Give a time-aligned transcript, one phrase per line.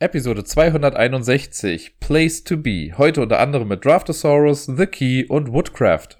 [0.00, 2.92] Episode 261 Place to Be.
[2.96, 6.10] Heute unter anderem mit Draftosaurus, The Key und Woodcraft.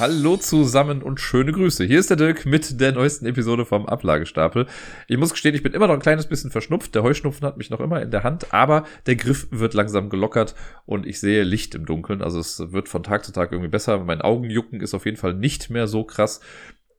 [0.00, 1.84] Hallo zusammen und schöne Grüße.
[1.84, 4.66] Hier ist der Dirk mit der neuesten Episode vom Ablagestapel.
[5.06, 6.92] Ich muss gestehen, ich bin immer noch ein kleines bisschen verschnupft.
[6.96, 10.56] Der Heuschnupfen hat mich noch immer in der Hand, aber der Griff wird langsam gelockert
[10.86, 12.20] und ich sehe Licht im Dunkeln.
[12.20, 13.98] Also es wird von Tag zu Tag irgendwie besser.
[14.00, 16.40] Mein Augenjucken ist auf jeden Fall nicht mehr so krass.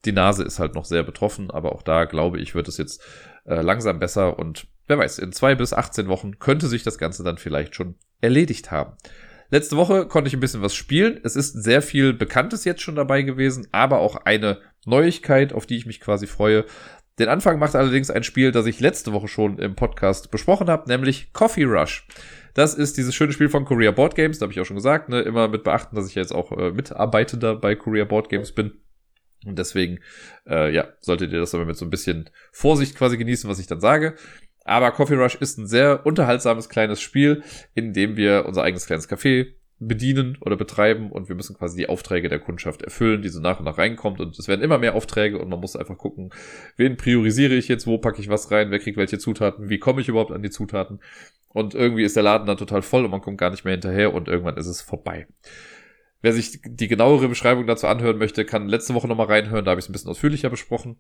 [0.06, 3.02] Die Nase ist halt noch sehr betroffen, aber auch da glaube ich, wird es jetzt
[3.46, 7.24] äh, langsam besser und wer weiß, in zwei bis 18 Wochen könnte sich das Ganze
[7.24, 8.94] dann vielleicht schon erledigt haben.
[9.50, 11.22] Letzte Woche konnte ich ein bisschen was spielen.
[11.24, 15.78] Es ist sehr viel Bekanntes jetzt schon dabei gewesen, aber auch eine Neuigkeit, auf die
[15.78, 16.66] ich mich quasi freue.
[17.18, 20.90] Den Anfang macht allerdings ein Spiel, das ich letzte Woche schon im Podcast besprochen habe,
[20.90, 22.08] nämlich Coffee Rush.
[22.54, 25.10] Das ist dieses schöne Spiel von Korea Board Games, da habe ich auch schon gesagt,
[25.10, 25.22] ne?
[25.22, 28.74] immer mit beachten, dass ich jetzt auch äh, Mitarbeitender bei Korea Board Games bin.
[29.48, 30.00] Und deswegen,
[30.48, 33.68] äh, ja, solltet ihr das aber mit so ein bisschen Vorsicht quasi genießen, was ich
[33.68, 34.16] dann sage.
[34.66, 39.10] Aber Coffee Rush ist ein sehr unterhaltsames kleines Spiel, in dem wir unser eigenes kleines
[39.10, 43.40] Café bedienen oder betreiben und wir müssen quasi die Aufträge der Kundschaft erfüllen, die so
[43.40, 46.32] nach und nach reinkommt und es werden immer mehr Aufträge und man muss einfach gucken,
[46.78, 50.02] wen priorisiere ich jetzt, wo packe ich was rein, wer kriegt welche Zutaten, wie komme
[50.02, 51.00] ich überhaupt an die Zutaten
[51.50, 54.14] und irgendwie ist der Laden dann total voll und man kommt gar nicht mehr hinterher
[54.14, 55.28] und irgendwann ist es vorbei.
[56.22, 59.80] Wer sich die genauere Beschreibung dazu anhören möchte, kann letzte Woche nochmal reinhören, da habe
[59.80, 60.98] ich es ein bisschen ausführlicher besprochen.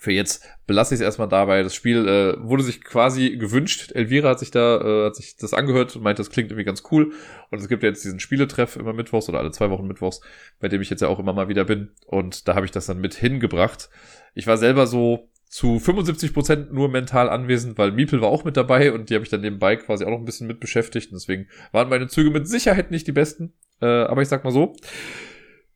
[0.00, 1.62] Für jetzt belasse ich es erstmal dabei.
[1.62, 3.92] Das Spiel äh, wurde sich quasi gewünscht.
[3.94, 6.84] Elvira hat sich da, äh, hat sich das angehört und meinte, das klingt irgendwie ganz
[6.90, 7.12] cool.
[7.50, 10.22] Und es gibt ja jetzt diesen Spieletreff immer mittwochs oder alle zwei Wochen mittwochs,
[10.58, 11.90] bei dem ich jetzt ja auch immer mal wieder bin.
[12.06, 13.90] Und da habe ich das dann mit hingebracht.
[14.32, 18.56] Ich war selber so zu 75 Prozent nur mental anwesend, weil Miepel war auch mit
[18.56, 21.12] dabei und die habe ich dann nebenbei quasi auch noch ein bisschen mit beschäftigt.
[21.12, 23.52] Und deswegen waren meine Züge mit Sicherheit nicht die besten.
[23.80, 24.74] Äh, aber ich sag mal so,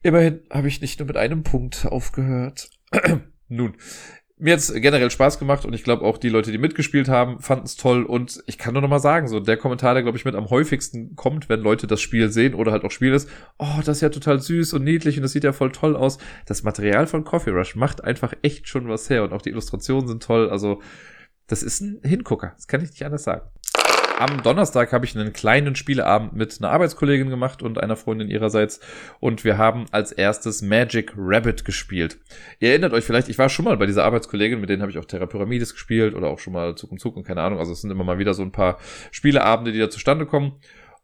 [0.02, 2.70] immerhin habe ich nicht nur mit einem Punkt aufgehört.
[3.48, 3.76] Nun,
[4.36, 7.66] mir hat's generell Spaß gemacht und ich glaube auch die Leute, die mitgespielt haben, fanden
[7.66, 10.24] es toll und ich kann nur noch mal sagen, so der Kommentar, der glaube ich
[10.24, 13.28] mit am häufigsten kommt, wenn Leute das Spiel sehen oder halt auch Spiel ist,
[13.58, 16.18] oh, das ist ja total süß und niedlich und das sieht ja voll toll aus.
[16.46, 20.08] Das Material von Coffee Rush macht einfach echt schon was her und auch die Illustrationen
[20.08, 20.82] sind toll, also
[21.46, 23.48] das ist ein Hingucker, das kann ich nicht anders sagen.
[24.16, 28.78] Am Donnerstag habe ich einen kleinen Spieleabend mit einer Arbeitskollegin gemacht und einer Freundin ihrerseits
[29.18, 32.18] und wir haben als erstes Magic Rabbit gespielt.
[32.60, 34.98] Ihr erinnert euch vielleicht, ich war schon mal bei dieser Arbeitskollegin, mit denen habe ich
[34.98, 37.72] auch Terra Pyramides gespielt oder auch schon mal Zug um Zug und keine Ahnung, also
[37.72, 38.78] es sind immer mal wieder so ein paar
[39.10, 40.60] Spieleabende, die da zustande kommen.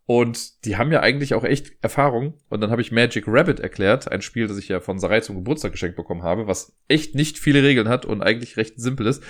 [0.07, 2.35] Und die haben ja eigentlich auch echt Erfahrung.
[2.49, 5.37] Und dann habe ich Magic Rabbit erklärt, ein Spiel, das ich ja von Sarai zum
[5.37, 9.23] Geburtstag geschenkt bekommen habe, was echt nicht viele Regeln hat und eigentlich recht simpel ist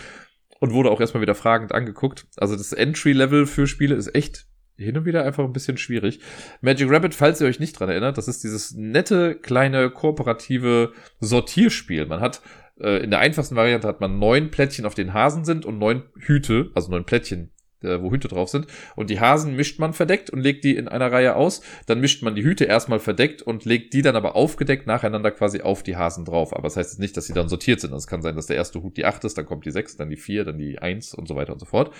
[0.60, 2.26] und wurde auch erstmal wieder fragend angeguckt.
[2.36, 6.20] Also das Entry-Level für Spiele ist echt hin und wieder einfach ein bisschen schwierig.
[6.60, 12.06] Magic Rabbit, falls ihr euch nicht dran erinnert, das ist dieses nette, kleine, kooperative Sortierspiel.
[12.06, 12.40] Man hat
[12.80, 16.04] äh, in der einfachsten Variante hat man neun Plättchen, auf denen Hasen sind und neun
[16.16, 17.50] Hüte, also neun Plättchen,
[17.82, 18.66] äh, wo Hüte drauf sind.
[18.96, 21.62] Und die Hasen mischt man verdeckt und legt die in einer Reihe aus.
[21.86, 25.60] Dann mischt man die Hüte erstmal verdeckt und legt die dann aber aufgedeckt nacheinander quasi
[25.60, 26.52] auf die Hasen drauf.
[26.54, 27.92] Aber das heißt jetzt nicht, dass sie dann sortiert sind.
[27.92, 30.10] Es kann sein, dass der erste Hut die 8 ist, dann kommt die 6, dann
[30.10, 31.94] die 4, dann die 1 und so weiter und so fort.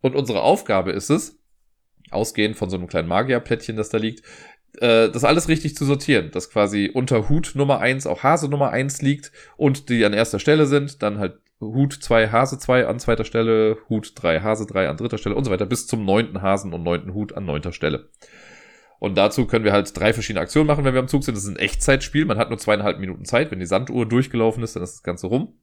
[0.00, 1.38] Und unsere Aufgabe ist es,
[2.10, 4.22] ausgehend von so einem kleinen Magierplättchen, das da liegt,
[4.80, 8.70] äh, das alles richtig zu sortieren, dass quasi unter Hut Nummer 1 auch Hase Nummer
[8.70, 13.00] 1 liegt und die an erster Stelle sind, dann halt Hut 2, Hase 2 an
[13.00, 16.40] zweiter Stelle, Hut 3, Hase 3 an dritter Stelle und so weiter, bis zum neunten
[16.40, 18.10] Hasen und neunten Hut an neunter Stelle.
[19.00, 21.36] Und dazu können wir halt drei verschiedene Aktionen machen, wenn wir am Zug sind.
[21.36, 22.24] Das ist ein Echtzeitspiel.
[22.24, 23.50] Man hat nur zweieinhalb Minuten Zeit.
[23.50, 25.54] Wenn die Sanduhr durchgelaufen ist, dann ist das Ganze rum.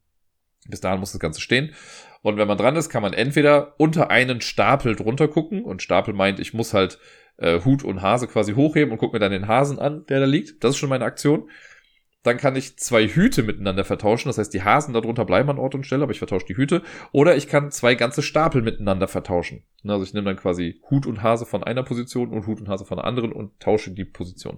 [0.68, 1.74] Bis dahin muss das Ganze stehen.
[2.22, 5.64] Und wenn man dran ist, kann man entweder unter einen Stapel drunter gucken.
[5.64, 6.98] Und Stapel meint, ich muss halt
[7.38, 10.26] äh, Hut und Hase quasi hochheben und gucke mir dann den Hasen an, der da
[10.26, 10.64] liegt.
[10.64, 11.50] Das ist schon meine Aktion.
[12.26, 14.30] Dann kann ich zwei Hüte miteinander vertauschen.
[14.30, 16.82] Das heißt, die Hasen darunter bleiben an Ort und Stelle, aber ich vertausche die Hüte.
[17.12, 19.64] Oder ich kann zwei ganze Stapel miteinander vertauschen.
[19.86, 22.84] Also ich nehme dann quasi Hut und Hase von einer Position und Hut und Hase
[22.84, 24.58] von der anderen und tausche die Position.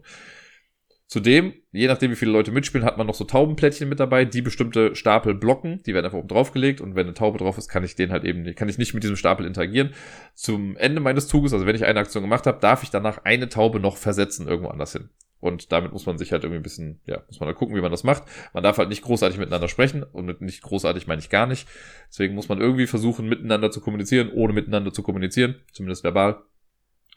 [1.08, 4.42] Zudem, je nachdem wie viele Leute mitspielen, hat man noch so Taubenplättchen mit dabei, die
[4.42, 7.86] bestimmte Stapel blocken, die werden einfach oben draufgelegt und wenn eine Taube drauf ist, kann
[7.86, 9.94] ich den halt eben, kann ich nicht mit diesem Stapel interagieren.
[10.36, 13.48] Zum Ende meines Zuges, also wenn ich eine Aktion gemacht habe, darf ich danach eine
[13.48, 15.10] Taube noch versetzen irgendwo anders hin.
[15.40, 17.82] Und damit muss man sich halt irgendwie ein bisschen, ja, muss man halt gucken, wie
[17.82, 18.24] man das macht.
[18.54, 21.68] Man darf halt nicht großartig miteinander sprechen und mit nicht großartig meine ich gar nicht.
[22.10, 26.42] Deswegen muss man irgendwie versuchen, miteinander zu kommunizieren, ohne miteinander zu kommunizieren, zumindest verbal.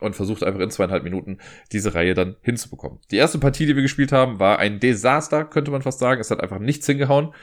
[0.00, 1.38] Und versucht einfach in zweieinhalb Minuten
[1.72, 3.00] diese Reihe dann hinzubekommen.
[3.10, 6.22] Die erste Partie, die wir gespielt haben, war ein Desaster, könnte man fast sagen.
[6.22, 7.34] Es hat einfach nichts hingehauen.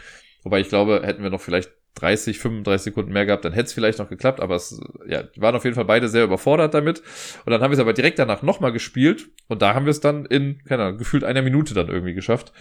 [0.42, 1.72] Wobei ich glaube, hätten wir noch vielleicht
[2.02, 5.42] 30, 35 Sekunden mehr gehabt, dann hätte es vielleicht noch geklappt, aber es, ja, die
[5.42, 7.02] waren auf jeden Fall beide sehr überfordert damit.
[7.46, 10.00] Und dann haben wir es aber direkt danach nochmal gespielt und da haben wir es
[10.00, 12.54] dann in, keine Ahnung, gefühlt einer Minute dann irgendwie geschafft.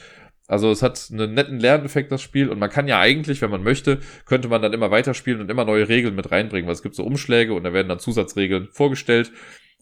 [0.49, 2.49] Also es hat einen netten Lerneffekt, das Spiel.
[2.49, 5.65] Und man kann ja eigentlich, wenn man möchte, könnte man dann immer weiterspielen und immer
[5.65, 9.33] neue Regeln mit reinbringen, weil es gibt so Umschläge und da werden dann Zusatzregeln vorgestellt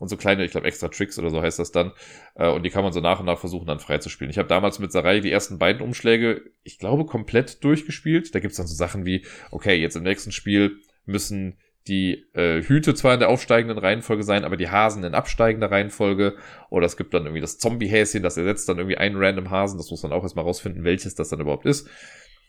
[0.05, 1.93] und so kleine, ich glaube, extra Tricks oder so heißt das dann.
[2.35, 4.31] Äh, und die kann man so nach und nach versuchen, dann freizuspielen.
[4.31, 8.35] Ich habe damals mit Sarai die ersten beiden Umschläge, ich glaube, komplett durchgespielt.
[8.35, 11.59] Da gibt's dann so Sachen wie, okay, jetzt im nächsten Spiel müssen
[11.89, 16.37] die äh, Hüte zwar in der aufsteigenden Reihenfolge sein, aber die Hasen in absteigender Reihenfolge.
[16.69, 19.79] Oder es gibt dann irgendwie das Zombie-Häschen, das ersetzt dann irgendwie einen random Hasen.
[19.79, 21.89] Das muss man auch erstmal rausfinden, welches das dann überhaupt ist.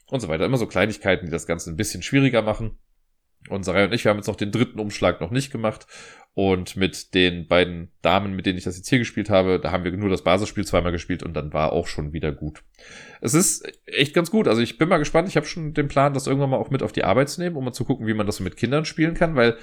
[0.08, 0.46] Und so weiter.
[0.46, 2.78] Immer so Kleinigkeiten, die das Ganze ein bisschen schwieriger machen.
[3.50, 5.88] Und Sarai und ich, wir haben jetzt noch den dritten Umschlag noch nicht gemacht.
[6.34, 9.86] Und mit den beiden Damen, mit denen ich das jetzt hier gespielt habe, da haben
[9.86, 12.62] wir nur das Basisspiel zweimal gespielt und dann war auch schon wieder gut.
[13.22, 14.50] Es ist echt ganz gut.
[14.50, 15.30] Also ich bin mal gespannt.
[15.30, 17.56] Ich habe schon den Plan, das irgendwann mal auch mit auf die Arbeit zu nehmen,
[17.56, 19.58] um mal zu gucken, wie man das so mit Kindern spielen kann, weil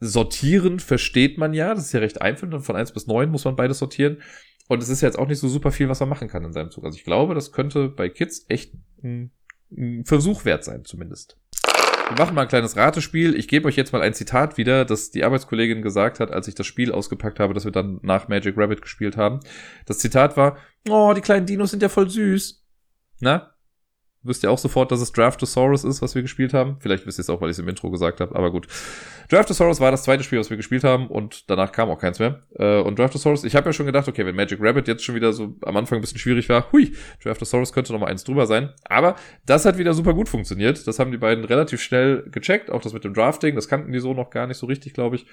[0.00, 1.74] sortieren versteht man ja.
[1.74, 2.46] Das ist ja recht einfach.
[2.46, 4.20] Und von eins bis neun muss man beides sortieren.
[4.68, 6.52] Und es ist ja jetzt auch nicht so super viel, was man machen kann in
[6.52, 6.84] seinem Zug.
[6.84, 9.32] Also ich glaube, das könnte bei Kids echt ein
[10.04, 11.39] Versuch wert sein, zumindest.
[12.10, 13.36] Wir machen mal ein kleines Ratespiel.
[13.36, 16.56] Ich gebe euch jetzt mal ein Zitat wieder, das die Arbeitskollegin gesagt hat, als ich
[16.56, 19.38] das Spiel ausgepackt habe, das wir dann nach Magic Rabbit gespielt haben.
[19.86, 20.58] Das Zitat war,
[20.88, 22.66] oh, die kleinen Dinos sind ja voll süß.
[23.20, 23.54] Na?
[24.22, 26.76] Wisst ihr auch sofort, dass es Draftosaurus ist, was wir gespielt haben.
[26.80, 28.66] Vielleicht wisst ihr es auch, weil ich es im Intro gesagt habe, aber gut.
[29.30, 32.40] Draftosaurus war das zweite Spiel, was wir gespielt haben und danach kam auch keins mehr.
[32.58, 35.32] Äh, und Draftosaurus, ich habe ja schon gedacht, okay, wenn Magic Rabbit jetzt schon wieder
[35.32, 38.70] so am Anfang ein bisschen schwierig war, hui, Draftosaurus könnte noch mal eins drüber sein.
[38.84, 40.86] Aber das hat wieder super gut funktioniert.
[40.86, 44.00] Das haben die beiden relativ schnell gecheckt, auch das mit dem Drafting, das kannten die
[44.00, 45.26] so noch gar nicht so richtig, glaube ich.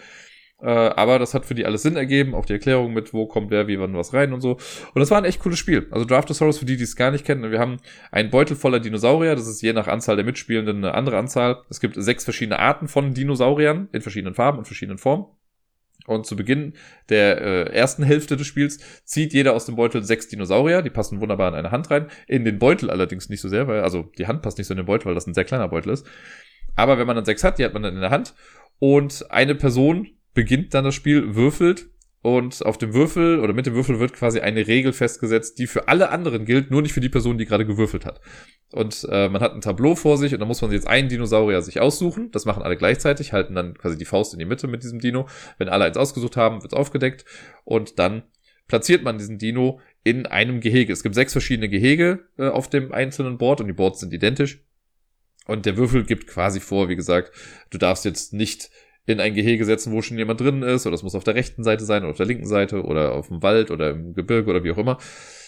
[0.59, 3.51] Äh, aber das hat für die alles Sinn ergeben, auch die Erklärung mit, wo kommt
[3.51, 4.54] wer, wie, wann was rein und so.
[4.54, 5.88] Und das war ein echt cooles Spiel.
[5.92, 7.77] Also Draftosaurus, für die, die es gar nicht kennen, wir haben
[8.12, 11.62] einen Beutel voller Dinosaurier, das ist je nach Anzahl der Mitspielenden eine andere Anzahl.
[11.69, 15.25] Es gibt sechs verschiedene Arten von Dinosauriern in verschiedenen Farben und verschiedenen Formen.
[16.07, 16.74] Und zu Beginn
[17.09, 21.19] der äh, ersten Hälfte des Spiels zieht jeder aus dem Beutel sechs Dinosaurier, die passen
[21.19, 22.07] wunderbar in eine Hand rein.
[22.27, 24.77] In den Beutel allerdings nicht so sehr, weil, also die Hand passt nicht so in
[24.77, 26.07] den Beutel, weil das ein sehr kleiner Beutel ist.
[26.77, 28.33] Aber wenn man dann sechs hat, die hat man dann in der Hand.
[28.80, 30.07] Und eine Person
[30.38, 31.89] beginnt dann das Spiel, würfelt
[32.22, 35.88] und auf dem Würfel oder mit dem Würfel wird quasi eine Regel festgesetzt, die für
[35.88, 38.22] alle anderen gilt, nur nicht für die Person, die gerade gewürfelt hat.
[38.72, 41.63] Und äh, man hat ein Tableau vor sich und dann muss man jetzt einen Dinosaurier
[41.63, 42.30] sich aussuchen.
[42.30, 45.28] Das machen alle gleichzeitig, halten dann quasi die Faust in die Mitte mit diesem Dino.
[45.57, 47.25] Wenn alle eins ausgesucht haben, wird's aufgedeckt
[47.63, 48.22] und dann
[48.68, 50.94] platziert man diesen Dino in einem Gehege.
[50.94, 54.63] Es gibt sechs verschiedene Gehege äh, auf dem einzelnen Board und die Boards sind identisch.
[55.48, 57.31] Und der Würfel gibt quasi vor, wie gesagt,
[57.72, 58.69] du darfst jetzt nicht
[59.07, 61.63] in ein Gehege setzen, wo schon jemand drin ist, oder es muss auf der rechten
[61.63, 64.63] Seite sein oder auf der linken Seite oder auf dem Wald oder im Gebirge oder
[64.63, 64.98] wie auch immer.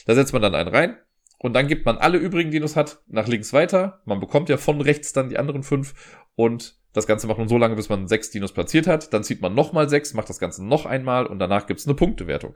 [0.05, 0.97] Da setzt man dann einen rein
[1.39, 4.01] und dann gibt man alle übrigen Dinos hat nach links weiter.
[4.05, 5.93] Man bekommt ja von rechts dann die anderen fünf
[6.35, 9.13] und das Ganze macht man so lange, bis man sechs Dinos platziert hat.
[9.13, 12.55] Dann zieht man nochmal sechs, macht das Ganze noch einmal und danach gibt's eine Punktewertung.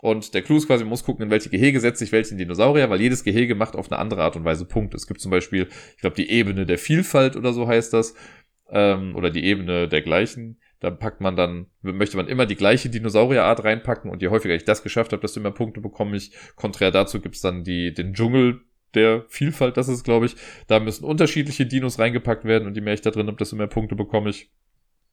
[0.00, 2.88] Und der Clou ist quasi, man muss gucken, in welche Gehege setzt sich welchen Dinosaurier,
[2.88, 4.96] weil jedes Gehege macht auf eine andere Art und Weise Punkte.
[4.96, 8.14] Es gibt zum Beispiel, ich glaube, die Ebene der Vielfalt oder so heißt das
[8.72, 10.58] ähm, oder die Ebene der gleichen.
[10.80, 14.64] Da packt man dann, möchte man immer die gleiche Dinosaurierart reinpacken und je häufiger ich
[14.64, 16.32] das geschafft habe, desto mehr Punkte bekomme ich.
[16.56, 18.62] Konträr dazu gibt's dann die, den Dschungel
[18.94, 20.36] der Vielfalt, das ist, glaube ich.
[20.66, 23.66] Da müssen unterschiedliche Dinos reingepackt werden und je mehr ich da drin habe, desto mehr
[23.66, 24.50] Punkte bekomme ich.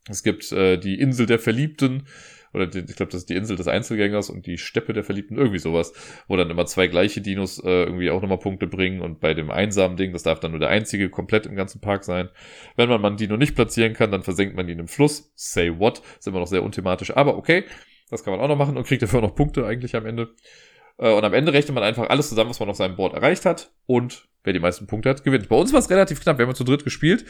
[0.09, 2.07] Es gibt äh, die Insel der Verliebten
[2.53, 5.37] oder die, ich glaube, das ist die Insel des Einzelgängers und die Steppe der Verliebten,
[5.37, 5.93] irgendwie sowas,
[6.27, 9.51] wo dann immer zwei gleiche Dinos äh, irgendwie auch nochmal Punkte bringen und bei dem
[9.51, 12.29] einsamen Ding, das darf dann nur der einzige komplett im ganzen Park sein.
[12.75, 15.31] Wenn man mal einen Dino nicht platzieren kann, dann versenkt man ihn im Fluss.
[15.35, 16.01] Say what?
[16.19, 17.63] Ist immer noch sehr unthematisch, aber okay,
[18.09, 20.29] das kann man auch noch machen und kriegt dafür auch noch Punkte eigentlich am Ende.
[20.97, 23.45] Äh, und am Ende rechnet man einfach alles zusammen, was man auf seinem Board erreicht
[23.45, 25.49] hat und wer die meisten Punkte hat, gewinnt.
[25.49, 26.37] Bei uns war es relativ knapp.
[26.37, 27.25] Wir haben zu dritt gespielt.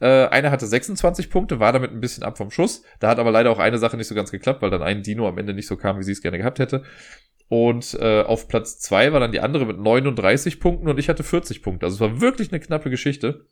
[0.00, 2.82] Äh, einer hatte 26 Punkte, war damit ein bisschen ab vom Schuss.
[2.98, 5.28] Da hat aber leider auch eine Sache nicht so ganz geklappt, weil dann ein Dino
[5.28, 6.82] am Ende nicht so kam, wie sie es gerne gehabt hätte.
[7.48, 11.22] Und äh, auf Platz zwei war dann die andere mit 39 Punkten und ich hatte
[11.22, 11.84] 40 Punkte.
[11.84, 13.44] Also es war wirklich eine knappe Geschichte.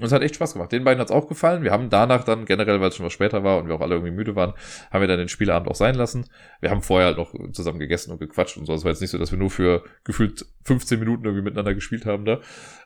[0.00, 0.72] Und es hat echt Spaß gemacht.
[0.72, 1.62] Den beiden hat es auch gefallen.
[1.62, 3.94] Wir haben danach dann generell, weil es schon was später war und wir auch alle
[3.96, 4.54] irgendwie müde waren,
[4.90, 6.30] haben wir dann den Spielabend auch sein lassen.
[6.60, 8.72] Wir haben vorher halt noch zusammen gegessen und gequatscht und so.
[8.72, 12.06] Es war jetzt nicht so, dass wir nur für gefühlt 15 Minuten irgendwie miteinander gespielt
[12.06, 12.40] haben da.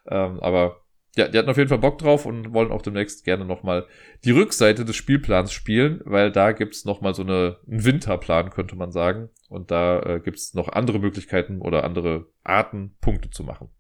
[0.09, 0.81] Ähm, aber
[1.17, 3.87] ja, die hatten auf jeden Fall Bock drauf und wollen auch demnächst gerne nochmal
[4.25, 8.93] die Rückseite des Spielplans spielen, weil da gibt's nochmal so eine, einen Winterplan, könnte man
[8.93, 9.31] sagen.
[9.49, 13.71] Und da äh, gibt's noch andere Möglichkeiten oder andere Arten, Punkte zu machen.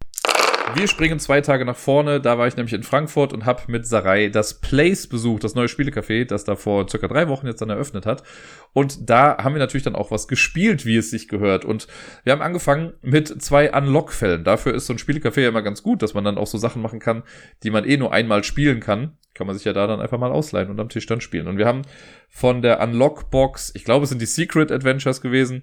[0.74, 2.20] Wir springen zwei Tage nach vorne.
[2.20, 5.68] Da war ich nämlich in Frankfurt und habe mit Sarai das Place besucht, das neue
[5.68, 8.24] Spielecafé, das da vor circa drei Wochen jetzt dann eröffnet hat.
[8.72, 11.64] Und da haben wir natürlich dann auch was gespielt, wie es sich gehört.
[11.64, 11.86] Und
[12.24, 14.44] wir haben angefangen mit zwei Unlock-Fällen.
[14.44, 16.82] Dafür ist so ein Spielecafé ja immer ganz gut, dass man dann auch so Sachen
[16.82, 17.22] machen kann,
[17.62, 19.16] die man eh nur einmal spielen kann.
[19.34, 21.46] Kann man sich ja da dann einfach mal ausleihen und am Tisch dann spielen.
[21.46, 21.82] Und wir haben
[22.28, 25.62] von der Unlock-Box, ich glaube, es sind die Secret Adventures gewesen,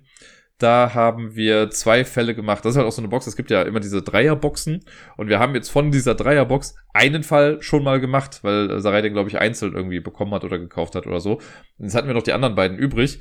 [0.63, 2.63] Da haben wir zwei Fälle gemacht.
[2.63, 3.27] Das ist halt auch so eine Box.
[3.27, 4.86] Es gibt ja immer diese Dreierboxen.
[5.17, 9.12] Und wir haben jetzt von dieser Dreierbox einen Fall schon mal gemacht, weil Sarai den,
[9.12, 11.34] glaube ich, einzeln irgendwie bekommen hat oder gekauft hat oder so.
[11.34, 13.20] Und jetzt hatten wir noch die anderen beiden übrig.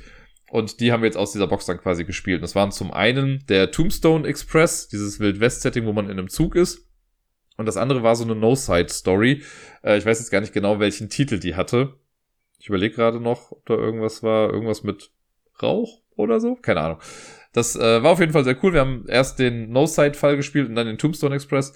[0.51, 2.37] Und die haben wir jetzt aus dieser Box dann quasi gespielt.
[2.37, 6.29] Und das waren zum einen der Tombstone Express, dieses Wild West-Setting, wo man in einem
[6.29, 6.87] Zug ist.
[7.57, 9.43] Und das andere war so eine No-Side-Story.
[9.83, 11.95] Äh, ich weiß jetzt gar nicht genau, welchen Titel die hatte.
[12.57, 14.49] Ich überlege gerade noch, ob da irgendwas war.
[14.49, 15.11] Irgendwas mit
[15.61, 16.55] Rauch oder so?
[16.55, 16.99] Keine Ahnung.
[17.53, 18.73] Das äh, war auf jeden Fall sehr cool.
[18.73, 21.73] Wir haben erst den No-Side-Fall gespielt und dann den Tombstone Express.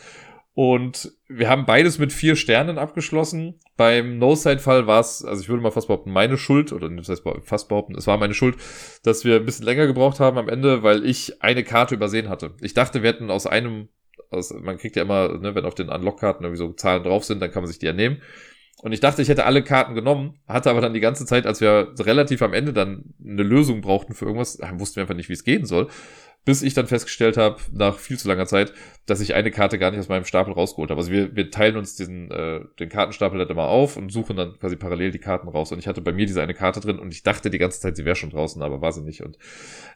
[0.58, 3.60] Und wir haben beides mit vier Sternen abgeschlossen.
[3.76, 7.22] Beim No-Side-Fall war es, also ich würde mal fast behaupten, meine Schuld, oder das heißt
[7.44, 8.58] fast behaupten, es war meine Schuld,
[9.04, 12.56] dass wir ein bisschen länger gebraucht haben am Ende, weil ich eine Karte übersehen hatte.
[12.60, 13.90] Ich dachte, wir hätten aus einem,
[14.32, 17.40] aus, man kriegt ja immer, ne, wenn auf den Unlock-Karten irgendwie so Zahlen drauf sind,
[17.40, 18.24] dann kann man sich die ja nehmen.
[18.82, 21.62] Und ich dachte, ich hätte alle Karten genommen, hatte aber dann die ganze Zeit, als
[21.62, 25.34] wir relativ am Ende dann eine Lösung brauchten für irgendwas, wussten wir einfach nicht, wie
[25.34, 25.88] es gehen soll
[26.48, 28.72] bis ich dann festgestellt habe, nach viel zu langer Zeit,
[29.06, 31.02] dass ich eine Karte gar nicht aus meinem Stapel rausgeholt habe.
[31.02, 34.58] Also wir, wir teilen uns diesen, äh, den Kartenstapel halt immer auf und suchen dann
[34.58, 35.74] quasi parallel die Karten raus.
[35.74, 37.98] Und ich hatte bei mir diese eine Karte drin und ich dachte die ganze Zeit,
[37.98, 39.22] sie wäre schon draußen, aber war sie nicht.
[39.22, 39.38] Und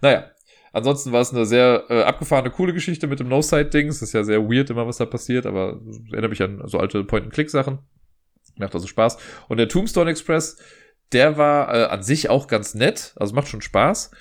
[0.02, 0.30] naja,
[0.74, 3.90] Ansonsten war es eine sehr äh, abgefahrene, coole Geschichte mit dem No-Side-Ding.
[3.90, 7.04] Es ist ja sehr weird immer, was da passiert, aber erinnere mich an so alte
[7.04, 7.80] Point-and-Click-Sachen.
[8.58, 9.17] Macht also Spaß.
[9.48, 10.58] Und der Tombstone Express,
[11.12, 13.13] der war äh, an sich auch ganz nett.
[13.17, 14.12] Also macht schon Spaß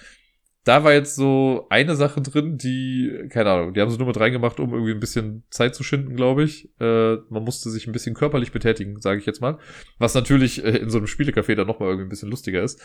[0.65, 4.21] da war jetzt so eine Sache drin, die, keine Ahnung, die haben sie nur mit
[4.21, 6.69] reingemacht, um irgendwie ein bisschen Zeit zu schinden, glaube ich.
[6.79, 9.59] Äh, man musste sich ein bisschen körperlich betätigen, sage ich jetzt mal.
[9.99, 12.81] Was natürlich äh, in so einem Spielecafé dann nochmal irgendwie ein bisschen lustiger ist.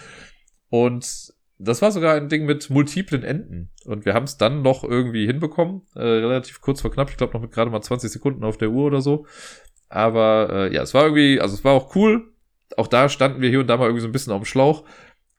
[0.69, 3.71] Und das war sogar ein Ding mit multiplen Enden.
[3.85, 7.33] Und wir haben es dann noch irgendwie hinbekommen, äh, relativ kurz vor knapp, ich glaube
[7.33, 9.25] noch mit gerade mal 20 Sekunden auf der Uhr oder so.
[9.95, 12.33] Aber äh, ja, es war irgendwie, also es war auch cool.
[12.75, 14.83] Auch da standen wir hier und da mal irgendwie so ein bisschen auf dem Schlauch.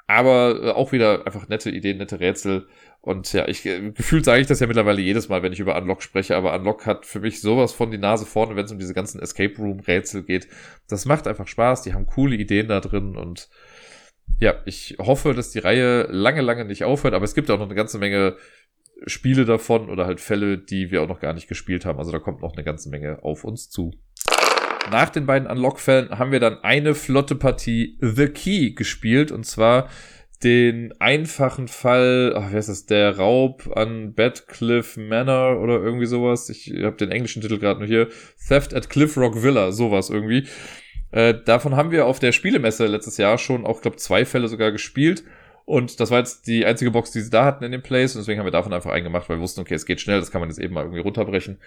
[0.06, 2.66] Aber äh, auch wieder einfach nette Ideen, nette Rätsel.
[3.02, 5.76] Und ja, ich äh, gefühlt sage ich das ja mittlerweile jedes Mal, wenn ich über
[5.76, 8.78] Unlock spreche, aber Unlock hat für mich sowas von die Nase vorne, wenn es um
[8.78, 10.48] diese ganzen Escape Room Rätsel geht.
[10.88, 13.50] Das macht einfach Spaß, die haben coole Ideen da drin und
[14.40, 17.66] ja, ich hoffe, dass die Reihe lange, lange nicht aufhört, aber es gibt auch noch
[17.66, 18.36] eine ganze Menge
[19.06, 21.98] Spiele davon oder halt Fälle, die wir auch noch gar nicht gespielt haben.
[21.98, 23.92] Also da kommt noch eine ganze Menge auf uns zu.
[24.90, 29.88] Nach den beiden Unlock-Fällen haben wir dann eine flotte Partie The Key gespielt und zwar
[30.42, 36.48] den einfachen Fall, ach, wie heißt das, der Raub an Badcliff Manor oder irgendwie sowas.
[36.50, 38.08] Ich habe den englischen Titel gerade nur hier.
[38.46, 40.46] Theft at Cliff Rock Villa, sowas irgendwie.
[41.10, 44.72] Äh, davon haben wir auf der Spielemesse letztes Jahr schon auch, glaube zwei Fälle sogar
[44.72, 45.24] gespielt.
[45.64, 48.14] Und das war jetzt die einzige Box, die sie da hatten in dem Place.
[48.14, 50.20] Und deswegen haben wir davon einfach einen gemacht, weil wir wussten, okay, es geht schnell,
[50.20, 51.58] das kann man jetzt eben mal irgendwie runterbrechen.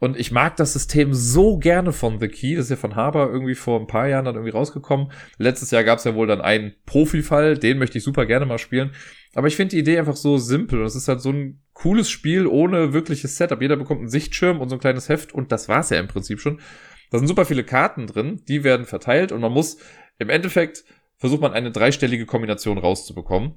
[0.00, 2.56] Und ich mag das System so gerne von The Key.
[2.56, 5.12] Das ist ja von Haber irgendwie vor ein paar Jahren dann irgendwie rausgekommen.
[5.36, 7.58] Letztes Jahr gab es ja wohl dann einen Profi-Fall.
[7.58, 8.92] Den möchte ich super gerne mal spielen.
[9.34, 10.80] Aber ich finde die Idee einfach so simpel.
[10.80, 13.60] Und es ist halt so ein cooles Spiel ohne wirkliches Setup.
[13.60, 15.34] Jeder bekommt einen Sichtschirm und so ein kleines Heft.
[15.34, 16.60] Und das war's ja im Prinzip schon.
[17.10, 18.40] Da sind super viele Karten drin.
[18.48, 19.32] Die werden verteilt.
[19.32, 19.76] Und man muss
[20.18, 20.82] im Endeffekt
[21.18, 23.56] versucht man eine dreistellige Kombination rauszubekommen.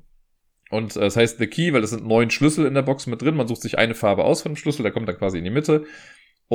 [0.71, 3.21] Und äh, das heißt The Key, weil es sind neun Schlüssel in der Box mit
[3.21, 3.35] drin.
[3.35, 5.49] Man sucht sich eine Farbe aus von dem Schlüssel, der kommt dann quasi in die
[5.49, 5.85] Mitte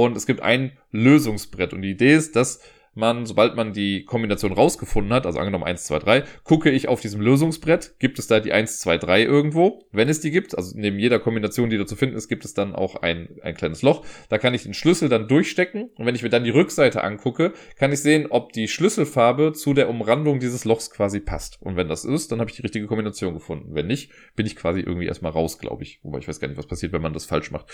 [0.05, 1.73] und es gibt ein Lösungsbrett.
[1.73, 2.61] Und die Idee ist, dass
[2.95, 7.01] man, sobald man die Kombination rausgefunden hat, also angenommen 1, 2, 3, gucke ich auf
[7.01, 9.85] diesem Lösungsbrett, gibt es da die 1, 2, 3 irgendwo?
[9.93, 12.55] Wenn es die gibt, also neben jeder Kombination, die da zu finden ist, gibt es
[12.55, 14.05] dann auch ein, ein kleines Loch.
[14.29, 17.53] Da kann ich den Schlüssel dann durchstecken und wenn ich mir dann die Rückseite angucke,
[17.77, 21.63] kann ich sehen, ob die Schlüsselfarbe zu der Umrandung dieses Lochs quasi passt.
[21.63, 23.75] Und wenn das ist, dann habe ich die richtige Kombination gefunden.
[23.75, 26.01] Wenn nicht, bin ich quasi irgendwie erstmal raus, glaube ich.
[26.03, 27.67] Wobei ich weiß gar nicht, was passiert, wenn man das falsch macht.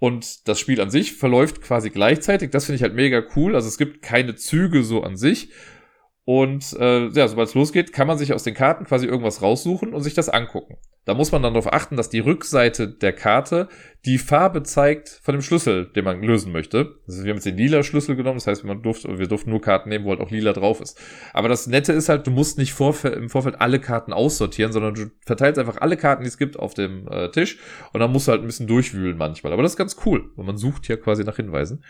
[0.00, 2.50] Und das Spiel an sich verläuft quasi gleichzeitig.
[2.50, 3.54] Das finde ich halt mega cool.
[3.54, 5.50] Also es gibt keine Züge so an sich.
[6.24, 9.94] Und äh, ja, sobald es losgeht, kann man sich aus den Karten quasi irgendwas raussuchen
[9.94, 10.76] und sich das angucken.
[11.06, 13.68] Da muss man dann darauf achten, dass die Rückseite der Karte
[14.04, 16.96] die Farbe zeigt von dem Schlüssel, den man lösen möchte.
[17.08, 19.62] Also wir haben jetzt den lila Schlüssel genommen, das heißt, man durfte, wir durften nur
[19.62, 21.00] Karten nehmen, wo halt auch lila drauf ist.
[21.32, 24.94] Aber das Nette ist halt, du musst nicht vorf im Vorfeld alle Karten aussortieren, sondern
[24.94, 27.58] du verteilst einfach alle Karten, die es gibt, auf dem äh, Tisch
[27.92, 29.54] und dann musst du halt ein bisschen durchwühlen manchmal.
[29.54, 31.82] Aber das ist ganz cool, weil man sucht ja quasi nach Hinweisen.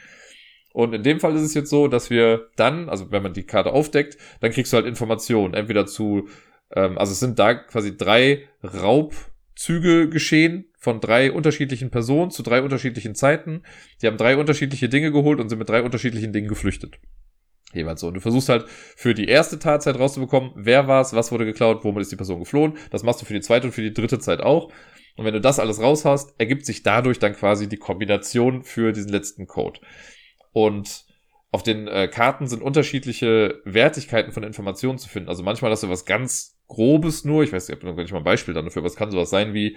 [0.72, 3.44] Und in dem Fall ist es jetzt so, dass wir dann, also wenn man die
[3.44, 6.28] Karte aufdeckt, dann kriegst du halt Informationen, entweder zu,
[6.74, 12.62] ähm, also es sind da quasi drei Raubzüge geschehen von drei unterschiedlichen Personen zu drei
[12.62, 13.62] unterschiedlichen Zeiten.
[14.00, 16.98] Die haben drei unterschiedliche Dinge geholt und sind mit drei unterschiedlichen Dingen geflüchtet.
[17.72, 18.08] Jeweils so.
[18.08, 21.84] Und du versuchst halt für die erste Tatzeit rauszubekommen, wer war es, was wurde geklaut,
[21.84, 22.78] womit ist die Person geflohen.
[22.90, 24.72] Das machst du für die zweite und für die dritte Zeit auch.
[25.16, 28.92] Und wenn du das alles raus hast, ergibt sich dadurch dann quasi die Kombination für
[28.92, 29.80] diesen letzten Code.
[30.52, 31.04] Und
[31.52, 35.28] auf den äh, Karten sind unterschiedliche Wertigkeiten von Informationen zu finden.
[35.28, 38.18] Also manchmal hast du was ganz Grobes nur, ich weiß, ich habe noch nicht mal
[38.18, 39.76] ein Beispiel dafür, aber es kann sowas sein wie,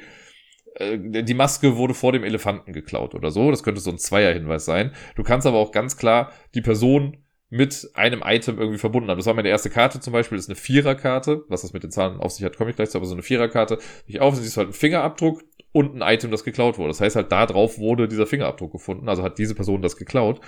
[0.76, 3.50] äh, die Maske wurde vor dem Elefanten geklaut oder so.
[3.50, 4.92] Das könnte so ein Zweierhinweis sein.
[5.16, 7.18] Du kannst aber auch ganz klar die Person
[7.50, 9.20] mit einem Item irgendwie verbunden haben.
[9.20, 11.44] Das war meine erste Karte zum Beispiel, das ist eine Viererkarte.
[11.50, 13.22] Was das mit den Zahlen auf sich hat, komme ich gleich zu, aber so eine
[13.22, 13.78] Viererkarte.
[14.08, 16.90] Ich auf, siehst halt einen Fingerabdruck und ein Item, das geklaut wurde.
[16.90, 20.40] Das heißt halt, da drauf wurde dieser Fingerabdruck gefunden, also hat diese Person das geklaut.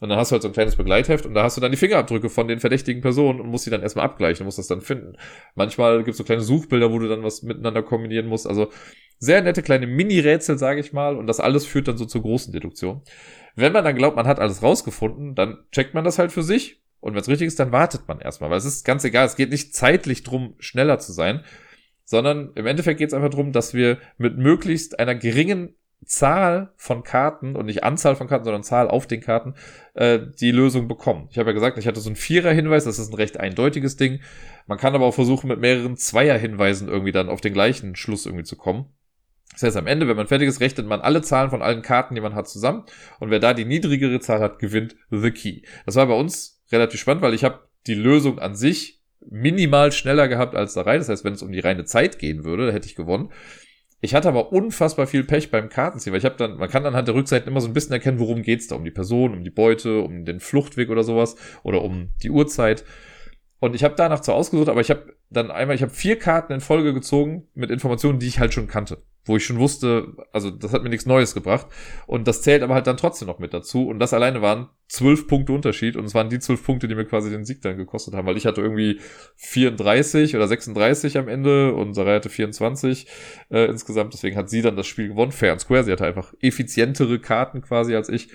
[0.00, 1.76] Und dann hast du halt so ein kleines Begleitheft und da hast du dann die
[1.76, 4.80] Fingerabdrücke von den verdächtigen Personen und musst die dann erstmal abgleichen und musst das dann
[4.80, 5.16] finden.
[5.56, 8.46] Manchmal gibt es so kleine Suchbilder, wo du dann was miteinander kombinieren musst.
[8.46, 8.70] Also
[9.18, 11.16] sehr nette kleine Mini-Rätsel, sage ich mal.
[11.16, 13.02] Und das alles führt dann so zur großen Deduktion.
[13.56, 16.80] Wenn man dann glaubt, man hat alles rausgefunden, dann checkt man das halt für sich.
[17.00, 18.50] Und wenn es richtig ist, dann wartet man erstmal.
[18.50, 21.42] Weil es ist ganz egal, es geht nicht zeitlich drum, schneller zu sein,
[22.08, 25.74] sondern im Endeffekt geht es einfach drum, dass wir mit möglichst einer geringen
[26.06, 29.52] Zahl von Karten und nicht Anzahl von Karten, sondern Zahl auf den Karten
[29.92, 31.28] äh, die Lösung bekommen.
[31.30, 34.20] Ich habe ja gesagt, ich hatte so einen Vierer-Hinweis, das ist ein recht eindeutiges Ding.
[34.66, 38.44] Man kann aber auch versuchen, mit mehreren Zweier-Hinweisen irgendwie dann auf den gleichen Schluss irgendwie
[38.44, 38.86] zu kommen.
[39.52, 42.14] Das heißt, am Ende, wenn man fertig ist, rechnet man alle Zahlen von allen Karten,
[42.14, 42.84] die man hat, zusammen.
[43.20, 45.60] Und wer da die niedrigere Zahl hat, gewinnt The Key.
[45.84, 50.28] Das war bei uns relativ spannend, weil ich habe die Lösung an sich minimal schneller
[50.28, 50.98] gehabt als der Reihe.
[50.98, 53.30] Das heißt, wenn es um die reine Zeit gehen würde, hätte ich gewonnen.
[54.00, 57.08] Ich hatte aber unfassbar viel Pech beim Kartenziehen, weil ich habe dann, man kann anhand
[57.08, 59.50] der Rückseiten immer so ein bisschen erkennen, worum geht's da, um die Person, um die
[59.50, 61.34] Beute, um den Fluchtweg oder sowas
[61.64, 62.84] oder um die Uhrzeit.
[63.58, 66.52] Und ich habe danach zwar ausgesucht, aber ich habe dann einmal, ich habe vier Karten
[66.52, 70.50] in Folge gezogen mit Informationen, die ich halt schon kannte wo ich schon wusste, also
[70.50, 71.66] das hat mir nichts Neues gebracht.
[72.06, 73.86] Und das zählt aber halt dann trotzdem noch mit dazu.
[73.86, 75.96] Und das alleine waren zwölf Punkte Unterschied.
[75.96, 78.36] Und es waren die zwölf Punkte, die mir quasi den Sieg dann gekostet haben, weil
[78.36, 79.00] ich hatte irgendwie
[79.36, 83.06] 34 oder 36 am Ende und Sarai hatte 24
[83.50, 84.14] äh, insgesamt.
[84.14, 85.32] Deswegen hat sie dann das Spiel gewonnen.
[85.32, 85.84] Fair and Square.
[85.84, 88.28] Sie hatte einfach effizientere Karten quasi als ich.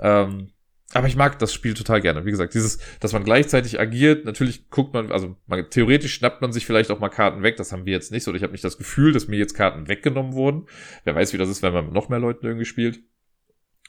[0.00, 0.53] Ähm,
[0.94, 2.24] aber ich mag das Spiel total gerne.
[2.24, 6.52] Wie gesagt, dieses, dass man gleichzeitig agiert, natürlich guckt man, also man, theoretisch schnappt man
[6.52, 8.32] sich vielleicht auch mal Karten weg, das haben wir jetzt nicht so.
[8.32, 10.66] Ich habe nicht das Gefühl, dass mir jetzt Karten weggenommen wurden.
[11.02, 13.00] Wer weiß, wie das ist, wenn man mit noch mehr Leuten irgendwie spielt.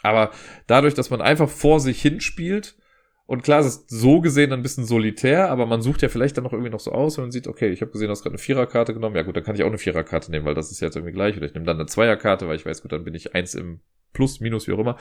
[0.02, 0.32] Aber
[0.66, 2.76] dadurch, dass man einfach vor sich hinspielt,
[3.28, 6.44] und klar, es ist so gesehen ein bisschen solitär, aber man sucht ja vielleicht dann
[6.44, 8.34] noch irgendwie noch so aus, wenn man sieht, okay, ich habe gesehen, du hast gerade
[8.36, 9.16] eine Viererkarte genommen.
[9.16, 11.36] Ja gut, dann kann ich auch eine Viererkarte nehmen, weil das ist jetzt irgendwie gleich.
[11.38, 13.80] Oder ich nehme dann eine Zweierkarte, weil ich weiß, gut, dann bin ich eins im
[14.14, 14.98] Plus, Minus, wie auch immer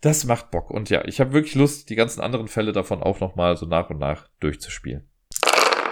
[0.00, 0.70] das macht Bock.
[0.70, 3.90] Und ja, ich habe wirklich Lust, die ganzen anderen Fälle davon auch nochmal so nach
[3.90, 5.08] und nach durchzuspielen.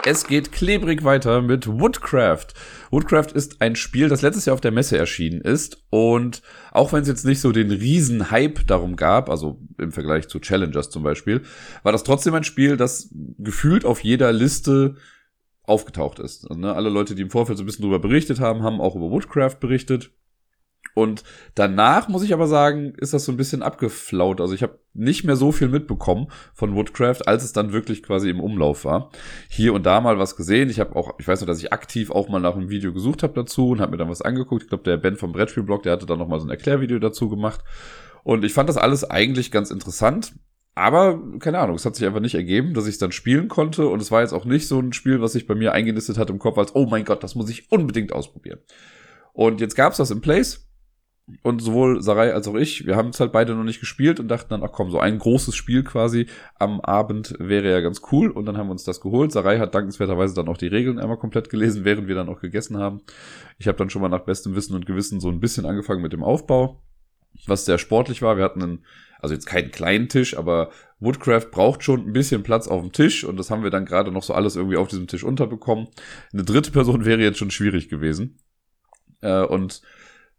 [0.09, 2.47] Es geht klebrig weiter mit Woodcraft.
[2.92, 5.85] Woodcraft ist ein Spiel, das letztes Jahr auf der Messe erschienen ist.
[5.90, 10.29] Und auch wenn es jetzt nicht so den riesen Hype darum gab, also im Vergleich
[10.29, 11.42] zu Challengers zum Beispiel,
[11.83, 14.95] war das trotzdem ein Spiel, das gefühlt auf jeder Liste
[15.64, 16.49] aufgetaucht ist.
[16.55, 19.11] Ne, alle Leute, die im Vorfeld so ein bisschen drüber berichtet haben, haben auch über
[19.11, 20.12] Woodcraft berichtet.
[20.94, 24.40] Und danach muss ich aber sagen, ist das so ein bisschen abgeflaut.
[24.40, 28.31] Also ich habe nicht mehr so viel mitbekommen von Woodcraft, als es dann wirklich quasi
[28.31, 29.11] im Umlauf war.
[29.49, 30.70] Hier und da mal was gesehen.
[30.70, 33.22] Ich habe auch, ich weiß noch, dass ich aktiv auch mal nach einem Video gesucht
[33.22, 34.62] habe dazu und habe mir dann was angeguckt.
[34.62, 37.29] Ich glaube, der Ben vom Brettspielblog, der hatte dann noch mal so ein Erklärvideo dazu
[37.29, 37.62] gemacht.
[38.25, 40.35] Und ich fand das alles eigentlich ganz interessant.
[40.75, 43.88] Aber, keine Ahnung, es hat sich einfach nicht ergeben, dass ich es dann spielen konnte.
[43.88, 46.29] Und es war jetzt auch nicht so ein Spiel, was sich bei mir eingenistet hat
[46.29, 48.59] im Kopf, als, oh mein Gott, das muss ich unbedingt ausprobieren.
[49.33, 50.65] Und jetzt gab's das im Place
[51.43, 54.29] und sowohl Sarai als auch ich, wir haben es halt beide noch nicht gespielt und
[54.29, 58.31] dachten dann, ach komm, so ein großes Spiel quasi am Abend wäre ja ganz cool.
[58.31, 59.33] Und dann haben wir uns das geholt.
[59.33, 62.79] Sarai hat dankenswerterweise dann auch die Regeln einmal komplett gelesen, während wir dann auch gegessen
[62.79, 63.01] haben.
[63.59, 66.12] Ich habe dann schon mal nach bestem Wissen und Gewissen so ein bisschen angefangen mit
[66.12, 66.81] dem Aufbau,
[67.47, 68.37] was sehr sportlich war.
[68.37, 68.85] Wir hatten einen,
[69.19, 73.25] also jetzt keinen kleinen Tisch, aber Woodcraft braucht schon ein bisschen Platz auf dem Tisch
[73.25, 75.89] und das haben wir dann gerade noch so alles irgendwie auf diesem Tisch unterbekommen.
[76.33, 78.39] Eine dritte Person wäre jetzt schon schwierig gewesen.
[79.23, 79.83] Äh, und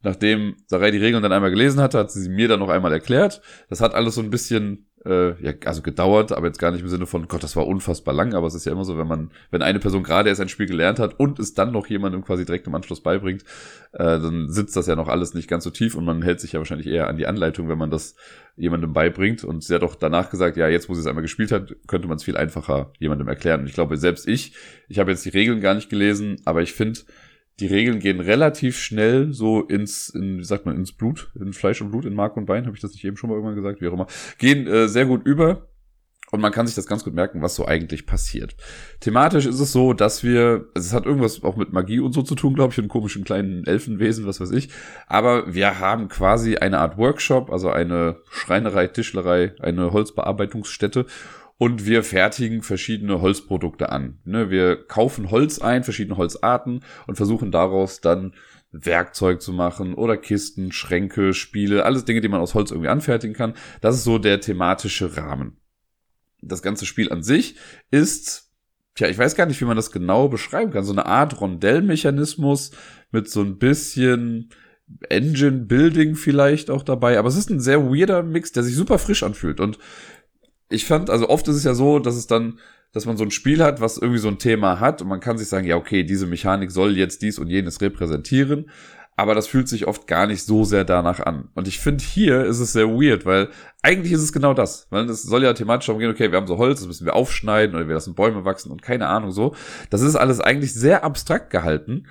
[0.03, 2.91] nachdem Sarai die Regeln dann einmal gelesen hatte, hat sie sie mir dann noch einmal
[2.91, 3.41] erklärt.
[3.69, 6.87] Das hat alles so ein bisschen, äh, ja, also gedauert, aber jetzt gar nicht im
[6.87, 9.31] Sinne von, Gott, das war unfassbar lang, aber es ist ja immer so, wenn man,
[9.51, 12.45] wenn eine Person gerade erst ein Spiel gelernt hat und es dann noch jemandem quasi
[12.45, 13.43] direkt im Anschluss beibringt,
[13.93, 16.53] äh, dann sitzt das ja noch alles nicht ganz so tief und man hält sich
[16.53, 18.15] ja wahrscheinlich eher an die Anleitung, wenn man das
[18.55, 19.43] jemandem beibringt.
[19.43, 22.07] Und sie hat auch danach gesagt, ja, jetzt wo sie es einmal gespielt hat, könnte
[22.07, 23.61] man es viel einfacher jemandem erklären.
[23.61, 24.53] Und ich glaube, selbst ich,
[24.89, 26.99] ich habe jetzt die Regeln gar nicht gelesen, aber ich finde,
[27.59, 31.81] die Regeln gehen relativ schnell so ins, in, wie sagt man, ins Blut, in Fleisch
[31.81, 33.81] und Blut, in Mark und Bein, habe ich das nicht eben schon mal irgendwann gesagt,
[33.81, 35.67] wie auch immer, gehen äh, sehr gut über.
[36.29, 38.57] Und man kann sich das ganz gut merken, was so eigentlich passiert.
[38.99, 42.21] Thematisch ist es so, dass wir, also es hat irgendwas auch mit Magie und so
[42.21, 44.69] zu tun, glaube ich, und komischen kleinen Elfenwesen, was weiß ich.
[45.07, 51.05] Aber wir haben quasi eine Art Workshop, also eine Schreinerei, Tischlerei, eine Holzbearbeitungsstätte
[51.57, 54.19] und wir fertigen verschiedene Holzprodukte an.
[54.25, 58.33] Ne, wir kaufen Holz ein, verschiedene Holzarten und versuchen daraus dann
[58.71, 63.35] Werkzeug zu machen oder Kisten, Schränke, Spiele, alles Dinge, die man aus Holz irgendwie anfertigen
[63.35, 63.53] kann.
[63.81, 65.57] Das ist so der thematische Rahmen.
[66.41, 67.55] Das ganze Spiel an sich
[67.89, 68.51] ist
[68.97, 70.83] tja, ich weiß gar nicht, wie man das genau beschreiben kann.
[70.83, 72.71] So eine Art Rondellmechanismus
[73.11, 74.49] mit so ein bisschen
[75.09, 77.17] Engine Building vielleicht auch dabei.
[77.17, 79.59] Aber es ist ein sehr weirder Mix, der sich super frisch anfühlt.
[79.59, 79.77] Und
[80.69, 82.59] ich fand, also oft ist es ja so, dass es dann,
[82.91, 85.37] dass man so ein Spiel hat, was irgendwie so ein Thema hat und man kann
[85.37, 88.67] sich sagen, ja, okay, diese Mechanik soll jetzt dies und jenes repräsentieren
[89.17, 91.49] aber das fühlt sich oft gar nicht so sehr danach an.
[91.55, 93.49] Und ich finde, hier ist es sehr weird, weil
[93.81, 94.85] eigentlich ist es genau das.
[94.91, 97.15] Weil es soll ja thematisch darum gehen, okay, wir haben so Holz, das müssen wir
[97.15, 99.55] aufschneiden oder wir lassen Bäume wachsen und keine Ahnung so.
[99.89, 102.05] Das ist alles eigentlich sehr abstrakt gehalten.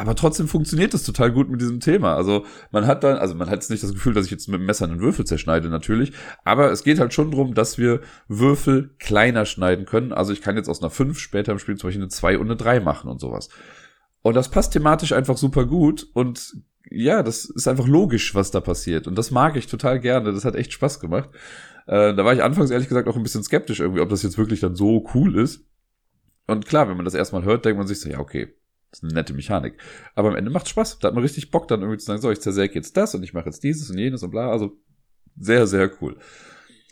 [0.00, 2.16] Aber trotzdem funktioniert es total gut mit diesem Thema.
[2.16, 4.58] Also man hat dann, also man hat jetzt nicht das Gefühl, dass ich jetzt mit
[4.58, 8.94] dem Messer einen Würfel zerschneide natürlich, aber es geht halt schon darum, dass wir Würfel
[8.98, 10.14] kleiner schneiden können.
[10.14, 12.46] Also ich kann jetzt aus einer 5 später im Spiel zum Beispiel eine 2 und
[12.46, 13.50] eine 3 machen und sowas.
[14.22, 16.54] Und das passt thematisch einfach super gut und
[16.90, 19.06] ja, das ist einfach logisch, was da passiert.
[19.06, 20.32] Und das mag ich total gerne.
[20.32, 21.28] Das hat echt Spaß gemacht.
[21.86, 24.38] Äh, da war ich anfangs ehrlich gesagt auch ein bisschen skeptisch irgendwie, ob das jetzt
[24.38, 25.66] wirklich dann so cool ist.
[26.46, 28.54] Und klar, wenn man das erstmal hört, denkt man sich so, ja, okay,
[28.90, 29.74] das ist eine nette Mechanik.
[30.14, 30.98] Aber am Ende macht Spaß.
[30.98, 33.22] Da hat man richtig Bock dann irgendwie zu sagen, so, ich zersäge jetzt das und
[33.22, 34.50] ich mache jetzt dieses und jenes und bla.
[34.50, 34.76] Also
[35.38, 36.16] sehr, sehr cool.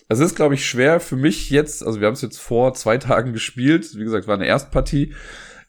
[0.08, 2.98] Es ist, glaube ich, schwer für mich jetzt, also wir haben es jetzt vor zwei
[2.98, 3.96] Tagen gespielt.
[3.96, 5.14] Wie gesagt, war eine Erstpartie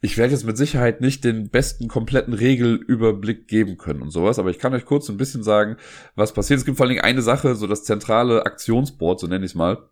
[0.02, 4.50] ich werde jetzt mit Sicherheit nicht den besten kompletten Regelüberblick geben können und sowas, aber
[4.50, 5.76] ich kann euch kurz ein bisschen sagen,
[6.16, 6.60] was passiert.
[6.60, 9.56] Es gibt vor allen Dingen eine Sache, so das zentrale Aktionsboard, so nenne ich es
[9.56, 9.90] mal,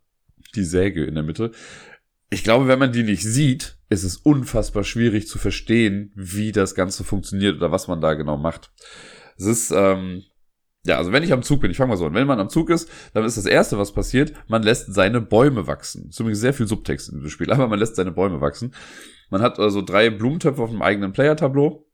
[0.56, 1.52] die Säge in der Mitte.
[2.30, 6.76] Ich glaube, wenn man die nicht sieht, ist es unfassbar schwierig zu verstehen, wie das
[6.76, 8.72] Ganze funktioniert oder was man da genau macht.
[9.38, 10.24] Es ist, ähm,
[10.86, 12.50] ja, also wenn ich am Zug bin, ich fange mal so an, wenn man am
[12.50, 16.12] Zug ist, dann ist das Erste, was passiert, man lässt seine Bäume wachsen.
[16.12, 18.74] Zumindest sehr viel Subtext in dem Spiel, aber man lässt seine Bäume wachsen.
[19.30, 21.86] Man hat also drei Blumentöpfe auf dem eigenen Player-Tableau.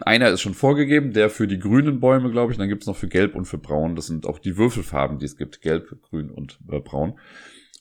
[0.00, 2.58] Einer ist schon vorgegeben, der für die grünen Bäume, glaube ich.
[2.58, 3.96] Und dann gibt es noch für gelb und für braun.
[3.96, 5.60] Das sind auch die Würfelfarben, die es gibt.
[5.62, 7.18] Gelb, grün und äh, braun.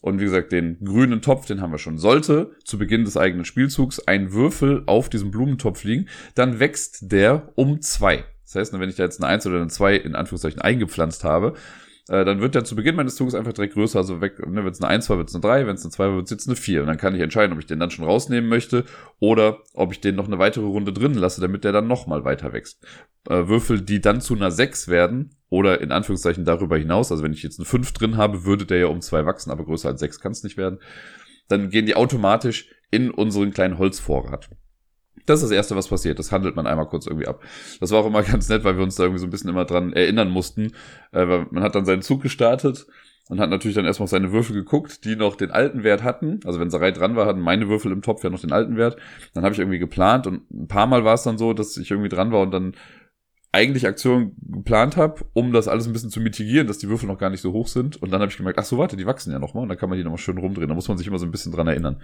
[0.02, 1.98] Und wie gesagt, den grünen Topf, den haben wir schon.
[1.98, 7.52] Sollte zu Beginn des eigenen Spielzugs ein Würfel auf diesem Blumentopf liegen, dann wächst der
[7.56, 8.24] um zwei.
[8.46, 11.54] Das heißt, wenn ich da jetzt eine Eins oder eine Zwei in Anführungszeichen eingepflanzt habe,
[12.08, 14.72] äh, dann wird der zu Beginn meines Zuges einfach direkt größer, also weg, ne, wenn
[14.72, 16.32] es eine 1 war, wird es eine 3, wenn es eine 2 war, wird es
[16.32, 16.82] jetzt eine 4.
[16.82, 18.86] Und dann kann ich entscheiden, ob ich den dann schon rausnehmen möchte
[19.20, 22.52] oder ob ich den noch eine weitere Runde drin lasse, damit der dann nochmal weiter
[22.52, 22.84] wächst.
[23.30, 27.34] Äh, Würfel, die dann zu einer 6 werden oder in Anführungszeichen darüber hinaus, also wenn
[27.34, 30.00] ich jetzt eine 5 drin habe, würde der ja um 2 wachsen, aber größer als
[30.00, 30.80] 6 kann es nicht werden.
[31.48, 34.50] Dann gehen die automatisch in unseren kleinen Holzvorrat.
[35.26, 36.18] Das ist das Erste, was passiert.
[36.18, 37.44] Das handelt man einmal kurz irgendwie ab.
[37.80, 39.66] Das war auch immer ganz nett, weil wir uns da irgendwie so ein bisschen immer
[39.66, 40.74] dran erinnern mussten.
[41.12, 42.88] Äh, man hat dann seinen Zug gestartet
[43.30, 46.40] und hat natürlich dann erstmal seine Würfel geguckt, die noch den alten Wert hatten.
[46.46, 48.98] Also wenn Sarai dran war, hatten meine Würfel im Topf ja noch den alten Wert.
[49.34, 51.92] Dann habe ich irgendwie geplant und ein paar Mal war es dann so, dass ich
[51.92, 52.74] irgendwie dran war und dann
[53.52, 57.18] eigentlich Aktionen geplant habe, um das alles ein bisschen zu mitigieren, dass die Würfel noch
[57.18, 58.02] gar nicht so hoch sind.
[58.02, 59.90] Und dann habe ich gemerkt, ach so, warte, die wachsen ja nochmal und dann kann
[59.90, 60.70] man die nochmal schön rumdrehen.
[60.70, 62.02] Da muss man sich immer so ein bisschen dran erinnern.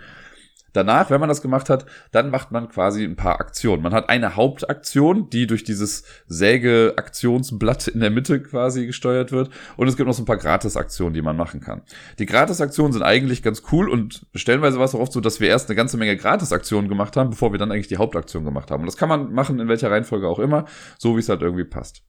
[0.76, 3.82] Danach, wenn man das gemacht hat, dann macht man quasi ein paar Aktionen.
[3.82, 9.50] Man hat eine Hauptaktion, die durch dieses Säge-Aktionsblatt in der Mitte quasi gesteuert wird.
[9.78, 11.84] Und es gibt noch so ein paar Gratis-Aktionen, die man machen kann.
[12.20, 15.48] Die Gratis-Aktionen sind eigentlich ganz cool und stellenweise war es auch oft so, dass wir
[15.48, 18.82] erst eine ganze Menge Gratis-Aktionen gemacht haben, bevor wir dann eigentlich die Hauptaktion gemacht haben.
[18.82, 20.66] Und das kann man machen, in welcher Reihenfolge auch immer,
[20.98, 22.04] so wie es halt irgendwie passt.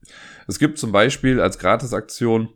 [0.47, 2.49] Es gibt zum Beispiel als Gratis-Aktion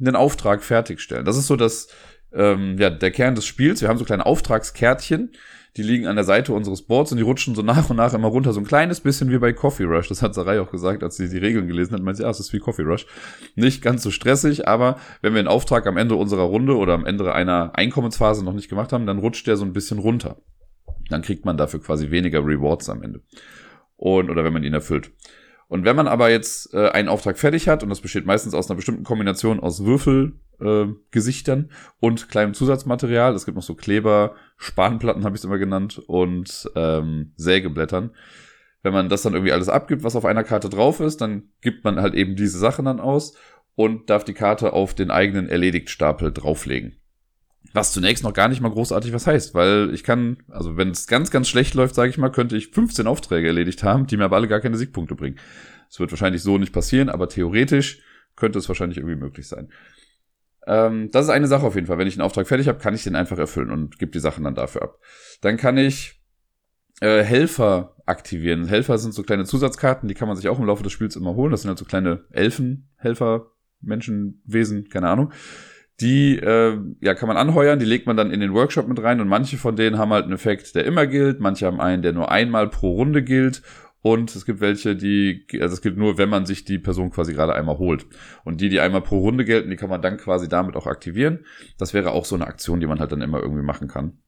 [0.00, 1.26] einen Auftrag fertigstellen.
[1.26, 1.88] Das ist so das
[2.34, 3.80] ähm, ja, der Kern des Spiels.
[3.80, 5.30] Wir haben so kleine Auftragskärtchen,
[5.76, 8.28] die liegen an der Seite unseres Boards und die rutschen so nach und nach immer
[8.28, 8.52] runter.
[8.52, 10.08] So ein kleines bisschen wie bei Coffee Rush.
[10.08, 12.02] Das hat Sarai auch gesagt, als sie die Regeln gelesen hat.
[12.02, 13.06] Meint sie, ja, es ist wie Coffee Rush.
[13.54, 17.06] Nicht ganz so stressig, aber wenn wir einen Auftrag am Ende unserer Runde oder am
[17.06, 20.36] Ende einer Einkommensphase noch nicht gemacht haben, dann rutscht der so ein bisschen runter.
[21.08, 23.22] Dann kriegt man dafür quasi weniger Rewards am Ende.
[23.96, 25.10] Und, oder wenn man ihn erfüllt.
[25.68, 28.68] Und wenn man aber jetzt äh, einen Auftrag fertig hat, und das besteht meistens aus
[28.68, 31.64] einer bestimmten Kombination aus Würfelgesichtern äh,
[32.00, 36.70] und kleinem Zusatzmaterial, es gibt noch so Kleber, Spanplatten habe ich es immer genannt, und
[36.74, 38.10] ähm, Sägeblättern.
[38.82, 41.84] Wenn man das dann irgendwie alles abgibt, was auf einer Karte drauf ist, dann gibt
[41.84, 43.36] man halt eben diese Sachen dann aus
[43.74, 46.96] und darf die Karte auf den eigenen Erledigtstapel drauflegen.
[47.74, 51.06] Was zunächst noch gar nicht mal großartig was heißt, weil ich kann, also wenn es
[51.06, 54.24] ganz, ganz schlecht läuft, sage ich mal, könnte ich 15 Aufträge erledigt haben, die mir
[54.24, 55.38] aber alle gar keine Siegpunkte bringen.
[55.88, 58.02] Das wird wahrscheinlich so nicht passieren, aber theoretisch
[58.36, 59.68] könnte es wahrscheinlich irgendwie möglich sein.
[60.66, 61.98] Ähm, das ist eine Sache auf jeden Fall.
[61.98, 64.44] Wenn ich einen Auftrag fertig habe, kann ich den einfach erfüllen und gebe die Sachen
[64.44, 64.98] dann dafür ab.
[65.40, 66.22] Dann kann ich
[67.00, 68.66] äh, Helfer aktivieren.
[68.66, 71.34] Helfer sind so kleine Zusatzkarten, die kann man sich auch im Laufe des Spiels immer
[71.34, 71.50] holen.
[71.50, 75.32] Das sind halt so kleine Elfen, Helfer, Menschenwesen, keine Ahnung.
[76.00, 79.20] Die äh, ja, kann man anheuern, die legt man dann in den Workshop mit rein
[79.20, 82.12] und manche von denen haben halt einen Effekt, der immer gilt, manche haben einen, der
[82.12, 83.62] nur einmal pro Runde gilt
[84.02, 87.32] und es gibt welche, die, also es gilt nur, wenn man sich die Person quasi
[87.32, 88.06] gerade einmal holt.
[88.44, 91.46] Und die, die einmal pro Runde gelten, die kann man dann quasi damit auch aktivieren.
[91.78, 94.18] Das wäre auch so eine Aktion, die man halt dann immer irgendwie machen kann.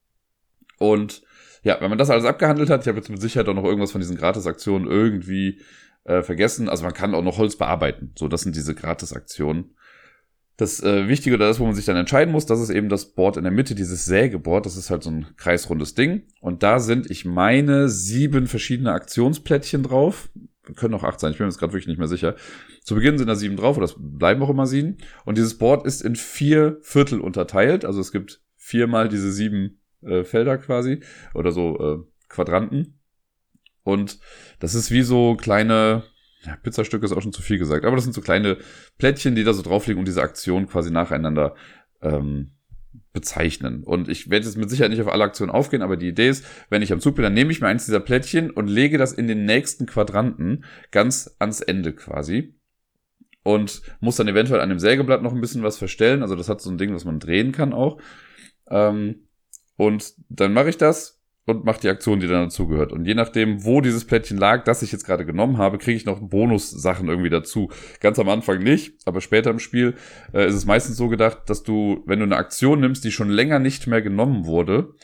[0.78, 1.22] Und
[1.64, 3.90] ja, wenn man das alles abgehandelt hat, ich habe jetzt mit Sicherheit auch noch irgendwas
[3.90, 5.60] von diesen Gratisaktionen irgendwie
[6.04, 6.68] äh, vergessen.
[6.68, 8.12] Also man kann auch noch Holz bearbeiten.
[8.16, 9.74] So, das sind diese Gratisaktionen.
[10.56, 13.12] Das äh, Wichtige oder das, wo man sich dann entscheiden muss, das ist eben das
[13.12, 14.66] Board in der Mitte, dieses Sägeboard.
[14.66, 16.22] Das ist halt so ein kreisrundes Ding.
[16.40, 20.30] Und da sind, ich meine, sieben verschiedene Aktionsplättchen drauf.
[20.76, 22.36] Können auch acht sein, ich bin mir jetzt gerade wirklich nicht mehr sicher.
[22.82, 24.98] Zu Beginn sind da sieben drauf, oder es bleiben auch immer sieben.
[25.24, 27.84] Und dieses Board ist in vier Viertel unterteilt.
[27.84, 31.00] Also es gibt viermal diese sieben äh, Felder quasi.
[31.34, 33.00] Oder so äh, Quadranten.
[33.82, 34.18] Und
[34.58, 36.04] das ist wie so kleine,
[36.46, 38.58] ja, Pizzastücke ist auch schon zu viel gesagt, aber das sind so kleine
[38.98, 41.54] Plättchen, die da so drauf liegen und diese Aktion quasi nacheinander
[42.02, 42.52] ähm,
[43.12, 43.82] bezeichnen.
[43.84, 46.44] Und ich werde jetzt mit Sicherheit nicht auf alle Aktionen aufgehen, aber die Idee ist,
[46.68, 49.12] wenn ich am Zug bin, dann nehme ich mir eins dieser Plättchen und lege das
[49.12, 52.54] in den nächsten Quadranten ganz ans Ende quasi.
[53.42, 56.22] Und muss dann eventuell an dem Sägeblatt noch ein bisschen was verstellen.
[56.22, 58.00] Also das hat so ein Ding, was man drehen kann auch.
[58.70, 59.28] Ähm,
[59.76, 62.92] und dann mache ich das, und macht die Aktion, die dann dazugehört.
[62.92, 66.06] Und je nachdem, wo dieses Plättchen lag, das ich jetzt gerade genommen habe, kriege ich
[66.06, 67.70] noch Bonussachen irgendwie dazu.
[68.00, 69.94] Ganz am Anfang nicht, aber später im Spiel
[70.32, 73.28] äh, ist es meistens so gedacht, dass du, wenn du eine Aktion nimmst, die schon
[73.28, 74.94] länger nicht mehr genommen wurde,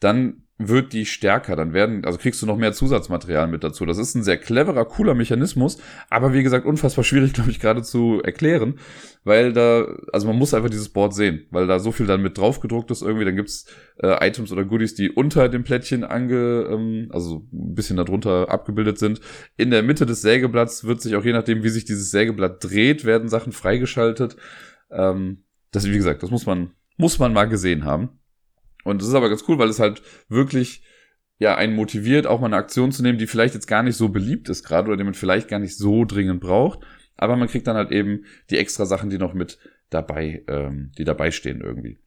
[0.00, 1.56] dann wird die stärker.
[1.56, 3.84] Dann werden, also kriegst du noch mehr Zusatzmaterial mit dazu.
[3.86, 5.78] Das ist ein sehr cleverer, cooler Mechanismus,
[6.10, 8.78] aber wie gesagt, unfassbar schwierig, glaube ich, gerade zu erklären,
[9.24, 12.38] weil da, also man muss einfach dieses Board sehen, weil da so viel dann mit
[12.38, 13.24] drauf gedruckt ist irgendwie.
[13.24, 13.66] Dann gibt's
[13.98, 18.98] äh, Items oder Goodies, die unter dem Plättchen ange, ähm, also ein bisschen darunter abgebildet
[18.98, 19.20] sind.
[19.56, 23.04] In der Mitte des Sägeblatts wird sich auch je nachdem, wie sich dieses Sägeblatt dreht,
[23.04, 24.36] werden Sachen freigeschaltet.
[24.90, 28.20] Ähm, das, wie gesagt, das muss man, muss man mal gesehen haben.
[28.84, 30.82] Und das ist aber ganz cool, weil es halt wirklich
[31.38, 34.08] ja einen motiviert, auch mal eine Aktion zu nehmen, die vielleicht jetzt gar nicht so
[34.08, 36.80] beliebt ist gerade oder die man vielleicht gar nicht so dringend braucht.
[37.16, 39.58] Aber man kriegt dann halt eben die extra Sachen, die noch mit
[39.90, 41.98] dabei, ähm, die dabei stehen irgendwie.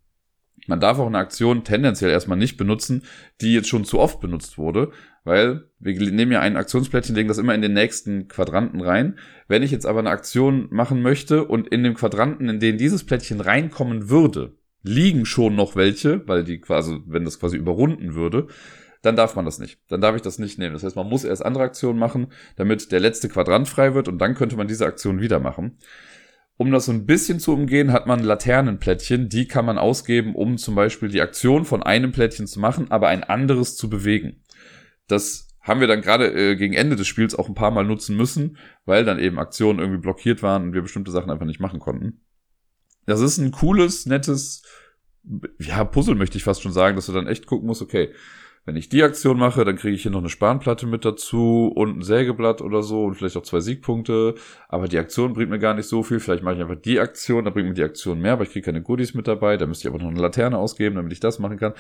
[0.66, 3.04] Man darf auch eine Aktion tendenziell erstmal nicht benutzen,
[3.40, 4.92] die jetzt schon zu oft benutzt wurde,
[5.24, 9.18] weil wir nehmen ja ein Aktionsplättchen, legen das immer in den nächsten Quadranten rein.
[9.48, 13.06] Wenn ich jetzt aber eine Aktion machen möchte und in dem Quadranten, in den dieses
[13.06, 18.48] Plättchen reinkommen würde, liegen schon noch welche, weil die quasi, wenn das quasi überrunden würde,
[19.02, 19.80] dann darf man das nicht.
[19.90, 20.74] Dann darf ich das nicht nehmen.
[20.74, 24.20] Das heißt, man muss erst andere Aktionen machen, damit der letzte Quadrant frei wird und
[24.20, 25.78] dann könnte man diese Aktion wieder machen.
[26.58, 30.58] Um das so ein bisschen zu umgehen, hat man Laternenplättchen, die kann man ausgeben, um
[30.58, 34.44] zum Beispiel die Aktion von einem Plättchen zu machen, aber ein anderes zu bewegen.
[35.08, 38.18] Das haben wir dann gerade äh, gegen Ende des Spiels auch ein paar Mal nutzen
[38.18, 41.80] müssen, weil dann eben Aktionen irgendwie blockiert waren und wir bestimmte Sachen einfach nicht machen
[41.80, 42.22] konnten.
[43.08, 44.62] Das ist ein cooles, nettes,
[45.60, 48.14] ja, Puzzle möchte ich fast schon sagen, dass du dann echt gucken musst, okay,
[48.66, 52.00] wenn ich die Aktion mache, dann kriege ich hier noch eine Spanplatte mit dazu und
[52.00, 54.36] ein Sägeblatt oder so und vielleicht auch zwei Siegpunkte.
[54.68, 56.20] Aber die Aktion bringt mir gar nicht so viel.
[56.20, 58.66] Vielleicht mache ich einfach die Aktion, da bringt mir die Aktion mehr, aber ich kriege
[58.66, 59.56] keine Goodies mit dabei.
[59.56, 61.76] Da müsste ich aber noch eine Laterne ausgeben, damit ich das machen kann.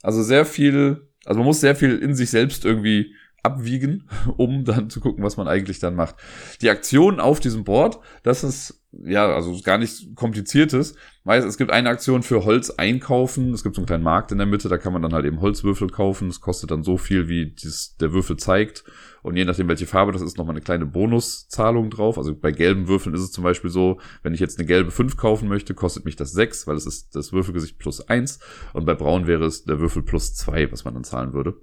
[0.00, 4.90] Also sehr viel, also man muss sehr viel in sich selbst irgendwie abwiegen, um dann
[4.90, 6.14] zu gucken, was man eigentlich dann macht.
[6.60, 10.94] Die Aktion auf diesem Board, das ist ja, also gar nicht kompliziertes.
[11.24, 13.54] Weiß, es gibt eine Aktion für Holz einkaufen.
[13.54, 15.40] Es gibt so einen kleinen Markt in der Mitte, da kann man dann halt eben
[15.40, 16.28] Holzwürfel kaufen.
[16.28, 18.84] Das kostet dann so viel, wie dies, der Würfel zeigt.
[19.22, 22.18] Und je nachdem, welche Farbe das ist, nochmal eine kleine Bonuszahlung drauf.
[22.18, 25.16] Also bei gelben Würfeln ist es zum Beispiel so, wenn ich jetzt eine gelbe 5
[25.16, 28.40] kaufen möchte, kostet mich das 6, weil es ist das Würfelgesicht plus 1.
[28.74, 31.54] Und bei braun wäre es der Würfel plus 2, was man dann zahlen würde.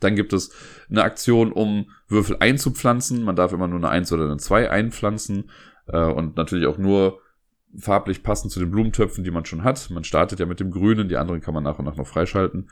[0.00, 0.52] Dann gibt es
[0.90, 3.22] eine Aktion, um Würfel einzupflanzen.
[3.22, 5.50] Man darf immer nur eine 1 oder eine 2 einpflanzen.
[5.86, 7.20] Äh, und natürlich auch nur
[7.76, 9.90] farblich passend zu den Blumentöpfen, die man schon hat.
[9.90, 12.68] Man startet ja mit dem Grünen, die anderen kann man nach und nach noch freischalten.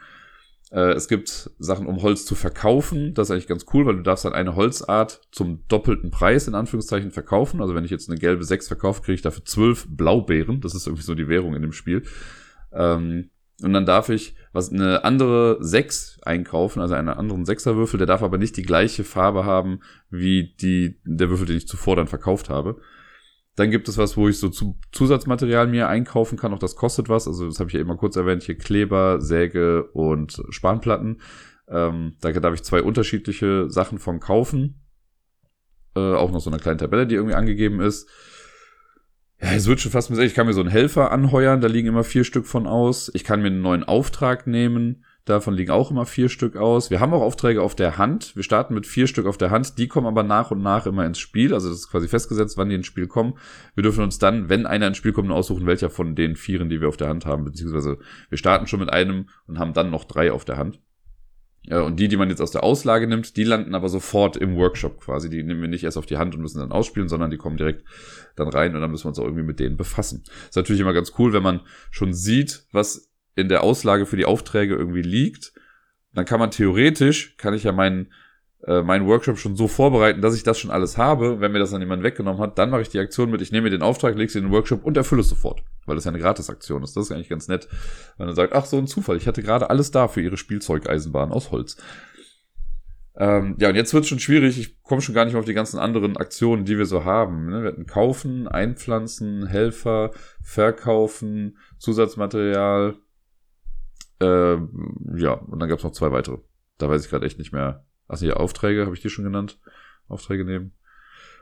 [0.71, 3.15] Äh, es gibt Sachen, um Holz zu verkaufen.
[3.15, 6.55] Das ist eigentlich ganz cool, weil du darfst dann eine Holzart zum doppelten Preis in
[6.55, 7.61] Anführungszeichen verkaufen.
[7.61, 10.61] Also wenn ich jetzt eine gelbe 6 verkaufe, kriege ich dafür 12 Blaubeeren.
[10.61, 12.05] Das ist irgendwie so die Währung in dem Spiel.
[12.73, 13.31] Ähm,
[13.63, 18.23] und dann darf ich was eine andere 6 einkaufen, also einen anderen Sechserwürfel, der darf
[18.23, 22.51] aber nicht die gleiche Farbe haben wie die, der Würfel, den ich zuvor dann verkauft
[22.51, 22.81] habe.
[23.57, 26.55] Dann gibt es was, wo ich so zu Zusatzmaterial mir einkaufen kann.
[26.55, 27.29] Auch das kostet was.
[27.29, 28.43] Also das habe ich ja immer kurz erwähnt.
[28.43, 31.21] Hier Kleber, Säge und Spanplatten.
[31.69, 34.83] Ähm, da darf ich zwei unterschiedliche Sachen von kaufen.
[35.95, 38.09] Äh, auch noch so eine kleine Tabelle, die irgendwie angegeben ist.
[39.41, 41.89] Ja, es wird schon fast mit, ich kann mir so einen Helfer anheuern, da liegen
[41.89, 43.11] immer vier Stück von aus.
[43.13, 45.05] Ich kann mir einen neuen Auftrag nehmen.
[45.25, 46.91] Davon liegen auch immer vier Stück aus.
[46.91, 48.35] Wir haben auch Aufträge auf der Hand.
[48.35, 49.79] Wir starten mit vier Stück auf der Hand.
[49.79, 51.55] Die kommen aber nach und nach immer ins Spiel.
[51.55, 53.35] Also das ist quasi festgesetzt, wann die ins Spiel kommen.
[53.77, 56.69] Wir dürfen uns dann, wenn einer ins Spiel kommt, nur aussuchen, welcher von den vieren,
[56.69, 57.45] die wir auf der Hand haben.
[57.45, 57.99] Beziehungsweise
[58.31, 60.81] wir starten schon mit einem und haben dann noch drei auf der Hand.
[61.71, 65.01] Und die, die man jetzt aus der Auslage nimmt, die landen aber sofort im Workshop
[65.01, 65.31] quasi.
[65.31, 67.57] Die nehmen wir nicht erst auf die Hand und müssen dann ausspielen, sondern die kommen
[67.57, 67.85] direkt
[68.35, 70.25] dann rein und dann müssen wir uns auch irgendwie mit denen befassen.
[70.49, 71.61] Ist natürlich immer ganz cool, wenn man
[71.93, 75.53] schon sieht, was in der Auslage für die Aufträge irgendwie liegt
[76.15, 78.13] dann kann man theoretisch, kann ich ja meinen
[78.65, 81.41] äh, meinen Workshop schon so vorbereiten, dass ich das schon alles habe.
[81.41, 83.65] Wenn mir das dann jemand weggenommen hat, dann mache ich die Aktion mit, ich nehme
[83.65, 85.65] mir den Auftrag, lege sie in den Workshop und erfülle es sofort.
[85.85, 86.97] Weil das ja eine Gratisaktion ist.
[86.97, 87.67] Das ist eigentlich ganz nett.
[88.19, 91.33] Wenn man sagt, ach, so ein Zufall, ich hatte gerade alles da für ihre Spielzeugeisenbahn
[91.33, 91.77] aus Holz.
[93.17, 94.59] Ähm, ja, und jetzt wird es schon schwierig.
[94.61, 97.51] Ich komme schon gar nicht mehr auf die ganzen anderen Aktionen, die wir so haben.
[97.51, 97.63] Ne?
[97.63, 102.97] Wir hatten kaufen, einpflanzen, Helfer, verkaufen, Zusatzmaterial.
[104.23, 104.59] Äh,
[105.17, 106.39] ja, und dann gab es noch zwei weitere.
[106.79, 107.85] Da weiß ich gerade echt nicht mehr.
[108.09, 109.59] Also hier Aufträge, habe ich die schon genannt?
[110.09, 110.73] Aufträge nehmen.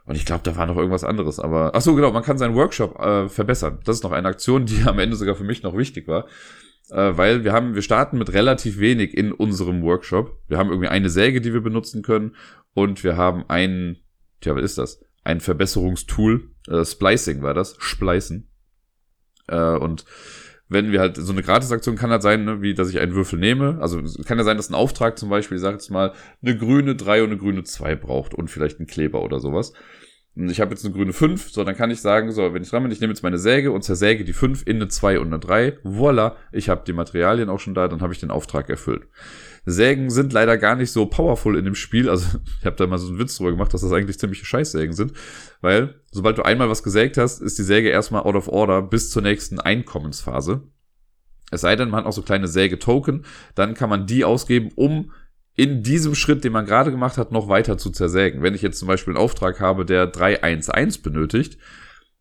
[0.04, 1.38] Und ich glaube, da war noch irgendwas anderes.
[1.38, 3.80] Aber ach so, genau, man kann seinen Workshop äh, verbessern.
[3.84, 6.26] Das ist noch eine Aktion, die am Ende sogar für mich noch wichtig war
[6.90, 10.38] äh, weil wir haben, wir starten mit relativ wenig in unserem Workshop.
[10.48, 12.36] Wir haben irgendwie eine Säge, die wir benutzen können
[12.74, 13.98] und wir haben ein,
[14.40, 15.00] tja, was ist das?
[15.22, 18.50] Ein Verbesserungstool, äh, Splicing war das, Splicen.
[19.48, 20.04] Äh, und
[20.70, 23.38] wenn wir halt so eine Gratisaktion kann halt sein, ne, wie dass ich einen Würfel
[23.38, 23.78] nehme.
[23.80, 26.94] Also kann ja sein, dass ein Auftrag zum Beispiel, ich sage jetzt mal, eine grüne
[26.94, 29.72] 3 und eine grüne 2 braucht und vielleicht einen Kleber oder sowas.
[30.36, 32.70] Und ich habe jetzt eine grüne 5, so, dann kann ich sagen, so, wenn ich
[32.70, 35.26] dran bin, ich nehme jetzt meine Säge und zersäge die 5 in eine 2 und
[35.26, 35.78] eine 3.
[35.82, 39.08] Voila, ich habe die Materialien auch schon da, dann habe ich den Auftrag erfüllt.
[39.64, 42.08] Sägen sind leider gar nicht so powerful in dem Spiel.
[42.08, 44.94] Also ich habe da mal so einen Witz drüber gemacht, dass das eigentlich ziemliche Scheißsägen
[44.94, 45.12] sind.
[45.60, 49.10] Weil sobald du einmal was gesägt hast, ist die Säge erstmal out of order bis
[49.10, 50.62] zur nächsten Einkommensphase.
[51.50, 55.10] Es sei denn, man hat auch so kleine Säge-Token, dann kann man die ausgeben, um
[55.56, 58.42] in diesem Schritt, den man gerade gemacht hat, noch weiter zu zersägen.
[58.42, 61.58] Wenn ich jetzt zum Beispiel einen Auftrag habe, der 311 benötigt,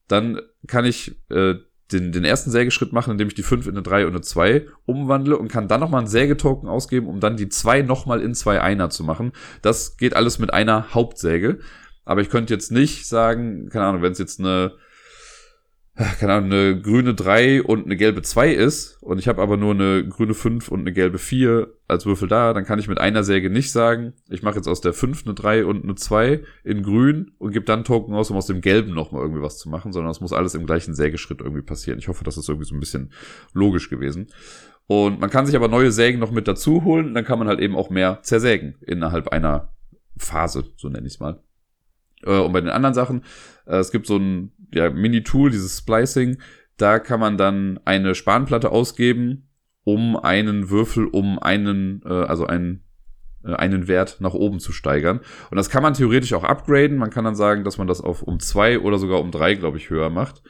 [0.08, 1.56] dann kann ich äh,
[1.92, 4.68] den, den ersten Sägeschritt machen, indem ich die 5 in eine 3 und eine 2
[4.86, 8.62] umwandle und kann dann nochmal einen Sägetoken ausgeben, um dann die 2 nochmal in zwei
[8.62, 9.32] Einer zu machen.
[9.62, 11.60] Das geht alles mit einer Hauptsäge.
[12.06, 14.74] Aber ich könnte jetzt nicht sagen, keine Ahnung, wenn es jetzt eine
[16.20, 19.74] keine Ahnung, eine grüne 3 und eine gelbe 2 ist und ich habe aber nur
[19.74, 23.24] eine grüne 5 und eine gelbe 4 als Würfel da, dann kann ich mit einer
[23.24, 26.84] Säge nicht sagen, ich mache jetzt aus der 5 eine 3 und eine 2 in
[26.84, 29.92] grün und gebe dann Token aus, um aus dem gelben nochmal irgendwie was zu machen,
[29.92, 32.00] sondern das muss alles im gleichen Sägeschritt irgendwie passieren.
[32.00, 33.12] Ich hoffe, das ist irgendwie so ein bisschen
[33.54, 34.28] logisch gewesen.
[34.88, 37.60] Und man kann sich aber neue Sägen noch mit dazu holen, dann kann man halt
[37.60, 39.74] eben auch mehr zersägen innerhalb einer
[40.18, 41.44] Phase, so nenne ich es mal.
[42.24, 43.24] Äh, und bei den anderen Sachen,
[43.66, 46.38] äh, es gibt so ein ja, Mini-Tool, dieses Splicing,
[46.78, 49.50] da kann man dann eine Spanplatte ausgeben,
[49.84, 52.84] um einen Würfel, um einen, äh, also einen
[53.44, 55.22] äh, einen Wert nach oben zu steigern.
[55.50, 56.98] Und das kann man theoretisch auch upgraden.
[56.98, 59.78] Man kann dann sagen, dass man das auf um zwei oder sogar um drei, glaube
[59.78, 60.42] ich, höher macht.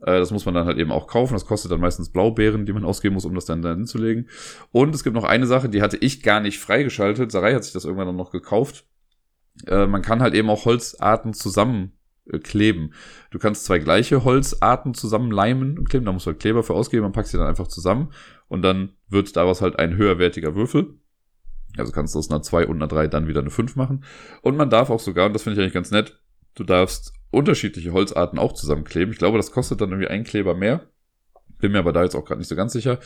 [0.00, 1.34] Äh, das muss man dann halt eben auch kaufen.
[1.34, 4.28] Das kostet dann meistens Blaubeeren, die man ausgeben muss, um das dann da hinzulegen.
[4.72, 7.30] Und es gibt noch eine Sache, die hatte ich gar nicht freigeschaltet.
[7.30, 8.84] Sarai hat sich das irgendwann dann noch gekauft.
[9.66, 11.92] Äh, man kann halt eben auch Holzarten zusammen
[12.42, 12.92] kleben.
[13.30, 16.74] Du kannst zwei gleiche Holzarten zusammen leimen und kleben, da musst du halt Kleber für
[16.74, 18.10] ausgeben, man packt sie dann einfach zusammen
[18.48, 20.98] und dann wird daraus halt ein höherwertiger Würfel.
[21.76, 24.04] Also kannst du aus einer 2 und einer 3 dann wieder eine 5 machen.
[24.42, 26.20] Und man darf auch sogar, und das finde ich eigentlich ganz nett,
[26.54, 29.12] du darfst unterschiedliche Holzarten auch zusammenkleben.
[29.12, 30.88] Ich glaube, das kostet dann irgendwie ein Kleber mehr.
[31.64, 32.98] Bin mir aber da jetzt auch gerade nicht so ganz sicher.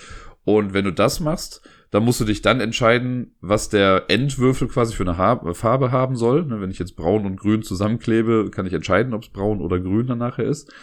[0.45, 4.97] Und wenn du das machst, dann musst du dich dann entscheiden, was der Endwürfel quasi
[4.97, 6.45] für eine Farbe haben soll.
[6.45, 9.79] Ne, wenn ich jetzt braun und grün zusammenklebe, kann ich entscheiden, ob es braun oder
[9.79, 10.75] grün dann nachher ist.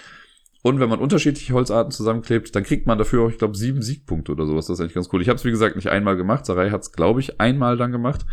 [0.61, 4.31] Und wenn man unterschiedliche Holzarten zusammenklebt, dann kriegt man dafür auch, ich glaube, sieben Siegpunkte
[4.31, 4.67] oder sowas.
[4.67, 5.21] Das ist eigentlich ganz cool.
[5.21, 6.45] Ich habe es, wie gesagt, nicht einmal gemacht.
[6.45, 8.25] Sarai hat es, glaube ich, einmal dann gemacht.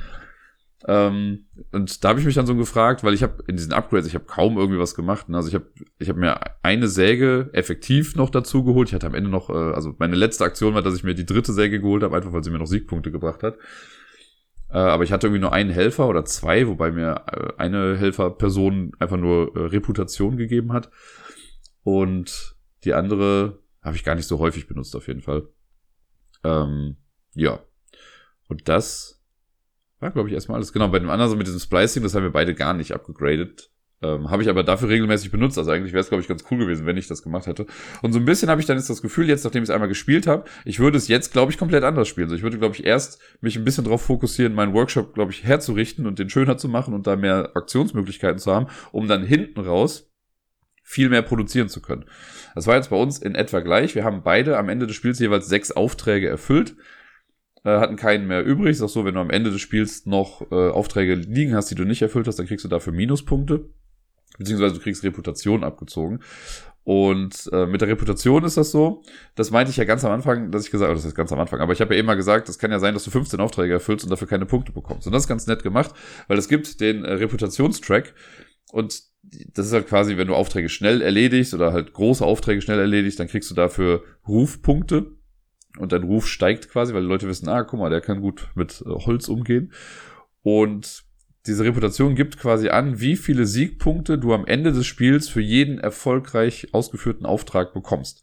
[0.87, 4.07] Ähm, und da habe ich mich dann so gefragt, weil ich habe in diesen Upgrades,
[4.07, 5.29] ich habe kaum irgendwie was gemacht.
[5.29, 5.37] Ne?
[5.37, 5.66] Also ich habe
[5.99, 8.88] ich hab mir eine Säge effektiv noch dazu geholt.
[8.88, 11.27] Ich hatte am Ende noch, äh, also meine letzte Aktion war, dass ich mir die
[11.27, 13.59] dritte Säge geholt habe, einfach weil sie mir noch Siegpunkte gebracht hat.
[14.71, 18.92] Äh, aber ich hatte irgendwie nur einen Helfer oder zwei, wobei mir äh, eine Helferperson
[18.99, 20.90] einfach nur äh, Reputation gegeben hat.
[21.85, 25.49] Und die andere habe ich gar nicht so häufig benutzt, auf jeden Fall.
[26.42, 26.97] Ähm,
[27.35, 27.61] ja.
[28.49, 29.22] Und das
[30.03, 30.73] war, glaube ich, erstmal alles.
[30.73, 33.71] Genau, bei dem anderen so mit diesem Splicing, das haben wir beide gar nicht abgegradet.
[34.03, 35.57] Ähm, habe ich aber dafür regelmäßig benutzt.
[35.59, 37.67] Also eigentlich wäre es, glaube ich, ganz cool gewesen, wenn ich das gemacht hätte.
[38.03, 39.88] Und so ein bisschen habe ich dann jetzt das Gefühl, jetzt, nachdem ich es einmal
[39.88, 42.27] gespielt habe, ich würde es jetzt, glaube ich, komplett anders spielen.
[42.27, 45.45] Also ich würde, glaube ich, erst mich ein bisschen darauf fokussieren, meinen Workshop, glaube ich,
[45.45, 49.61] herzurichten und den schöner zu machen und da mehr Aktionsmöglichkeiten zu haben, um dann hinten
[49.61, 50.11] raus
[50.83, 52.05] viel mehr produzieren zu können.
[52.57, 53.95] Das war jetzt bei uns in etwa gleich.
[53.95, 56.74] Wir haben beide am Ende des Spiels jeweils sechs Aufträge erfüllt
[57.71, 58.73] hatten keinen mehr übrig.
[58.73, 61.75] Ist auch so, wenn du am Ende des Spiels noch äh, Aufträge liegen hast, die
[61.75, 63.69] du nicht erfüllt hast, dann kriegst du dafür Minuspunkte.
[64.39, 66.21] Beziehungsweise du kriegst Reputation abgezogen.
[66.85, 69.03] Und äh, mit der Reputation ist das so.
[69.37, 71.39] Das meinte ich ja ganz am Anfang, dass ich gesagt habe, das ist ganz am
[71.39, 73.75] Anfang, aber ich habe ja immer gesagt, es kann ja sein, dass du 15 Aufträge
[73.75, 75.07] erfüllst und dafür keine Punkte bekommst.
[75.07, 75.95] Und das ist ganz nett gemacht,
[76.27, 78.15] weil es gibt den äh, Reputationstrack
[78.73, 79.01] und
[79.55, 83.21] das ist halt quasi, wenn du Aufträge schnell erledigst oder halt große Aufträge schnell erledigst,
[83.21, 85.13] dann kriegst du dafür Rufpunkte
[85.79, 88.49] und dein Ruf steigt quasi, weil die Leute wissen, ah, guck mal, der kann gut
[88.55, 89.73] mit äh, Holz umgehen.
[90.43, 91.05] Und
[91.47, 95.79] diese Reputation gibt quasi an, wie viele Siegpunkte du am Ende des Spiels für jeden
[95.79, 98.23] erfolgreich ausgeführten Auftrag bekommst.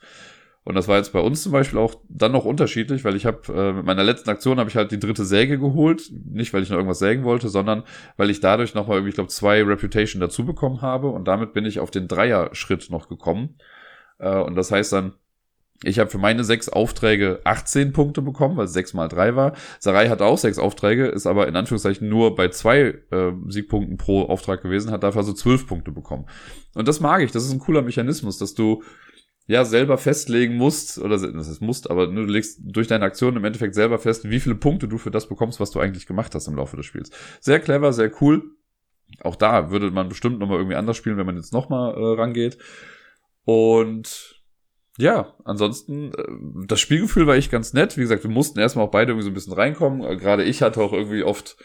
[0.63, 3.41] Und das war jetzt bei uns zum Beispiel auch dann noch unterschiedlich, weil ich habe
[3.51, 6.69] äh, mit meiner letzten Aktion habe ich halt die dritte Säge geholt, nicht weil ich
[6.69, 7.83] noch irgendwas sägen wollte, sondern
[8.17, 11.65] weil ich dadurch nochmal irgendwie, ich glaube, zwei Reputation dazu bekommen habe und damit bin
[11.65, 13.55] ich auf den Dreier-Schritt noch gekommen.
[14.19, 15.13] Äh, und das heißt dann,
[15.83, 19.53] ich habe für meine sechs Aufträge 18 Punkte bekommen, weil es sechs mal drei war.
[19.79, 24.23] Sarai hat auch sechs Aufträge, ist aber in Anführungszeichen nur bei zwei äh, Siegpunkten pro
[24.23, 26.25] Auftrag gewesen, hat dafür also zwölf Punkte bekommen.
[26.75, 28.83] Und das mag ich, das ist ein cooler Mechanismus, dass du
[29.47, 33.45] ja selber festlegen musst, oder das heißt musst, aber du legst durch deine Aktion im
[33.45, 36.47] Endeffekt selber fest, wie viele Punkte du für das bekommst, was du eigentlich gemacht hast
[36.47, 37.09] im Laufe des Spiels.
[37.39, 38.43] Sehr clever, sehr cool.
[39.21, 42.59] Auch da würde man bestimmt nochmal irgendwie anders spielen, wenn man jetzt nochmal äh, rangeht.
[43.43, 44.38] Und
[44.99, 47.95] ja, ansonsten, äh, das Spielgefühl war echt ganz nett.
[47.95, 50.03] Wie gesagt, wir mussten erstmal auch beide irgendwie so ein bisschen reinkommen.
[50.03, 51.57] Äh, gerade ich hatte auch irgendwie oft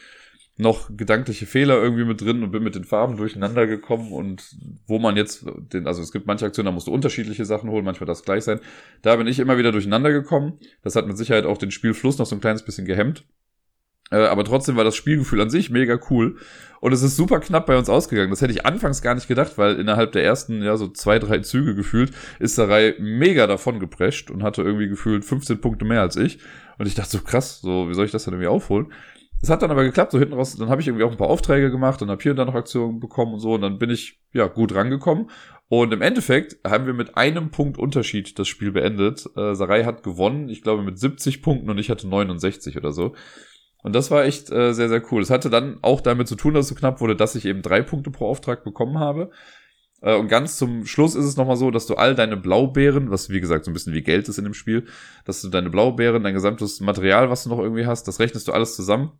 [0.56, 4.54] noch gedankliche Fehler irgendwie mit drin und bin mit den Farben durcheinander gekommen und
[4.86, 7.84] wo man jetzt den, also es gibt manche Aktionen, da musst du unterschiedliche Sachen holen,
[7.84, 8.60] manchmal das gleich sein.
[9.02, 10.60] Da bin ich immer wieder durcheinander gekommen.
[10.84, 13.24] Das hat mit Sicherheit auch den Spielfluss noch so ein kleines bisschen gehemmt.
[14.10, 16.36] Äh, aber trotzdem war das Spielgefühl an sich mega cool.
[16.80, 18.30] Und es ist super knapp bei uns ausgegangen.
[18.30, 21.38] Das hätte ich anfangs gar nicht gedacht, weil innerhalb der ersten, ja, so zwei, drei
[21.38, 26.16] Züge gefühlt, ist Reihe mega davon geprescht und hatte irgendwie gefühlt 15 Punkte mehr als
[26.16, 26.40] ich.
[26.78, 28.92] Und ich dachte so, krass, so, wie soll ich das denn irgendwie aufholen?
[29.40, 31.28] Es hat dann aber geklappt, so hinten raus, dann habe ich irgendwie auch ein paar
[31.28, 33.90] Aufträge gemacht und habe hier und da noch Aktionen bekommen und so und dann bin
[33.90, 35.30] ich ja gut rangekommen.
[35.68, 39.26] Und im Endeffekt haben wir mit einem Punkt Unterschied das Spiel beendet.
[39.36, 43.14] Äh, Sarai hat gewonnen, ich glaube mit 70 Punkten und ich hatte 69 oder so.
[43.84, 45.22] Und das war echt äh, sehr, sehr cool.
[45.22, 47.62] Es hatte dann auch damit zu tun, dass es so knapp wurde, dass ich eben
[47.62, 49.30] drei Punkte pro Auftrag bekommen habe.
[50.00, 53.30] Äh, und ganz zum Schluss ist es nochmal so, dass du all deine Blaubeeren, was
[53.30, 54.86] wie gesagt so ein bisschen wie Geld ist in dem Spiel,
[55.24, 58.52] dass du deine Blaubeeren, dein gesamtes Material, was du noch irgendwie hast, das rechnest du
[58.52, 59.12] alles zusammen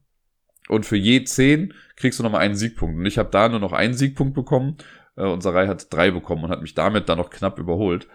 [0.69, 2.99] und für je zehn kriegst du nochmal einen Siegpunkt.
[2.99, 4.77] Und ich habe da nur noch einen Siegpunkt bekommen.
[5.17, 8.09] Äh, und Sarai hat drei bekommen und hat mich damit dann noch knapp überholt.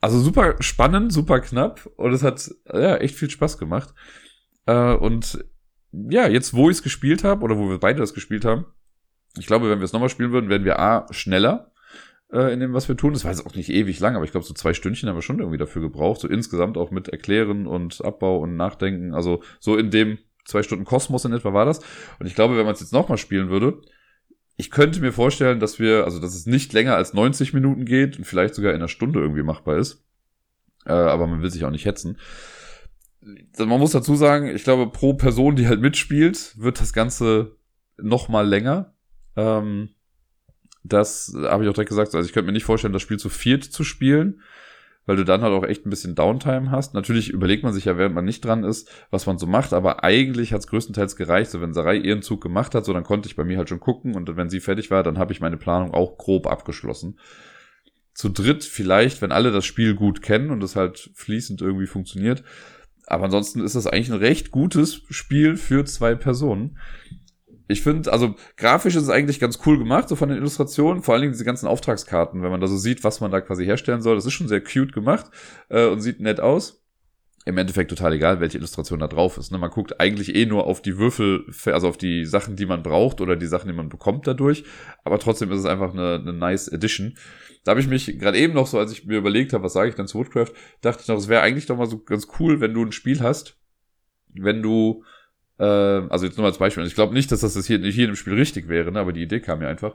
[0.00, 1.88] Also super spannend, super knapp.
[1.96, 3.94] Und es hat ja echt viel Spaß gemacht.
[4.66, 5.44] Äh, und
[5.92, 8.66] ja, jetzt wo ich es gespielt habe, oder wo wir beide das gespielt haben,
[9.38, 11.72] ich glaube, wenn wir es nochmal spielen würden, werden wir A, schneller
[12.32, 13.12] äh, in dem, was wir tun.
[13.12, 15.22] Das war jetzt auch nicht ewig lang, aber ich glaube, so zwei Stündchen haben wir
[15.22, 16.20] schon irgendwie dafür gebraucht.
[16.20, 19.14] So insgesamt auch mit Erklären und Abbau und Nachdenken.
[19.14, 21.80] Also so in dem zwei Stunden Kosmos in etwa war das.
[22.18, 23.80] Und ich glaube, wenn man es jetzt nochmal spielen würde,
[24.56, 28.18] ich könnte mir vorstellen, dass wir, also dass es nicht länger als 90 Minuten geht
[28.18, 30.04] und vielleicht sogar in einer Stunde irgendwie machbar ist.
[30.84, 32.18] Äh, aber man will sich auch nicht hetzen.
[33.58, 37.56] Man muss dazu sagen, ich glaube, pro Person, die halt mitspielt, wird das Ganze
[37.96, 38.94] nochmal länger.
[39.36, 39.90] Ähm,
[40.82, 42.14] das habe ich auch direkt gesagt.
[42.14, 44.40] Also ich könnte mir nicht vorstellen, das Spiel zu viert zu spielen
[45.06, 46.94] weil du dann halt auch echt ein bisschen Downtime hast.
[46.94, 50.04] Natürlich überlegt man sich ja, während man nicht dran ist, was man so macht, aber
[50.04, 51.50] eigentlich hat es größtenteils gereicht.
[51.50, 53.80] So, wenn Sarai ihren Zug gemacht hat, so dann konnte ich bei mir halt schon
[53.80, 57.18] gucken und wenn sie fertig war, dann habe ich meine Planung auch grob abgeschlossen.
[58.14, 62.44] Zu dritt vielleicht, wenn alle das Spiel gut kennen und es halt fließend irgendwie funktioniert.
[63.06, 66.78] Aber ansonsten ist das eigentlich ein recht gutes Spiel für zwei Personen
[67.72, 71.14] ich finde, also grafisch ist es eigentlich ganz cool gemacht, so von den Illustrationen, vor
[71.14, 74.02] allen Dingen diese ganzen Auftragskarten, wenn man da so sieht, was man da quasi herstellen
[74.02, 74.14] soll.
[74.14, 75.26] Das ist schon sehr cute gemacht
[75.68, 76.81] äh, und sieht nett aus.
[77.44, 79.50] Im Endeffekt total egal, welche Illustration da drauf ist.
[79.50, 79.58] Ne?
[79.58, 83.20] Man guckt eigentlich eh nur auf die Würfel, also auf die Sachen, die man braucht
[83.20, 84.64] oder die Sachen, die man bekommt dadurch.
[85.02, 87.16] Aber trotzdem ist es einfach eine, eine nice Edition.
[87.64, 89.88] Da habe ich mich gerade eben noch so, als ich mir überlegt habe, was sage
[89.88, 92.60] ich dann zu Woodcraft, dachte ich noch, es wäre eigentlich doch mal so ganz cool,
[92.60, 93.56] wenn du ein Spiel hast,
[94.34, 95.04] wenn du
[95.58, 98.34] äh, also jetzt nur als Beispiel, ich glaube nicht, dass das hier nicht jedem Spiel
[98.34, 99.00] richtig wäre, ne?
[99.00, 99.94] aber die Idee kam mir einfach,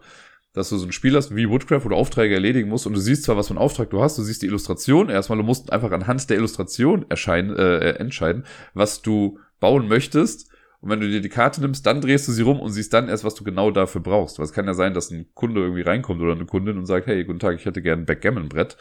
[0.53, 2.99] dass du so ein Spiel hast wie Woodcraft, wo du Aufträge erledigen musst und du
[2.99, 5.71] siehst zwar, was für einen Auftrag du hast, du siehst die Illustration erstmal, du musst
[5.71, 10.49] einfach anhand der Illustration erscheinen, äh, entscheiden, was du bauen möchtest.
[10.79, 13.09] Und wenn du dir die Karte nimmst, dann drehst du sie rum und siehst dann
[13.09, 14.37] erst, was du genau dafür brauchst.
[14.37, 17.07] Weil es kann ja sein, dass ein Kunde irgendwie reinkommt oder eine Kundin und sagt,
[17.07, 18.77] hey, guten Tag, ich hätte gerne ein Backgammon-Brett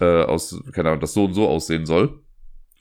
[0.00, 2.20] äh, aus, keine Ahnung, das so und so aussehen soll.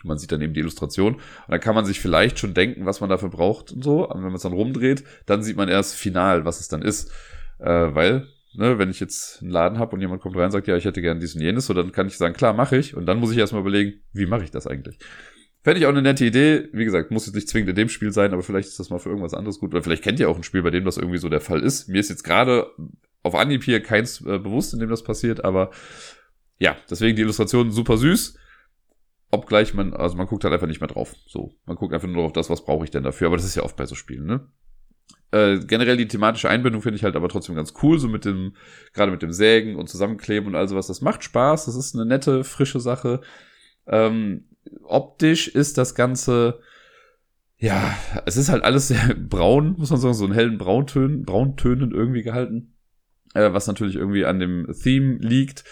[0.04, 3.02] Man sieht dann eben die Illustration und dann kann man sich vielleicht schon denken, was
[3.02, 4.08] man dafür braucht und so.
[4.08, 7.12] Und wenn man es dann rumdreht, dann sieht man erst final, was es dann ist.
[7.60, 10.68] Äh, weil, ne, wenn ich jetzt einen Laden habe und jemand kommt rein und sagt,
[10.68, 12.96] ja, ich hätte gerne dies und jenes, so dann kann ich sagen, klar, mache ich.
[12.96, 14.98] Und dann muss ich erstmal überlegen, wie mache ich das eigentlich?
[15.62, 16.70] Fände ich auch eine nette Idee.
[16.72, 19.00] Wie gesagt, muss jetzt nicht zwingend in dem Spiel sein, aber vielleicht ist das mal
[19.00, 19.74] für irgendwas anderes gut.
[19.74, 21.90] Oder vielleicht kennt ihr auch ein Spiel, bei dem das irgendwie so der Fall ist.
[21.90, 22.68] Mir ist jetzt gerade
[23.24, 25.72] auf Anhieb hier keins äh, bewusst, in dem das passiert, aber
[26.58, 28.38] ja, deswegen die Illustration super süß
[29.32, 31.16] Obgleich man, also man guckt halt einfach nicht mehr drauf.
[31.28, 33.28] So, man guckt einfach nur auf das, was brauche ich denn dafür.
[33.28, 34.48] Aber das ist ja oft bei so Spielen, ne?
[35.32, 38.56] Äh, generell die thematische Einbindung finde ich halt aber trotzdem ganz cool, so mit dem,
[38.94, 40.88] gerade mit dem Sägen und Zusammenkleben und all sowas.
[40.88, 43.22] Das macht Spaß, das ist eine nette, frische Sache.
[43.86, 44.46] Ähm,
[44.84, 46.60] optisch ist das Ganze,
[47.58, 51.92] ja, es ist halt alles sehr braun, muss man sagen, so in hellen Brauntönen, Brauntönen
[51.92, 52.74] irgendwie gehalten,
[53.36, 55.64] äh, was natürlich irgendwie an dem Theme liegt.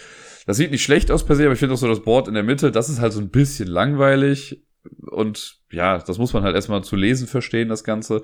[0.45, 2.35] Das sieht nicht schlecht aus per se, aber ich finde auch so das Board in
[2.35, 4.63] der Mitte, das ist halt so ein bisschen langweilig
[5.11, 8.21] und ja, das muss man halt erstmal zu lesen verstehen, das Ganze.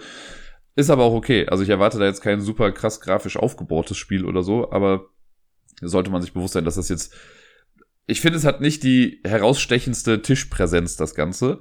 [0.76, 1.48] Ist aber auch okay.
[1.48, 5.10] Also ich erwarte da jetzt kein super krass grafisch aufgebautes Spiel oder so, aber
[5.82, 7.16] sollte man sich bewusst sein, dass das jetzt.
[8.06, 11.60] Ich finde, es hat nicht die herausstechendste Tischpräsenz, das Ganze.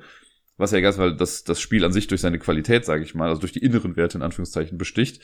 [0.57, 3.29] Was ja ist, weil das, das Spiel an sich durch seine Qualität, sage ich mal,
[3.29, 5.23] also durch die inneren Werte in Anführungszeichen besticht.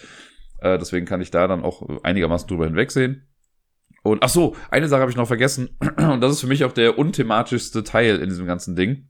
[0.60, 3.26] Äh, deswegen kann ich da dann auch einigermaßen drüber hinwegsehen.
[4.02, 5.76] Und ach so, eine Sache habe ich noch vergessen.
[5.98, 9.08] Und das ist für mich auch der unthematischste Teil in diesem ganzen Ding.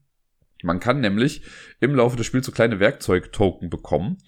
[0.63, 1.43] Man kann nämlich
[1.81, 4.19] im Laufe des Spiels so kleine Werkzeugtoken bekommen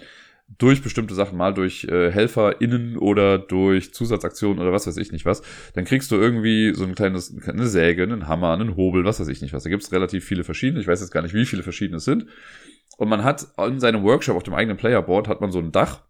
[0.58, 5.24] durch bestimmte Sachen, mal durch äh, HelferInnen oder durch Zusatzaktionen oder was weiß ich nicht
[5.24, 5.42] was,
[5.74, 9.28] dann kriegst du irgendwie so ein kleines, eine Säge, einen Hammer, einen Hobel, was weiß
[9.28, 9.62] ich nicht was.
[9.62, 10.80] Da gibt's relativ viele verschiedene.
[10.80, 12.26] Ich weiß jetzt gar nicht, wie viele verschiedene es sind.
[12.98, 16.02] Und man hat in seinem Workshop auf dem eigenen Playerboard hat man so ein Dach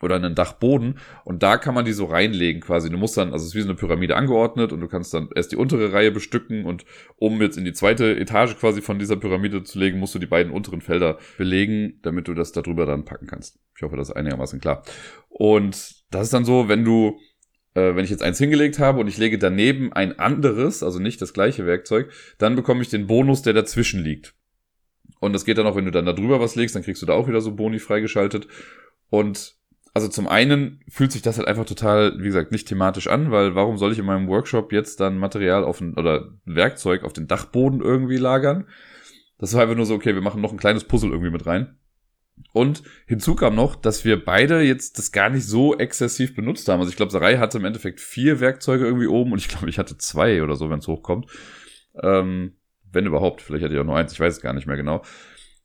[0.00, 2.90] oder einen Dachboden und da kann man die so reinlegen quasi.
[2.90, 5.28] Du musst dann, also es ist wie so eine Pyramide angeordnet und du kannst dann
[5.34, 6.84] erst die untere Reihe bestücken und
[7.16, 10.26] um jetzt in die zweite Etage quasi von dieser Pyramide zu legen, musst du die
[10.26, 13.58] beiden unteren Felder belegen, damit du das darüber dann packen kannst.
[13.76, 14.82] Ich hoffe, das ist einigermaßen klar.
[15.28, 17.18] Und das ist dann so, wenn du
[17.74, 21.22] äh, wenn ich jetzt eins hingelegt habe und ich lege daneben ein anderes, also nicht
[21.22, 24.34] das gleiche Werkzeug, dann bekomme ich den Bonus, der dazwischen liegt.
[25.20, 27.06] Und das geht dann auch, wenn du dann da drüber was legst, dann kriegst du
[27.06, 28.48] da auch wieder so Boni freigeschaltet.
[29.10, 29.56] Und
[29.94, 33.54] also zum einen fühlt sich das halt einfach total, wie gesagt, nicht thematisch an, weil
[33.54, 37.26] warum soll ich in meinem Workshop jetzt dann Material auf ein, oder Werkzeug auf den
[37.26, 38.66] Dachboden irgendwie lagern?
[39.38, 41.78] Das war einfach nur so, okay, wir machen noch ein kleines Puzzle irgendwie mit rein.
[42.52, 46.80] Und hinzu kam noch, dass wir beide jetzt das gar nicht so exzessiv benutzt haben.
[46.80, 49.78] Also ich glaube, Sarai hatte im Endeffekt vier Werkzeuge irgendwie oben und ich glaube, ich
[49.78, 51.26] hatte zwei oder so, wenn es hochkommt.
[52.00, 52.56] Ähm,
[52.90, 55.02] wenn überhaupt, vielleicht hatte ich auch nur eins, ich weiß es gar nicht mehr genau.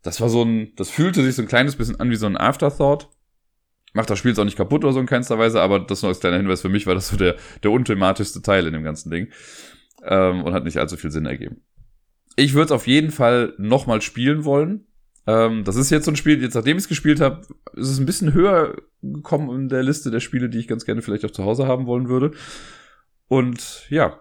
[0.01, 2.37] Das war so ein, das fühlte sich so ein kleines bisschen an wie so ein
[2.37, 3.09] Afterthought
[3.93, 6.09] macht das Spiel jetzt auch nicht kaputt oder so in keinster Weise, aber das nur
[6.09, 9.09] als kleiner Hinweis für mich war das so der, der unthematischste Teil in dem ganzen
[9.09, 9.29] Ding.
[10.03, 11.61] Ähm, und hat nicht allzu viel Sinn ergeben.
[12.35, 14.85] Ich würde es auf jeden Fall nochmal spielen wollen.
[15.25, 17.41] Ähm, das ist jetzt so ein Spiel, jetzt nachdem ich es gespielt habe,
[17.73, 21.01] ist es ein bisschen höher gekommen in der Liste der Spiele, die ich ganz gerne
[21.01, 22.31] vielleicht auch zu Hause haben wollen würde.
[23.27, 24.19] Und ja,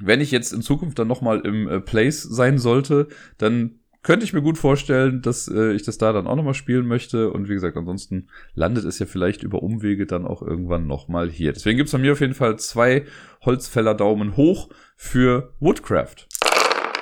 [0.00, 3.08] wenn ich jetzt in Zukunft dann nochmal im äh, Place sein sollte,
[3.38, 6.86] dann könnte ich mir gut vorstellen, dass äh, ich das da dann auch nochmal spielen
[6.86, 7.30] möchte.
[7.30, 11.52] Und wie gesagt, ansonsten landet es ja vielleicht über Umwege dann auch irgendwann nochmal hier.
[11.52, 13.04] Deswegen gibt's bei mir auf jeden Fall zwei
[13.42, 16.26] Holzfäller Daumen hoch für Woodcraft.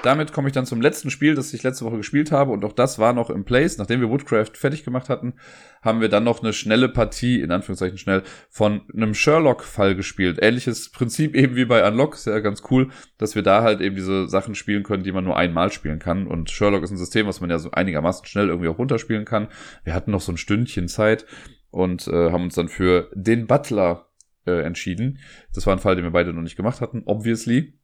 [0.02, 2.72] Damit komme ich dann zum letzten Spiel, das ich letzte Woche gespielt habe und auch
[2.72, 3.76] das war noch im Place.
[3.76, 5.34] Nachdem wir Woodcraft fertig gemacht hatten,
[5.82, 10.38] haben wir dann noch eine schnelle Partie, in Anführungszeichen schnell, von einem Sherlock-Fall gespielt.
[10.40, 13.94] Ähnliches Prinzip eben wie bei Unlock, ist ja ganz cool, dass wir da halt eben
[13.94, 16.26] diese Sachen spielen können, die man nur einmal spielen kann.
[16.26, 19.48] Und Sherlock ist ein System, was man ja so einigermaßen schnell irgendwie auch runterspielen kann.
[19.84, 21.26] Wir hatten noch so ein Stündchen Zeit
[21.70, 24.06] und äh, haben uns dann für den Butler
[24.46, 25.18] äh, entschieden.
[25.54, 27.74] Das war ein Fall, den wir beide noch nicht gemacht hatten, obviously.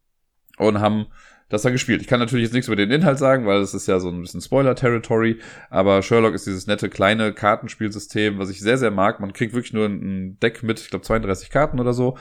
[0.58, 1.08] Und haben
[1.48, 2.00] das dann gespielt.
[2.02, 4.20] Ich kann natürlich jetzt nichts über den Inhalt sagen, weil es ist ja so ein
[4.20, 5.40] bisschen Spoiler-Territory,
[5.70, 9.20] aber Sherlock ist dieses nette kleine Kartenspielsystem, was ich sehr, sehr mag.
[9.20, 12.16] Man kriegt wirklich nur ein Deck mit, ich glaube, 32 Karten oder so.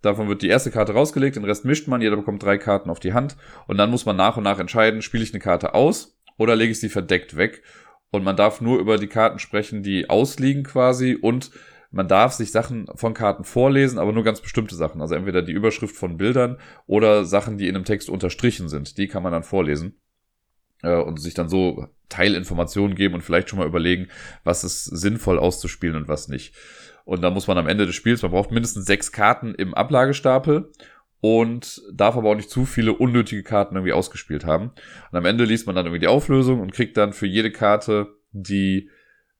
[0.00, 2.98] Davon wird die erste Karte rausgelegt, den Rest mischt man, jeder bekommt drei Karten auf
[2.98, 6.18] die Hand und dann muss man nach und nach entscheiden, spiele ich eine Karte aus
[6.38, 7.62] oder lege ich sie verdeckt weg.
[8.10, 11.50] Und man darf nur über die Karten sprechen, die ausliegen quasi und
[11.92, 15.00] man darf sich Sachen von Karten vorlesen, aber nur ganz bestimmte Sachen.
[15.02, 18.96] Also entweder die Überschrift von Bildern oder Sachen, die in einem Text unterstrichen sind.
[18.96, 19.94] Die kann man dann vorlesen
[20.82, 24.08] äh, und sich dann so Teilinformationen geben und vielleicht schon mal überlegen,
[24.42, 26.54] was ist sinnvoll auszuspielen und was nicht.
[27.04, 30.72] Und dann muss man am Ende des Spiels, man braucht mindestens sechs Karten im Ablagestapel
[31.20, 34.72] und darf aber auch nicht zu viele unnötige Karten irgendwie ausgespielt haben.
[35.10, 38.14] Und am Ende liest man dann irgendwie die Auflösung und kriegt dann für jede Karte,
[38.32, 38.88] die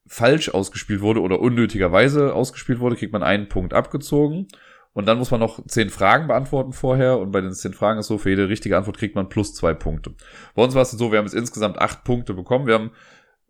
[0.05, 4.47] falsch ausgespielt wurde oder unnötigerweise ausgespielt wurde, kriegt man einen Punkt abgezogen.
[4.93, 7.17] Und dann muss man noch zehn Fragen beantworten vorher.
[7.17, 9.73] Und bei den zehn Fragen ist so, für jede richtige Antwort kriegt man plus zwei
[9.73, 10.13] Punkte.
[10.55, 12.67] Bei uns war es so, wir haben jetzt insgesamt acht Punkte bekommen.
[12.67, 12.91] Wir haben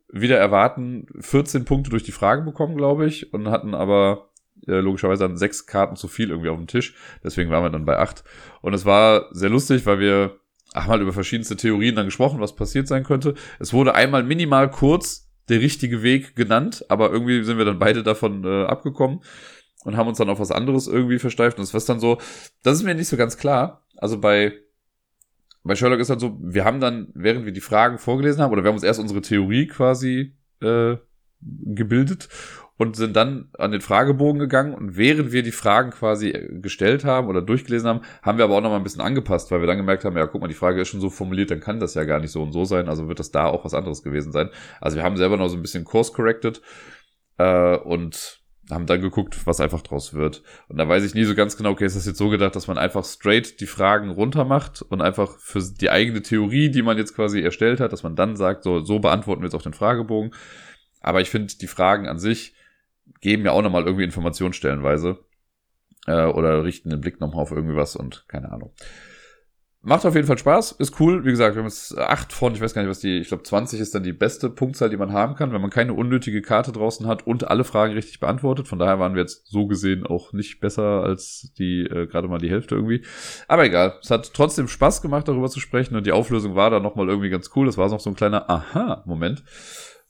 [0.08, 3.34] wieder erwarten 14 Punkte durch die Fragen bekommen, glaube ich.
[3.34, 4.30] Und hatten aber
[4.68, 6.96] äh, logischerweise dann sechs Karten zu viel irgendwie auf dem Tisch.
[7.24, 8.24] Deswegen waren wir dann bei acht.
[8.62, 10.40] Und es war sehr lustig, weil wir
[10.74, 13.36] haben mal über verschiedenste Theorien dann gesprochen, was passiert sein könnte.
[13.60, 18.04] Es wurde einmal minimal kurz der richtige Weg genannt, aber irgendwie sind wir dann beide
[18.04, 19.22] davon äh, abgekommen
[19.84, 21.58] und haben uns dann auf was anderes irgendwie versteift.
[21.58, 22.18] Und das war dann so,
[22.64, 23.86] das ist mir nicht so ganz klar.
[23.98, 24.54] Also bei,
[25.64, 28.64] bei Sherlock ist halt so, wir haben dann, während wir die Fragen vorgelesen haben, oder
[28.64, 30.96] wir haben uns erst unsere Theorie quasi äh,
[31.42, 32.30] gebildet
[32.78, 37.06] und sind dann an den Fragebogen gegangen und während wir die Fragen quasi äh, gestellt
[37.06, 39.68] haben oder durchgelesen haben, haben wir aber auch noch mal ein bisschen angepasst, weil wir
[39.68, 41.94] dann gemerkt haben, ja, guck mal, die Frage ist schon so formuliert, dann kann das
[41.94, 44.32] ja gar nicht so und so sein, also wird das da auch was anderes gewesen
[44.32, 44.50] sein.
[44.82, 46.62] Also wir haben selber noch so ein bisschen course corrected
[47.38, 50.42] äh, und haben dann geguckt, was einfach draus wird.
[50.70, 52.68] Und da weiß ich nie so ganz genau, okay, ist das jetzt so gedacht, dass
[52.68, 56.98] man einfach straight die Fragen runter macht und einfach für die eigene Theorie, die man
[56.98, 59.74] jetzt quasi erstellt hat, dass man dann sagt, so, so beantworten wir jetzt auch den
[59.74, 60.34] Fragebogen.
[61.02, 62.56] Aber ich finde, die Fragen an sich
[63.22, 65.20] geben ja auch nochmal irgendwie Informationen stellenweise.
[66.06, 68.74] Äh, oder richten den Blick nochmal auf irgendwie was und keine Ahnung.
[69.86, 71.26] Macht auf jeden Fall Spaß, ist cool.
[71.26, 73.44] Wie gesagt, wir haben jetzt acht von, ich weiß gar nicht, was die, ich glaube
[73.44, 76.72] 20 ist dann die beste Punktzahl, die man haben kann, wenn man keine unnötige Karte
[76.72, 78.70] draußen hat und alle Fragen richtig beantwortet.
[78.70, 82.40] Von daher waren wir jetzt so gesehen auch nicht besser als die, äh, gerade mal
[82.40, 83.04] die Hälfte irgendwie.
[83.50, 86.80] Aber egal, es hat trotzdem Spaß gemacht, darüber zu sprechen und die Auflösung war da
[86.80, 87.66] nochmal irgendwie ganz cool.
[87.66, 89.44] Das war noch so ein kleiner Aha-Moment.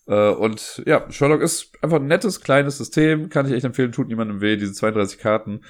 [0.07, 4.07] Äh, und ja, Sherlock ist einfach ein nettes, kleines System, kann ich echt empfehlen, tut
[4.07, 5.61] niemandem weh, diese 32 Karten.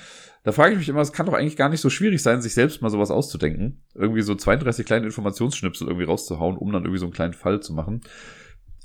[0.44, 2.54] Da frage ich mich immer, es kann doch eigentlich gar nicht so schwierig sein, sich
[2.54, 3.82] selbst mal sowas auszudenken.
[3.96, 7.74] Irgendwie so 32 kleine Informationsschnipsel irgendwie rauszuhauen, um dann irgendwie so einen kleinen Fall zu
[7.74, 8.02] machen.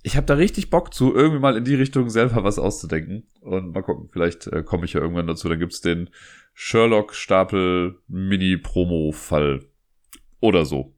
[0.04, 3.26] Ich habe da richtig Bock zu, irgendwie mal in die Richtung selber was auszudenken.
[3.40, 5.48] Und mal gucken, vielleicht äh, komme ich ja irgendwann dazu.
[5.48, 6.10] Dann gibt's den
[6.54, 9.64] Sherlock-Stapel Mini-Promo-Fall.
[10.40, 10.94] Oder so.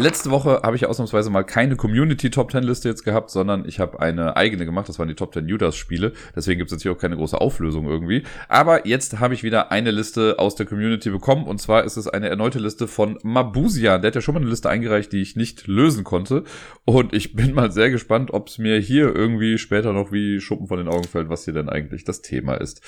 [0.00, 3.78] Letzte Woche habe ich ausnahmsweise mal keine Community Top 10 Liste jetzt gehabt, sondern ich
[3.78, 4.88] habe eine eigene gemacht.
[4.88, 6.12] Das waren die Top 10 Judas Spiele.
[6.34, 8.22] Deswegen gibt es jetzt hier auch keine große Auflösung irgendwie.
[8.48, 11.44] Aber jetzt habe ich wieder eine Liste aus der Community bekommen.
[11.44, 14.00] Und zwar ist es eine erneute Liste von Mabusian.
[14.00, 16.44] Der hat ja schon mal eine Liste eingereicht, die ich nicht lösen konnte.
[16.86, 20.68] Und ich bin mal sehr gespannt, ob es mir hier irgendwie später noch wie Schuppen
[20.68, 22.80] von den Augen fällt, was hier denn eigentlich das Thema ist.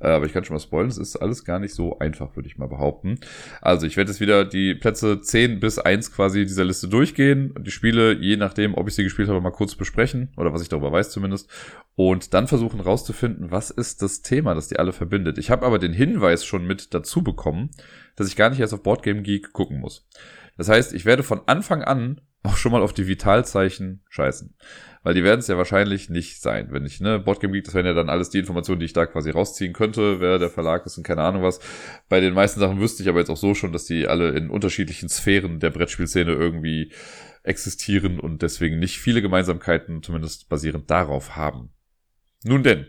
[0.00, 0.90] Äh, aber ich kann schon mal spoilern.
[0.90, 3.18] Es ist alles gar nicht so einfach, würde ich mal behaupten.
[3.60, 7.66] Also ich werde jetzt wieder die Plätze 10 bis 1 quasi dieser Liste durchgehen und
[7.66, 10.68] die Spiele, je nachdem, ob ich sie gespielt habe, mal kurz besprechen oder was ich
[10.68, 11.50] darüber weiß zumindest
[11.94, 15.38] und dann versuchen rauszufinden, was ist das Thema, das die alle verbindet.
[15.38, 17.70] Ich habe aber den Hinweis schon mit dazu bekommen,
[18.16, 20.08] dass ich gar nicht erst auf Boardgame Geek gucken muss.
[20.56, 24.54] Das heißt, ich werde von Anfang an auch schon mal auf die Vitalzeichen scheißen.
[25.02, 26.68] Weil die werden es ja wahrscheinlich nicht sein.
[26.70, 29.06] Wenn ich, ne, Boardgame Geek, das wären ja dann alles die Informationen, die ich da
[29.06, 31.58] quasi rausziehen könnte, wer der Verlag ist und keine Ahnung was.
[32.08, 34.48] Bei den meisten Sachen wüsste ich aber jetzt auch so schon, dass die alle in
[34.48, 36.92] unterschiedlichen Sphären der Brettspielszene irgendwie
[37.42, 41.70] existieren und deswegen nicht viele Gemeinsamkeiten, zumindest basierend darauf haben.
[42.44, 42.86] Nun denn,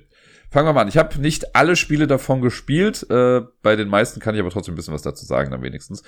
[0.54, 0.88] Fangen wir mal an.
[0.88, 3.10] Ich habe nicht alle Spiele davon gespielt.
[3.10, 6.04] Äh, bei den meisten kann ich aber trotzdem ein bisschen was dazu sagen, dann wenigstens.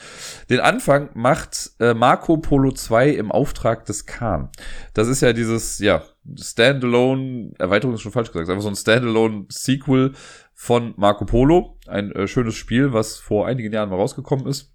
[0.52, 4.50] Den Anfang macht äh, Marco Polo 2 im Auftrag des Khan.
[4.94, 6.04] Das ist ja dieses, ja,
[6.40, 10.12] Standalone, Erweiterung ist schon falsch gesagt, einfach so ein Standalone-Sequel
[10.54, 11.80] von Marco Polo.
[11.88, 14.75] Ein äh, schönes Spiel, was vor einigen Jahren mal rausgekommen ist.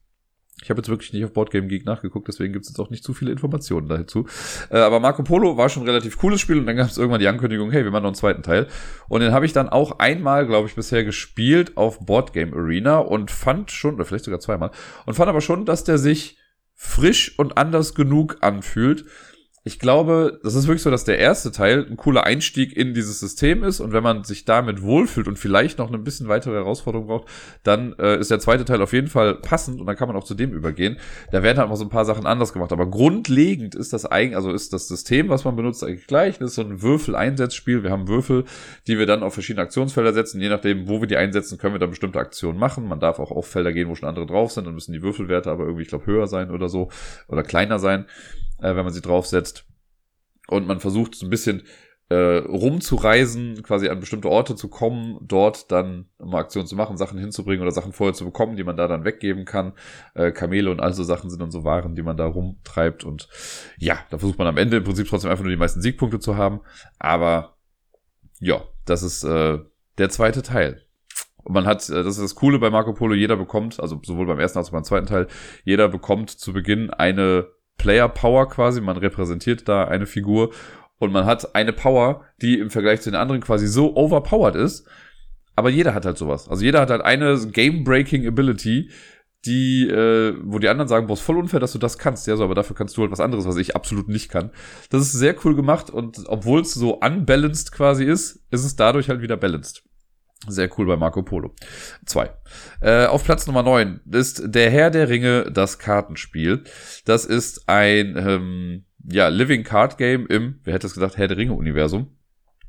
[0.62, 3.02] Ich habe jetzt wirklich nicht auf Boardgame Geek nachgeguckt, deswegen gibt es jetzt auch nicht
[3.02, 4.26] zu viele Informationen dazu.
[4.70, 7.20] Äh, aber Marco Polo war schon ein relativ cooles Spiel und dann gab es irgendwann
[7.20, 8.66] die Ankündigung, hey, wir machen noch einen zweiten Teil.
[9.08, 13.30] Und den habe ich dann auch einmal, glaube ich, bisher gespielt auf Boardgame Arena und
[13.30, 14.70] fand schon, oder vielleicht sogar zweimal,
[15.06, 16.36] und fand aber schon, dass der sich
[16.74, 19.04] frisch und anders genug anfühlt,
[19.62, 23.20] ich glaube, das ist wirklich so, dass der erste Teil ein cooler Einstieg in dieses
[23.20, 27.08] System ist und wenn man sich damit wohlfühlt und vielleicht noch ein bisschen weitere Herausforderung
[27.08, 27.28] braucht,
[27.62, 30.24] dann äh, ist der zweite Teil auf jeden Fall passend und dann kann man auch
[30.24, 30.96] zu dem übergehen.
[31.30, 34.34] Da werden halt noch so ein paar Sachen anders gemacht, aber grundlegend ist das eigentlich,
[34.34, 36.38] also ist das System, was man benutzt, eigentlich gleich.
[36.38, 37.82] Das ist so ein Würfel-Einsetzspiel.
[37.82, 38.44] Wir haben Würfel,
[38.86, 40.40] die wir dann auf verschiedene Aktionsfelder setzen.
[40.40, 42.88] Je nachdem, wo wir die einsetzen, können wir dann bestimmte Aktionen machen.
[42.88, 44.66] Man darf auch auf Felder gehen, wo schon andere drauf sind.
[44.66, 46.88] Dann müssen die Würfelwerte aber irgendwie, ich glaube, höher sein oder so
[47.28, 48.06] oder kleiner sein
[48.60, 49.66] äh, wenn man sie draufsetzt.
[50.48, 51.62] Und man versucht so ein bisschen
[52.10, 57.20] äh, rumzureisen, quasi an bestimmte Orte zu kommen, dort dann mal Aktionen zu machen, Sachen
[57.20, 59.74] hinzubringen oder Sachen vorher zu bekommen, die man da dann weggeben kann.
[60.14, 63.04] Äh, Kamele und all so Sachen sind dann so Waren, die man da rumtreibt.
[63.04, 63.28] Und
[63.78, 66.36] ja, da versucht man am Ende im Prinzip trotzdem einfach nur die meisten Siegpunkte zu
[66.36, 66.60] haben.
[66.98, 67.56] Aber
[68.40, 69.60] ja, das ist äh,
[69.98, 70.82] der zweite Teil.
[71.44, 74.26] Und man hat, äh, das ist das Coole bei Marco Polo, jeder bekommt, also sowohl
[74.26, 75.28] beim ersten als auch beim zweiten Teil,
[75.62, 77.46] jeder bekommt zu Beginn eine
[77.80, 78.80] Player Power quasi.
[78.80, 80.50] Man repräsentiert da eine Figur
[80.98, 84.86] und man hat eine Power, die im Vergleich zu den anderen quasi so overpowered ist.
[85.56, 86.48] Aber jeder hat halt sowas.
[86.48, 88.90] Also jeder hat halt eine Game-Breaking Ability,
[89.46, 92.26] die, äh, wo die anderen sagen, boah, ist voll unfair, dass du das kannst.
[92.26, 94.50] Ja, so, aber dafür kannst du halt was anderes, was ich absolut nicht kann.
[94.90, 99.08] Das ist sehr cool gemacht und obwohl es so unbalanced quasi ist, ist es dadurch
[99.08, 99.84] halt wieder balanced.
[100.48, 101.54] Sehr cool bei Marco Polo.
[102.06, 102.30] Zwei.
[102.80, 106.64] Äh, auf Platz Nummer neun ist Der Herr der Ringe, das Kartenspiel.
[107.04, 111.36] Das ist ein ähm, ja, Living Card Game im, wer hätte es gesagt, Herr der
[111.36, 112.16] Ringe-Universum.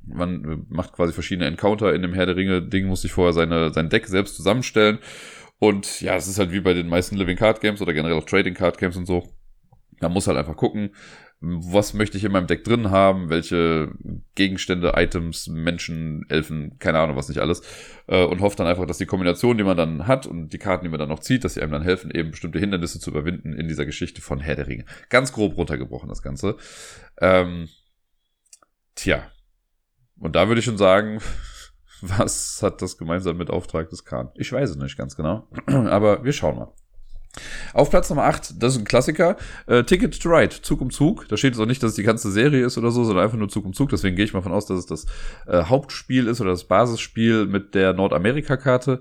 [0.05, 3.71] Man äh, macht quasi verschiedene Encounter in dem Herr der Ringe-Ding, muss sich vorher seine,
[3.71, 4.99] sein Deck selbst zusammenstellen.
[5.59, 8.25] Und ja, es ist halt wie bei den meisten Living Card Games oder generell auch
[8.25, 9.29] Trading Card Games und so.
[10.01, 10.89] Man muss halt einfach gucken,
[11.43, 13.91] was möchte ich in meinem Deck drin haben, welche
[14.35, 17.63] Gegenstände, Items, Menschen, Elfen, keine Ahnung, was nicht alles.
[18.05, 20.83] Äh, und hofft dann einfach, dass die Kombination, die man dann hat und die Karten,
[20.85, 23.53] die man dann noch zieht, dass sie einem dann helfen, eben bestimmte Hindernisse zu überwinden
[23.53, 24.85] in dieser Geschichte von Herr der Ringe.
[25.09, 26.57] Ganz grob runtergebrochen, das Ganze.
[27.19, 27.69] Ähm,
[28.93, 29.23] tja.
[30.19, 31.21] Und da würde ich schon sagen,
[32.01, 34.29] was hat das gemeinsam mit Auftrag des Kahn?
[34.35, 35.47] Ich weiß es nicht ganz genau.
[35.65, 36.73] Aber wir schauen mal.
[37.73, 41.27] Auf Platz Nummer 8, das ist ein Klassiker, äh, Ticket to Ride, Zug um Zug.
[41.29, 43.37] Da steht jetzt auch nicht, dass es die ganze Serie ist oder so, sondern einfach
[43.37, 43.89] nur Zug um Zug.
[43.89, 45.05] Deswegen gehe ich mal von aus, dass es das
[45.47, 48.99] äh, Hauptspiel ist oder das Basisspiel mit der Nordamerika-Karte.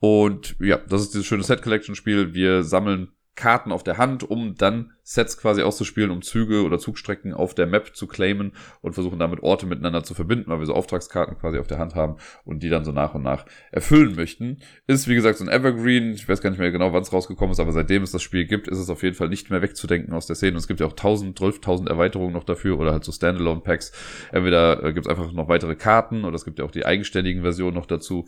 [0.00, 2.32] Und ja, das ist dieses schöne Set-Collection-Spiel.
[2.32, 7.32] Wir sammeln Karten auf der Hand, um dann Sets quasi auszuspielen, um Züge oder Zugstrecken
[7.32, 8.52] auf der Map zu claimen
[8.82, 11.94] und versuchen damit Orte miteinander zu verbinden, weil wir so Auftragskarten quasi auf der Hand
[11.94, 14.58] haben und die dann so nach und nach erfüllen möchten.
[14.86, 17.52] Ist wie gesagt so ein Evergreen, ich weiß gar nicht mehr genau, wann es rausgekommen
[17.52, 20.12] ist, aber seitdem es das Spiel gibt, ist es auf jeden Fall nicht mehr wegzudenken
[20.12, 20.52] aus der Szene.
[20.52, 23.92] Und es gibt ja auch 1000, 12.000 Erweiterungen noch dafür oder halt so Standalone-Packs.
[24.30, 27.40] Entweder äh, gibt es einfach noch weitere Karten oder es gibt ja auch die eigenständigen
[27.40, 28.26] Versionen noch dazu.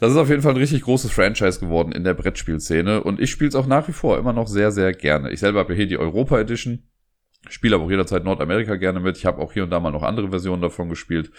[0.00, 3.30] Das ist auf jeden Fall ein richtig großes Franchise geworden in der Brettspielszene und ich
[3.30, 5.30] spiele es auch nach wie vor immer noch sehr, sehr gerne.
[5.30, 6.84] Ich selber habe hier die Europa Edition.
[7.48, 9.16] Spiele aber auch jederzeit Nordamerika gerne mit.
[9.16, 11.30] Ich habe auch hier und da mal noch andere Versionen davon gespielt.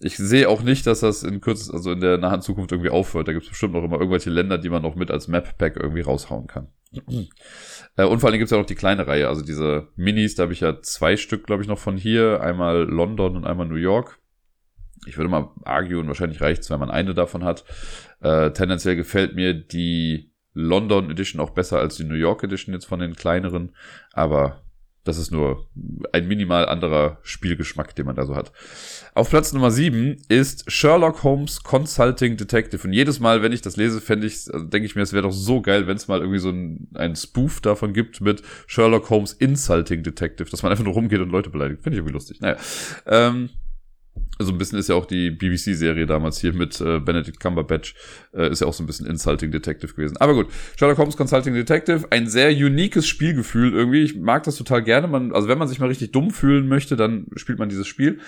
[0.00, 3.28] Ich sehe auch nicht, dass das in kürzest, also in der nahen Zukunft irgendwie aufhört.
[3.28, 6.00] Da gibt es bestimmt noch immer irgendwelche Länder, die man noch mit als Map-Pack irgendwie
[6.00, 6.68] raushauen kann.
[7.96, 10.44] äh, und vor allem gibt es ja noch die kleine Reihe, also diese Minis, da
[10.44, 12.40] habe ich ja zwei Stück, glaube ich, noch von hier.
[12.40, 14.18] Einmal London und einmal New York.
[15.06, 17.64] Ich würde mal argue, wahrscheinlich reicht es, wenn man eine davon hat.
[18.20, 22.86] Äh, tendenziell gefällt mir die London Edition auch besser als die New York Edition jetzt
[22.86, 23.74] von den kleineren,
[24.12, 24.64] aber
[25.04, 25.68] das ist nur
[26.12, 28.52] ein minimal anderer Spielgeschmack, den man da so hat.
[29.12, 32.86] Auf Platz Nummer 7 ist Sherlock Holmes Consulting Detective.
[32.86, 35.24] Und jedes Mal, wenn ich das lese, fände ich, also denke ich mir, es wäre
[35.24, 39.34] doch so geil, wenn es mal irgendwie so ein, Spoof davon gibt mit Sherlock Holmes
[39.34, 41.82] Insulting Detective, dass man einfach nur rumgeht und Leute beleidigt.
[41.82, 42.40] Finde ich irgendwie lustig.
[42.40, 42.56] Naja.
[43.06, 43.50] Ähm,
[44.38, 47.94] so ein bisschen ist ja auch die BBC-Serie damals hier mit äh, Benedict Cumberbatch,
[48.32, 50.16] äh, ist ja auch so ein bisschen Insulting Detective gewesen.
[50.18, 54.02] Aber gut, Sherlock Holmes Consulting Detective, ein sehr uniques Spielgefühl irgendwie.
[54.02, 55.06] Ich mag das total gerne.
[55.06, 58.18] Man, also wenn man sich mal richtig dumm fühlen möchte, dann spielt man dieses Spiel.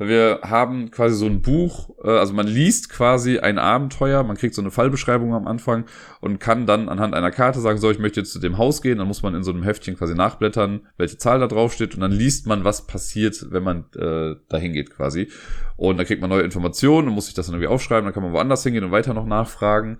[0.00, 4.54] Wir haben quasi so ein Buch, äh, also man liest quasi ein Abenteuer, man kriegt
[4.54, 5.86] so eine Fallbeschreibung am Anfang
[6.20, 8.98] und kann dann anhand einer Karte sagen, so, ich möchte jetzt zu dem Haus gehen,
[8.98, 12.00] dann muss man in so einem Heftchen quasi nachblättern, welche Zahl da drauf steht und
[12.00, 15.32] dann liest man, was passiert, wenn man äh, dahin geht quasi.
[15.76, 18.22] Und dann kriegt man neue Informationen und muss sich das dann irgendwie aufschreiben, dann kann
[18.22, 19.98] man woanders hingehen und weiter noch nachfragen.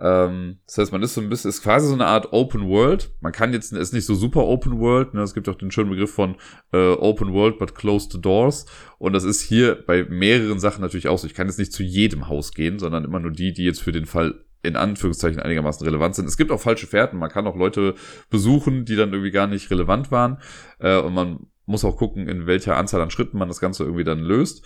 [0.00, 3.10] Ähm, das heißt, man ist so ein bisschen, ist quasi so eine Art Open World.
[3.20, 5.14] Man kann jetzt, ist nicht so super Open World.
[5.14, 5.22] Ne?
[5.22, 6.36] Es gibt auch den schönen Begriff von
[6.72, 8.66] äh, Open World, but closed doors.
[8.98, 11.26] Und das ist hier bei mehreren Sachen natürlich auch so.
[11.26, 13.92] Ich kann jetzt nicht zu jedem Haus gehen, sondern immer nur die, die jetzt für
[13.92, 16.26] den Fall in Anführungszeichen einigermaßen relevant sind.
[16.26, 17.18] Es gibt auch falsche Fährten.
[17.18, 17.94] Man kann auch Leute
[18.28, 20.38] besuchen, die dann irgendwie gar nicht relevant waren.
[20.78, 24.04] Äh, und man muss auch gucken, in welcher Anzahl an Schritten man das Ganze irgendwie
[24.04, 24.64] dann löst.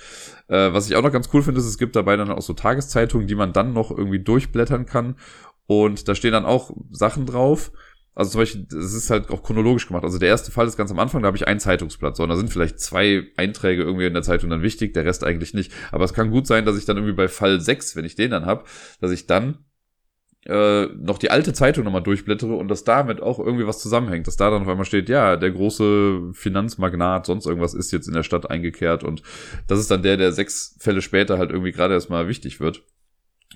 [0.49, 2.55] Äh, was ich auch noch ganz cool finde, ist, es gibt dabei dann auch so
[2.55, 5.17] Tageszeitungen, die man dann noch irgendwie durchblättern kann.
[5.67, 7.73] Und da stehen dann auch Sachen drauf.
[8.15, 10.05] Also zum Beispiel, es ist halt auch chronologisch gemacht.
[10.05, 12.15] Also der erste Fall ist ganz am Anfang, da habe ich ein Zeitungsblatt.
[12.15, 15.25] So, und da sind vielleicht zwei Einträge irgendwie in der Zeitung dann wichtig, der Rest
[15.25, 15.73] eigentlich nicht.
[15.91, 18.31] Aber es kann gut sein, dass ich dann irgendwie bei Fall 6, wenn ich den
[18.31, 18.65] dann habe,
[19.01, 19.65] dass ich dann
[20.47, 24.37] äh, noch die alte Zeitung nochmal durchblättere und dass damit auch irgendwie was zusammenhängt, dass
[24.37, 28.25] da dann auf einmal steht, ja, der große Finanzmagnat, sonst irgendwas ist jetzt in der
[28.25, 29.23] Stadt eingekehrt und
[29.69, 32.83] das ist dann der, der sechs Fälle später halt irgendwie gerade erstmal wichtig wird.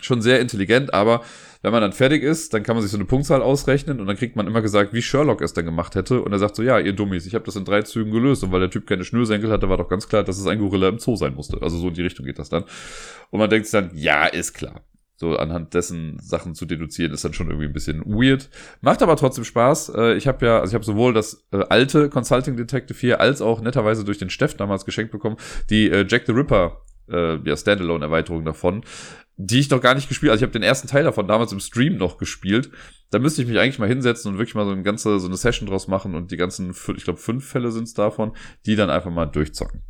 [0.00, 1.22] Schon sehr intelligent, aber
[1.62, 4.16] wenn man dann fertig ist, dann kann man sich so eine Punktzahl ausrechnen und dann
[4.16, 6.20] kriegt man immer gesagt, wie Sherlock es dann gemacht hätte.
[6.20, 8.44] Und er sagt so, ja, ihr Dummies, ich habe das in drei Zügen gelöst.
[8.44, 10.88] Und weil der Typ keine Schnürsenkel hatte, war doch ganz klar, dass es ein Gorilla
[10.88, 11.62] im Zoo sein musste.
[11.62, 12.64] Also so in die Richtung geht das dann.
[13.30, 14.82] Und man denkt dann, ja, ist klar
[15.16, 18.50] so anhand dessen Sachen zu deduzieren, ist dann schon irgendwie ein bisschen weird.
[18.82, 19.92] Macht aber trotzdem Spaß.
[19.96, 23.40] Äh, ich habe ja, also ich habe sowohl das äh, alte Consulting Detective hier als
[23.40, 25.36] auch netterweise durch den Steff damals geschenkt bekommen,
[25.70, 28.82] die äh, Jack the Ripper ja, Standalone-Erweiterung davon,
[29.36, 30.32] die ich noch gar nicht gespielt.
[30.32, 32.68] Also ich habe den ersten Teil davon damals im Stream noch gespielt.
[33.12, 35.36] Da müsste ich mich eigentlich mal hinsetzen und wirklich mal so eine ganze, so eine
[35.36, 38.32] Session draus machen und die ganzen, ich glaube, fünf Fälle sind's davon,
[38.66, 39.84] die dann einfach mal durchzocken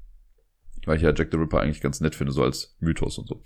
[0.86, 3.42] weil ich ja Jack the Ripper eigentlich ganz nett finde, so als Mythos und so.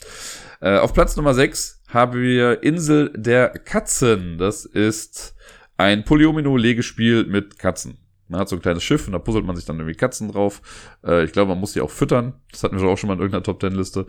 [0.61, 4.39] Äh, auf Platz Nummer 6 haben wir Insel der Katzen.
[4.39, 5.35] Das ist
[5.77, 7.99] ein Polyomino-Legespiel mit Katzen.
[8.29, 10.63] Man hat so ein kleines Schiff und da puzzelt man sich dann irgendwie Katzen drauf.
[11.05, 12.35] Äh, ich glaube, man muss die auch füttern.
[12.53, 14.07] Das hatten wir auch schon mal in irgendeiner Top Ten Liste.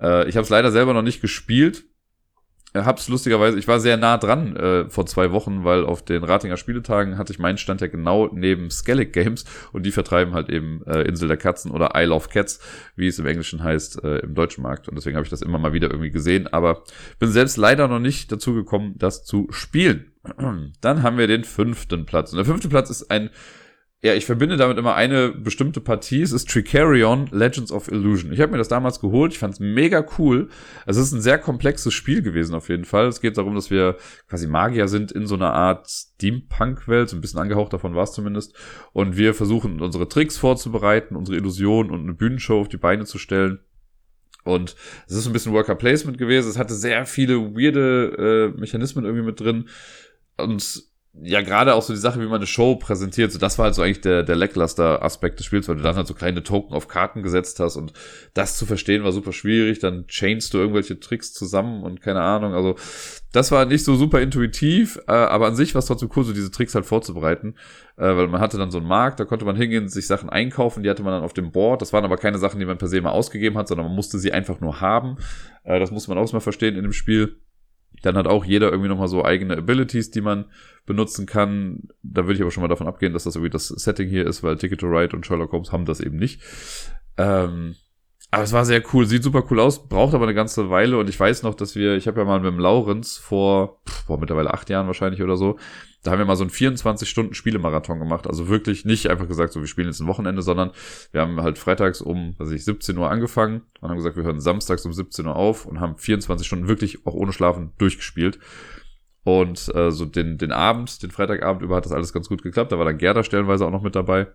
[0.00, 1.84] Äh, ich habe es leider selber noch nicht gespielt.
[2.72, 6.24] Äh, hab's lustigerweise, ich war sehr nah dran äh, vor zwei Wochen, weil auf den
[6.24, 10.48] Ratinger Spieletagen hatte ich meinen Stand ja genau neben Skellig Games und die vertreiben halt
[10.48, 12.60] eben äh, Insel der Katzen oder Isle of Cats,
[12.96, 14.88] wie es im Englischen heißt, äh, im deutschen Markt.
[14.88, 16.84] Und deswegen habe ich das immer mal wieder irgendwie gesehen, aber
[17.18, 20.12] bin selbst leider noch nicht dazu gekommen, das zu spielen.
[20.80, 22.32] Dann haben wir den fünften Platz.
[22.32, 23.30] Und der fünfte Platz ist ein
[24.02, 26.22] ja, ich verbinde damit immer eine bestimmte Partie.
[26.22, 28.32] Es ist Tricarion Legends of Illusion.
[28.32, 29.32] Ich habe mir das damals geholt.
[29.32, 30.48] Ich fand es mega cool.
[30.86, 33.08] Es ist ein sehr komplexes Spiel gewesen auf jeden Fall.
[33.08, 33.96] Es geht darum, dass wir
[34.26, 37.10] quasi Magier sind in so einer Art Steampunk-Welt.
[37.10, 38.54] So ein bisschen angehaucht davon war es zumindest.
[38.94, 43.18] Und wir versuchen unsere Tricks vorzubereiten, unsere Illusionen und eine Bühnenshow auf die Beine zu
[43.18, 43.58] stellen.
[44.44, 44.76] Und
[45.08, 46.48] es ist ein bisschen Worker Placement gewesen.
[46.48, 49.68] Es hatte sehr viele weirde äh, Mechanismen irgendwie mit drin.
[50.38, 53.64] Und ja, gerade auch so die Sache, wie man eine Show präsentiert, so das war
[53.64, 56.72] halt so eigentlich der, der Lackluster-Aspekt des Spiels, weil du dann halt so kleine Token
[56.72, 57.92] auf Karten gesetzt hast und
[58.32, 62.54] das zu verstehen war super schwierig, dann chainst du irgendwelche Tricks zusammen und keine Ahnung,
[62.54, 62.76] also
[63.32, 66.32] das war nicht so super intuitiv, äh, aber an sich war es trotzdem cool, so
[66.32, 67.56] diese Tricks halt vorzubereiten,
[67.96, 70.84] äh, weil man hatte dann so einen Markt, da konnte man hingehen, sich Sachen einkaufen,
[70.84, 72.88] die hatte man dann auf dem Board, das waren aber keine Sachen, die man per
[72.88, 75.16] se mal ausgegeben hat, sondern man musste sie einfach nur haben,
[75.64, 77.40] äh, das muss man auch mal verstehen in dem Spiel.
[78.02, 80.46] Dann hat auch jeder irgendwie nochmal so eigene Abilities, die man
[80.86, 81.88] benutzen kann.
[82.02, 84.42] Da würde ich aber schon mal davon abgehen, dass das irgendwie das Setting hier ist,
[84.42, 86.40] weil Ticket to Ride und Sherlock Holmes haben das eben nicht.
[87.18, 87.74] Ähm,
[88.30, 91.08] aber es war sehr cool, sieht super cool aus, braucht aber eine ganze Weile und
[91.08, 94.18] ich weiß noch, dass wir, ich habe ja mal mit dem Laurenz vor, pff, boah,
[94.18, 95.58] mittlerweile acht Jahren wahrscheinlich oder so,
[96.02, 98.26] da haben wir mal so einen 24-Stunden-Spielemarathon gemacht.
[98.26, 100.70] Also wirklich nicht einfach gesagt, so wir spielen jetzt ein Wochenende, sondern
[101.12, 104.40] wir haben halt freitags um, weiß ich, 17 Uhr angefangen und haben gesagt, wir hören
[104.40, 108.38] samstags um 17 Uhr auf und haben 24 Stunden wirklich auch ohne Schlafen durchgespielt.
[109.24, 112.72] Und äh, so den, den Abend, den Freitagabend über hat das alles ganz gut geklappt.
[112.72, 114.28] Da war dann Gerda stellenweise auch noch mit dabei.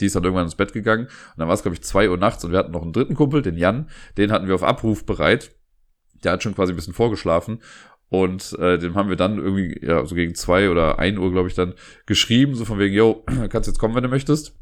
[0.00, 1.06] Die ist dann irgendwann ins Bett gegangen.
[1.06, 3.14] Und dann war es, glaube ich, zwei Uhr nachts und wir hatten noch einen dritten
[3.14, 3.88] Kumpel, den Jan.
[4.16, 5.54] Den hatten wir auf Abruf bereit.
[6.24, 7.60] Der hat schon quasi ein bisschen vorgeschlafen.
[8.08, 11.48] Und äh, dem haben wir dann irgendwie, ja, so gegen zwei oder ein Uhr, glaube
[11.48, 11.74] ich, dann
[12.06, 14.56] geschrieben, so von wegen, yo, kannst jetzt kommen, wenn du möchtest.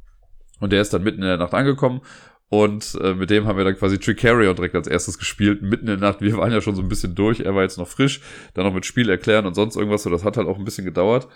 [0.58, 2.00] Und der ist dann mitten in der Nacht angekommen
[2.48, 5.98] und äh, mit dem haben wir dann quasi Tricarion direkt als erstes gespielt, mitten in
[6.00, 6.20] der Nacht.
[6.20, 8.20] Wir waren ja schon so ein bisschen durch, er war jetzt noch frisch,
[8.54, 10.84] dann noch mit Spiel erklären und sonst irgendwas, so das hat halt auch ein bisschen
[10.84, 11.28] gedauert.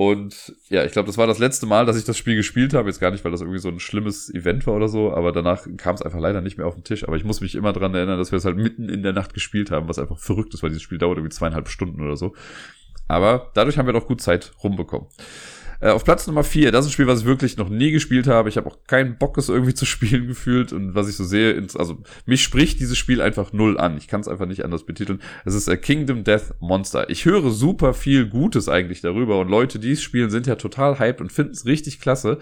[0.00, 2.88] Und ja, ich glaube, das war das letzte Mal, dass ich das Spiel gespielt habe.
[2.88, 5.66] Jetzt gar nicht, weil das irgendwie so ein schlimmes Event war oder so, aber danach
[5.76, 7.06] kam es einfach leider nicht mehr auf den Tisch.
[7.06, 9.34] Aber ich muss mich immer dran erinnern, dass wir es halt mitten in der Nacht
[9.34, 12.34] gespielt haben, was einfach verrückt ist, weil dieses Spiel dauert irgendwie zweieinhalb Stunden oder so.
[13.08, 15.06] Aber dadurch haben wir doch gut Zeit rumbekommen.
[15.80, 18.26] Äh, auf Platz Nummer vier, das ist ein Spiel, was ich wirklich noch nie gespielt
[18.26, 18.48] habe.
[18.48, 20.72] Ich habe auch keinen Bock, es irgendwie zu spielen gefühlt.
[20.72, 23.96] Und was ich so sehe, ins, also mich spricht dieses Spiel einfach null an.
[23.96, 25.20] Ich kann es einfach nicht anders betiteln.
[25.44, 27.08] Es ist a Kingdom Death Monster.
[27.08, 29.40] Ich höre super viel Gutes eigentlich darüber.
[29.40, 32.38] Und Leute, die es spielen, sind ja total hyped und finden es richtig klasse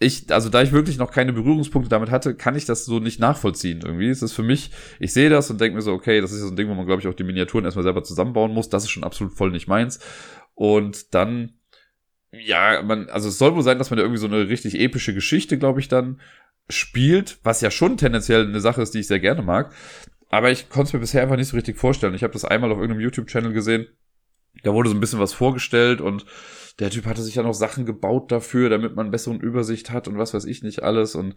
[0.00, 3.20] ich, also da ich wirklich noch keine Berührungspunkte damit hatte, kann ich das so nicht
[3.20, 4.08] nachvollziehen irgendwie.
[4.08, 6.48] Es ist für mich, ich sehe das und denke mir so, okay, das ist so
[6.48, 8.68] ein Ding, wo man, glaube ich, auch die Miniaturen erstmal selber zusammenbauen muss.
[8.68, 10.00] Das ist schon absolut voll nicht meins.
[10.54, 11.52] Und dann
[12.40, 15.14] ja, man, also es soll wohl sein, dass man da irgendwie so eine richtig epische
[15.14, 16.20] Geschichte, glaube ich, dann
[16.68, 19.72] spielt, was ja schon tendenziell eine Sache ist, die ich sehr gerne mag.
[20.30, 22.14] Aber ich konnte es mir bisher einfach nicht so richtig vorstellen.
[22.14, 23.86] Ich habe das einmal auf irgendeinem YouTube-Channel gesehen.
[24.62, 26.24] Da wurde so ein bisschen was vorgestellt und
[26.80, 30.18] der Typ hatte sich ja noch Sachen gebaut dafür, damit man bessere Übersicht hat und
[30.18, 31.14] was weiß ich nicht alles.
[31.14, 31.36] Und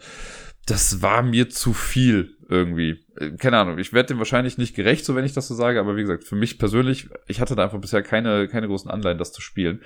[0.65, 3.05] das war mir zu viel irgendwie.
[3.19, 5.79] Äh, keine Ahnung, ich werde dem wahrscheinlich nicht gerecht, so wenn ich das so sage,
[5.79, 9.19] aber wie gesagt, für mich persönlich, ich hatte da einfach bisher keine, keine großen Anleihen,
[9.19, 9.81] das zu spielen.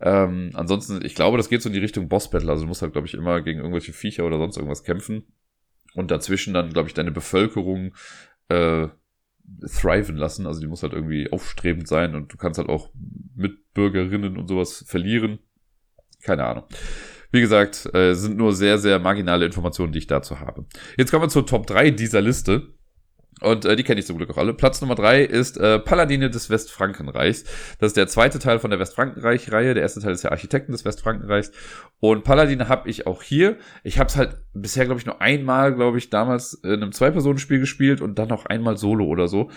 [0.00, 2.50] Ähm, ansonsten, ich glaube, das geht so in die Richtung Boss-Battle.
[2.50, 5.24] Also du musst halt, glaube ich, immer gegen irgendwelche Viecher oder sonst irgendwas kämpfen.
[5.94, 7.94] Und dazwischen dann, glaube ich, deine Bevölkerung
[8.48, 8.88] äh,
[9.66, 10.46] thriven lassen.
[10.46, 12.90] Also die muss halt irgendwie aufstrebend sein und du kannst halt auch
[13.34, 15.38] Mitbürgerinnen und sowas verlieren.
[16.22, 16.64] Keine Ahnung.
[17.30, 20.66] Wie gesagt, äh, sind nur sehr, sehr marginale Informationen, die ich dazu habe.
[20.96, 22.74] Jetzt kommen wir zur Top 3 dieser Liste.
[23.40, 24.54] Und äh, die kenne ich zum Glück auch alle.
[24.54, 27.44] Platz Nummer drei ist äh, Paladine des Westfrankenreichs.
[27.78, 29.74] Das ist der zweite Teil von der Westfrankenreich-Reihe.
[29.74, 31.52] Der erste Teil ist der Architekten des Westfrankenreichs.
[32.00, 33.58] Und Paladine habe ich auch hier.
[33.84, 37.60] Ich habe es halt bisher, glaube ich, nur einmal, glaube ich, damals in einem Zwei-Personen-Spiel
[37.60, 39.50] gespielt und dann auch einmal solo oder so.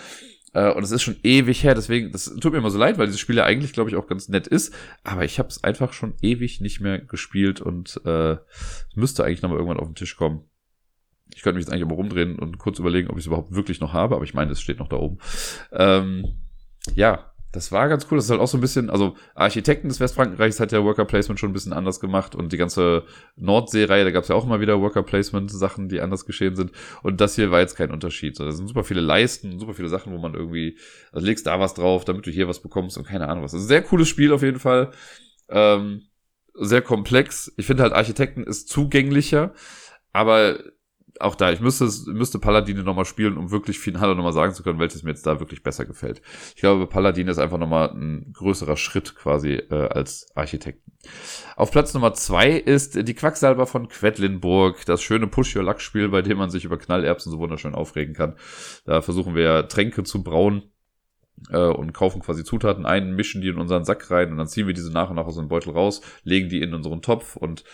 [0.52, 3.06] Äh, und es ist schon ewig her, deswegen, das tut mir immer so leid, weil
[3.06, 4.74] dieses Spiel ja eigentlich, glaube ich, auch ganz nett ist.
[5.02, 8.36] Aber ich habe es einfach schon ewig nicht mehr gespielt und äh,
[8.94, 10.44] müsste eigentlich nochmal irgendwann auf den Tisch kommen.
[11.34, 13.80] Ich könnte mich jetzt eigentlich aber rumdrehen und kurz überlegen, ob ich es überhaupt wirklich
[13.80, 15.18] noch habe, aber ich meine, es steht noch da oben.
[15.72, 16.34] Ähm,
[16.94, 18.16] ja, das war ganz cool.
[18.16, 21.38] Das ist halt auch so ein bisschen, also Architekten des Westfrankenreichs hat ja Worker Placement
[21.38, 23.04] schon ein bisschen anders gemacht und die ganze
[23.36, 26.72] Nordsee-Reihe, da gab es ja auch immer wieder Worker Placement-Sachen, die anders geschehen sind.
[27.02, 28.36] Und das hier war jetzt kein Unterschied.
[28.36, 30.78] So, da sind super viele Leisten, super viele Sachen, wo man irgendwie,
[31.12, 33.52] also legst da was drauf, damit du hier was bekommst und keine Ahnung was.
[33.52, 34.90] Also sehr cooles Spiel auf jeden Fall.
[35.50, 36.04] Ähm,
[36.54, 37.52] sehr komplex.
[37.58, 39.52] Ich finde halt Architekten ist zugänglicher,
[40.14, 40.58] aber
[41.20, 44.78] auch da, ich müsste, müsste Paladine nochmal spielen, um wirklich final nochmal sagen zu können,
[44.78, 46.22] welches mir jetzt da wirklich besser gefällt.
[46.54, 50.92] Ich glaube, Paladine ist einfach nochmal ein größerer Schritt quasi äh, als Architekten.
[51.56, 56.50] Auf Platz Nummer zwei ist die Quacksalber von Quedlinburg, das schöne Push-Your-Luck-Spiel, bei dem man
[56.50, 58.36] sich über Knallerbsen so wunderschön aufregen kann.
[58.84, 60.70] Da versuchen wir Tränke zu brauen
[61.50, 64.66] äh, und kaufen quasi Zutaten ein, mischen die in unseren Sack rein und dann ziehen
[64.66, 67.64] wir diese nach und nach aus dem Beutel raus, legen die in unseren Topf und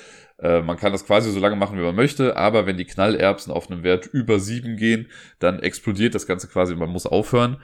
[0.40, 3.52] äh, man kann das quasi so lange machen, wie man möchte, aber wenn die Knallerbsen
[3.52, 5.08] auf einem Wert über sieben gehen,
[5.38, 7.58] dann explodiert das Ganze quasi und man muss aufhören.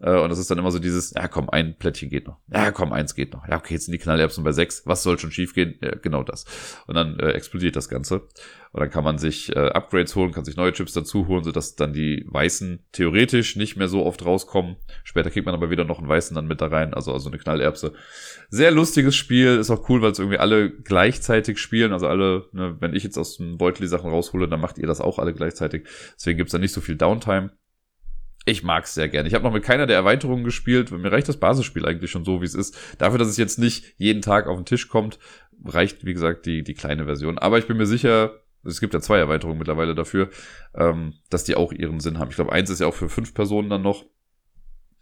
[0.00, 2.38] Äh, und das ist dann immer so dieses, ja komm, ein Plättchen geht noch.
[2.52, 3.46] Ja komm, eins geht noch.
[3.46, 4.82] Ja okay, jetzt sind die Knallerbsen bei sechs.
[4.86, 5.74] Was soll schon schief gehen?
[5.82, 6.46] Ja, genau das.
[6.86, 8.22] Und dann äh, explodiert das Ganze.
[8.72, 11.74] Und dann kann man sich äh, Upgrades holen, kann sich neue Chips dazu holen, sodass
[11.74, 14.76] dann die weißen theoretisch nicht mehr so oft rauskommen.
[15.02, 17.38] Später kriegt man aber wieder noch einen weißen dann mit da rein, also, also eine
[17.38, 17.92] Knallerbse.
[18.48, 21.92] Sehr lustiges Spiel, ist auch cool, weil es irgendwie alle gleichzeitig spielen.
[21.92, 24.86] Also alle, ne, wenn ich jetzt aus dem Beutel die Sachen raushole, dann macht ihr
[24.86, 25.88] das auch alle gleichzeitig.
[26.14, 27.50] Deswegen gibt's da nicht so viel Downtime.
[28.50, 29.28] Ich mag's sehr gerne.
[29.28, 30.90] Ich habe noch mit keiner der Erweiterungen gespielt.
[30.90, 32.76] Mir reicht das Basisspiel eigentlich schon so, wie es ist.
[32.98, 35.20] Dafür, dass es jetzt nicht jeden Tag auf den Tisch kommt,
[35.64, 37.38] reicht, wie gesagt, die, die kleine Version.
[37.38, 40.30] Aber ich bin mir sicher, es gibt ja zwei Erweiterungen mittlerweile dafür,
[40.74, 42.30] ähm, dass die auch ihren Sinn haben.
[42.30, 44.04] Ich glaube, eins ist ja auch für fünf Personen dann noch.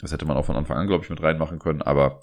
[0.01, 1.81] Das hätte man auch von Anfang an, glaube ich, mit reinmachen können.
[1.81, 2.21] Aber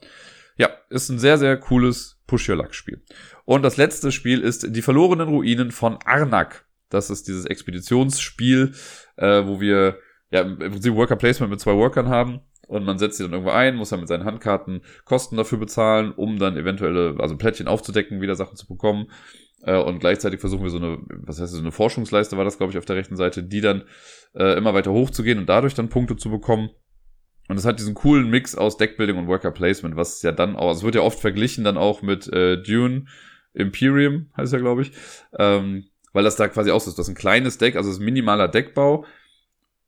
[0.58, 3.04] ja, ist ein sehr, sehr cooles Push-Your-Luck-Spiel.
[3.46, 6.66] Und das letzte Spiel ist Die verlorenen Ruinen von Arnak.
[6.90, 8.74] Das ist dieses Expeditionsspiel,
[9.18, 9.98] äh, wo wir
[10.32, 13.52] ja, im Prinzip Worker Placement mit zwei Workern haben und man setzt sie dann irgendwo
[13.52, 18.22] ein, muss dann mit seinen Handkarten Kosten dafür bezahlen, um dann eventuelle, also Plättchen aufzudecken,
[18.22, 19.08] wieder Sachen zu bekommen.
[19.64, 22.72] Äh, und gleichzeitig versuchen wir so eine, was heißt so eine Forschungsleiste war das, glaube
[22.72, 23.84] ich, auf der rechten Seite, die dann
[24.34, 26.70] äh, immer weiter hochzugehen und dadurch dann Punkte zu bekommen.
[27.48, 30.70] Und es hat diesen coolen Mix aus Deckbuilding und Worker Placement, was ja dann auch,
[30.70, 33.06] also es wird ja oft verglichen dann auch mit äh, Dune
[33.54, 34.92] Imperium, heißt ja, glaube ich.
[35.38, 36.98] Ähm, weil das da quasi auch so ist.
[36.98, 39.06] Das ist ein kleines Deck, also es ist minimaler Deckbau,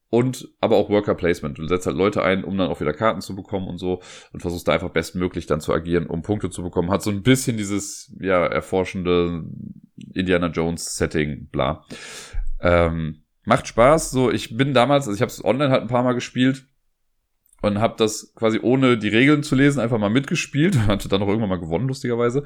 [0.10, 1.58] und aber auch Worker Placement.
[1.58, 4.02] Du setzt halt Leute ein, um dann auch wieder Karten zu bekommen und so
[4.32, 6.92] und versuchst da einfach bestmöglich dann zu agieren, um Punkte zu bekommen.
[6.92, 9.44] Hat so ein bisschen dieses ja erforschende
[10.14, 11.84] Indiana Jones Setting, bla.
[12.62, 14.12] Ähm, macht Spaß.
[14.12, 16.66] So, ich bin damals, also ich habe es online halt ein paar Mal gespielt
[17.62, 20.78] und habe das quasi ohne die Regeln zu lesen einfach mal mitgespielt.
[20.88, 22.44] Hatte dann auch irgendwann mal gewonnen, lustigerweise.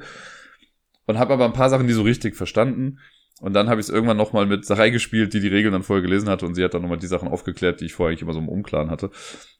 [1.06, 2.98] Und habe aber ein paar Sachen, die so richtig verstanden.
[3.42, 6.00] Und dann habe ich es irgendwann nochmal mit Sarai gespielt, die die Regeln dann vorher
[6.00, 8.34] gelesen hatte und sie hat dann nochmal die Sachen aufgeklärt, die ich vorher eigentlich immer
[8.34, 9.10] so im Umklaren hatte.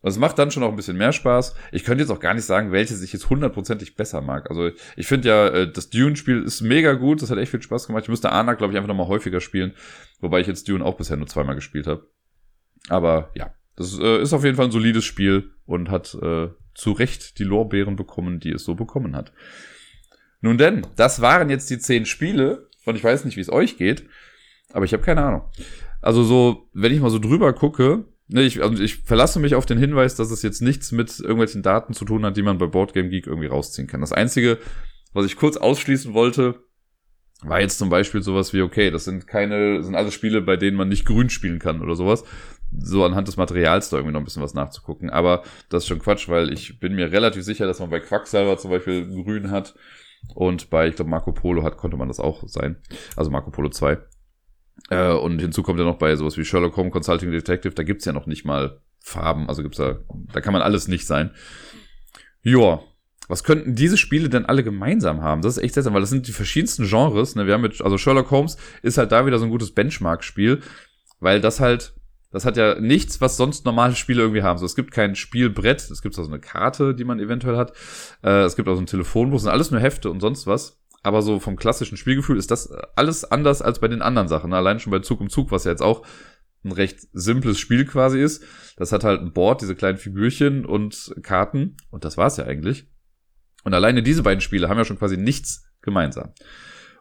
[0.02, 1.56] Also es macht dann schon auch ein bisschen mehr Spaß.
[1.72, 4.48] Ich könnte jetzt auch gar nicht sagen, welches ich jetzt hundertprozentig besser mag.
[4.50, 7.88] Also ich finde ja, äh, das Dune-Spiel ist mega gut, das hat echt viel Spaß
[7.88, 8.04] gemacht.
[8.04, 9.72] Ich müsste Anak, glaube ich, einfach nochmal häufiger spielen,
[10.20, 12.06] wobei ich jetzt Dune auch bisher nur zweimal gespielt habe.
[12.88, 16.92] Aber ja, das äh, ist auf jeden Fall ein solides Spiel und hat äh, zu
[16.92, 19.32] Recht die Lorbeeren bekommen, die es so bekommen hat.
[20.40, 23.76] Nun denn, das waren jetzt die zehn Spiele und ich weiß nicht, wie es euch
[23.76, 24.04] geht,
[24.72, 25.42] aber ich habe keine Ahnung.
[26.00, 29.66] Also so, wenn ich mal so drüber gucke, ne, ich, also ich verlasse mich auf
[29.66, 32.66] den Hinweis, dass es jetzt nichts mit irgendwelchen Daten zu tun hat, die man bei
[32.66, 34.00] Boardgame Geek irgendwie rausziehen kann.
[34.00, 34.58] Das Einzige,
[35.12, 36.64] was ich kurz ausschließen wollte,
[37.42, 40.76] war jetzt zum Beispiel sowas wie, okay, das sind keine, sind alles Spiele, bei denen
[40.76, 42.24] man nicht grün spielen kann oder sowas.
[42.76, 45.10] So anhand des Materials da irgendwie noch ein bisschen was nachzugucken.
[45.10, 48.58] Aber das ist schon Quatsch, weil ich bin mir relativ sicher, dass man bei Quacksalver
[48.58, 49.74] zum Beispiel grün hat
[50.34, 52.76] und bei, ich glaube, Marco Polo hat, konnte man das auch sein.
[53.16, 53.98] Also Marco Polo 2.
[54.90, 58.04] Äh, und hinzu kommt ja noch bei sowas wie Sherlock Holmes Consulting Detective, da gibt's
[58.04, 59.48] ja noch nicht mal Farben.
[59.48, 59.98] Also gibt's da,
[60.32, 61.32] da kann man alles nicht sein.
[62.42, 62.82] Joa.
[63.28, 65.42] Was könnten diese Spiele denn alle gemeinsam haben?
[65.42, 67.34] Das ist echt seltsam, weil das sind die verschiedensten Genres.
[67.36, 67.46] Ne?
[67.46, 70.60] Wir haben mit, also Sherlock Holmes ist halt da wieder so ein gutes Benchmark-Spiel,
[71.20, 71.94] weil das halt
[72.32, 74.58] das hat ja nichts, was sonst normale Spiele irgendwie haben.
[74.58, 77.72] So, es gibt kein Spielbrett, es gibt so eine Karte, die man eventuell hat.
[78.22, 80.82] Äh, es gibt auch so ein Telefonbuch, es sind alles nur Hefte und sonst was.
[81.02, 84.52] Aber so vom klassischen Spielgefühl ist das alles anders als bei den anderen Sachen.
[84.52, 86.06] Allein schon bei Zug um Zug, was ja jetzt auch
[86.64, 88.44] ein recht simples Spiel quasi ist.
[88.76, 91.76] Das hat halt ein Board, diese kleinen Figürchen und Karten.
[91.90, 92.86] Und das war's ja eigentlich.
[93.64, 96.32] Und alleine diese beiden Spiele haben ja schon quasi nichts gemeinsam.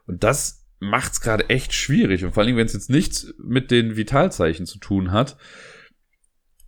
[0.07, 2.25] Und das macht's gerade echt schwierig.
[2.25, 5.37] Und vor allem, wenn es jetzt nichts mit den Vitalzeichen zu tun hat.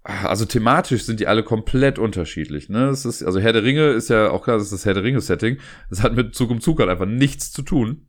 [0.03, 2.69] Also thematisch sind die alle komplett unterschiedlich.
[2.69, 2.89] Ne?
[2.89, 5.03] Es ist, also Herr der Ringe ist ja auch klar, das ist das Herr der
[5.03, 5.57] Ringe-Setting.
[5.89, 8.07] Das hat mit Zug um Zug halt einfach nichts zu tun.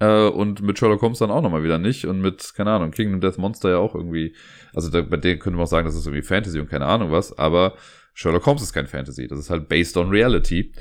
[0.00, 2.06] Äh, und mit Sherlock Holmes dann auch nochmal wieder nicht.
[2.06, 4.34] Und mit, keine Ahnung, Kingdom Death Monster ja auch irgendwie.
[4.74, 7.10] Also da, bei denen könnte man auch sagen, das ist irgendwie Fantasy und keine Ahnung
[7.12, 7.38] was.
[7.38, 7.76] Aber
[8.12, 9.28] Sherlock Holmes ist kein Fantasy.
[9.28, 10.72] Das ist halt based on reality.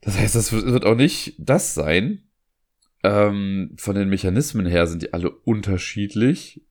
[0.00, 2.27] Das heißt, das wird auch nicht das sein.
[3.02, 6.62] Ähm, von den Mechanismen her sind die alle unterschiedlich.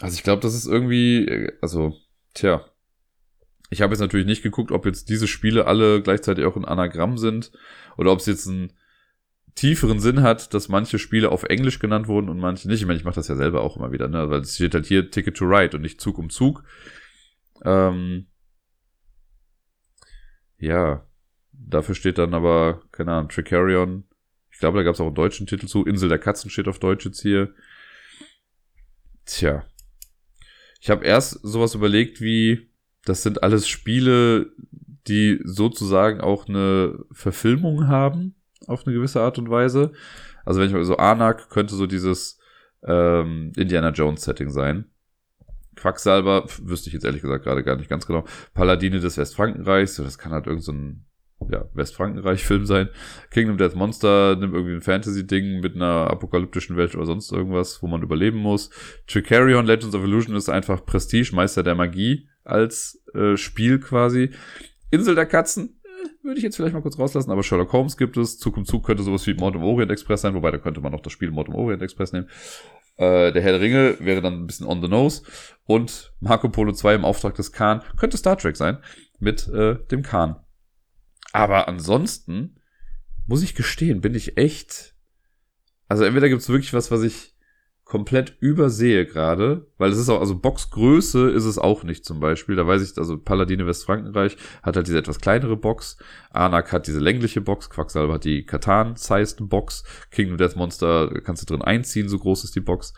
[0.00, 1.96] Also ich glaube, das ist irgendwie, äh, also,
[2.34, 2.64] tja.
[3.70, 7.18] Ich habe jetzt natürlich nicht geguckt, ob jetzt diese Spiele alle gleichzeitig auch ein Anagramm
[7.18, 7.50] sind
[7.96, 8.72] oder ob es jetzt einen
[9.54, 12.80] tieferen Sinn hat, dass manche Spiele auf Englisch genannt wurden und manche nicht.
[12.80, 14.30] Ich meine, ich mache das ja selber auch immer wieder, ne?
[14.30, 16.64] weil es steht halt hier Ticket to Ride und nicht Zug um Zug.
[17.64, 18.26] Ähm,
[20.58, 21.06] ja,
[21.52, 24.04] dafür steht dann aber, keine Ahnung, Tricarion
[24.54, 25.84] ich glaube, da gab es auch einen deutschen Titel zu.
[25.84, 27.52] Insel der Katzen steht auf Deutsch jetzt hier.
[29.26, 29.64] Tja.
[30.80, 32.70] Ich habe erst sowas überlegt wie,
[33.04, 34.52] das sind alles Spiele,
[35.08, 38.36] die sozusagen auch eine Verfilmung haben,
[38.68, 39.92] auf eine gewisse Art und Weise.
[40.44, 42.38] Also wenn ich mal so Anak könnte so dieses
[42.84, 44.84] ähm, Indiana Jones Setting sein.
[45.74, 48.24] Quacksalber, wüsste ich jetzt ehrlich gesagt gerade gar nicht ganz genau.
[48.54, 50.72] Paladine des Westfrankenreichs, das kann halt irgend so
[51.50, 52.88] ja, Westfrankenreich-Film sein.
[53.30, 57.86] Kingdom Death Monster nimmt irgendwie ein Fantasy-Ding mit einer apokalyptischen Welt oder sonst irgendwas, wo
[57.86, 58.70] man überleben muss.
[59.06, 64.30] Tricarion Legends of Illusion ist einfach Prestige, Meister der Magie als äh, Spiel quasi.
[64.90, 68.16] Insel der Katzen, äh, würde ich jetzt vielleicht mal kurz rauslassen, aber Sherlock Holmes gibt
[68.16, 68.38] es.
[68.38, 70.92] Zug um Zug könnte sowas wie Mord im Orient Express sein, wobei da könnte man
[70.92, 72.28] noch das Spiel Mord im Orient Express nehmen.
[72.96, 75.22] Äh, der Herr der Ringe wäre dann ein bisschen on the nose.
[75.66, 78.78] Und Marco Polo 2 im Auftrag des Khan könnte Star Trek sein
[79.18, 80.36] mit äh, dem Khan.
[81.34, 82.60] Aber ansonsten
[83.26, 84.94] muss ich gestehen, bin ich echt.
[85.88, 87.34] Also entweder gibt es wirklich was, was ich
[87.82, 92.54] komplett übersehe gerade, weil es ist auch, also Boxgröße ist es auch nicht zum Beispiel.
[92.54, 95.98] Da weiß ich, also Paladine Westfrankenreich hat halt diese etwas kleinere Box,
[96.30, 99.82] Anak hat diese längliche Box, Quacksalber hat die Katan-sized Box,
[100.12, 102.94] Kingdom Death Monster kannst du drin einziehen, so groß ist die Box.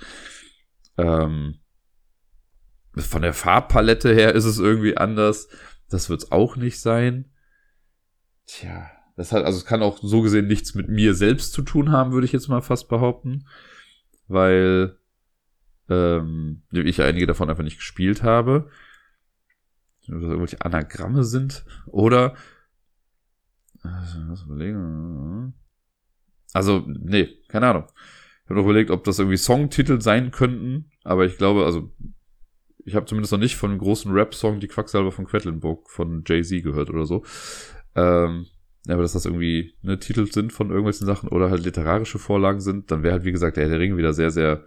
[0.99, 1.55] Ähm,
[2.95, 5.49] von der Farbpalette her ist es irgendwie anders.
[5.89, 7.31] Das wird es auch nicht sein.
[8.47, 11.91] Tja, das hat, also es kann auch so gesehen nichts mit mir selbst zu tun
[11.91, 13.47] haben, würde ich jetzt mal fast behaupten.
[14.29, 14.99] Weil
[15.89, 18.71] ähm, ich einige davon einfach nicht gespielt habe.
[20.09, 21.65] Ob das irgendwelche Anagramme sind.
[21.87, 22.37] Oder
[23.83, 25.55] also, was überlegen.
[26.53, 27.85] Also, nee, keine Ahnung.
[28.45, 31.93] Ich habe noch überlegt, ob das irgendwie Songtitel sein könnten, aber ich glaube, also
[32.85, 36.63] ich habe zumindest noch nicht von einem großen Rap-Song die Quacksalber von Quedlinburg von Jay-Z
[36.63, 37.25] gehört oder so.
[37.97, 38.47] Ähm,
[38.89, 42.91] aber dass das irgendwie ne, Titel sind von irgendwelchen Sachen oder halt literarische Vorlagen sind,
[42.91, 44.65] dann wäre halt, wie gesagt, der Herr der Ringe wieder sehr, sehr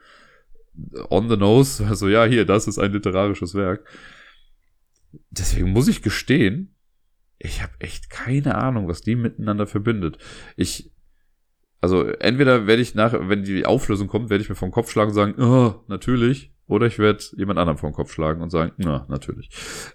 [1.10, 1.86] on the nose.
[1.90, 3.86] Also ja, hier, das ist ein literarisches Werk.
[5.30, 6.76] Deswegen muss ich gestehen,
[7.40, 10.18] ich habe echt keine Ahnung, was die miteinander verbindet.
[10.58, 10.92] Ich,
[11.80, 15.12] also entweder werde ich nach, wenn die Auflösung kommt, werde ich mir vom Kopf schlagen
[15.12, 16.54] und sagen, oh, natürlich.
[16.68, 19.50] Oder ich werde jemand anderem vom Kopf schlagen und sagen, na, natürlich.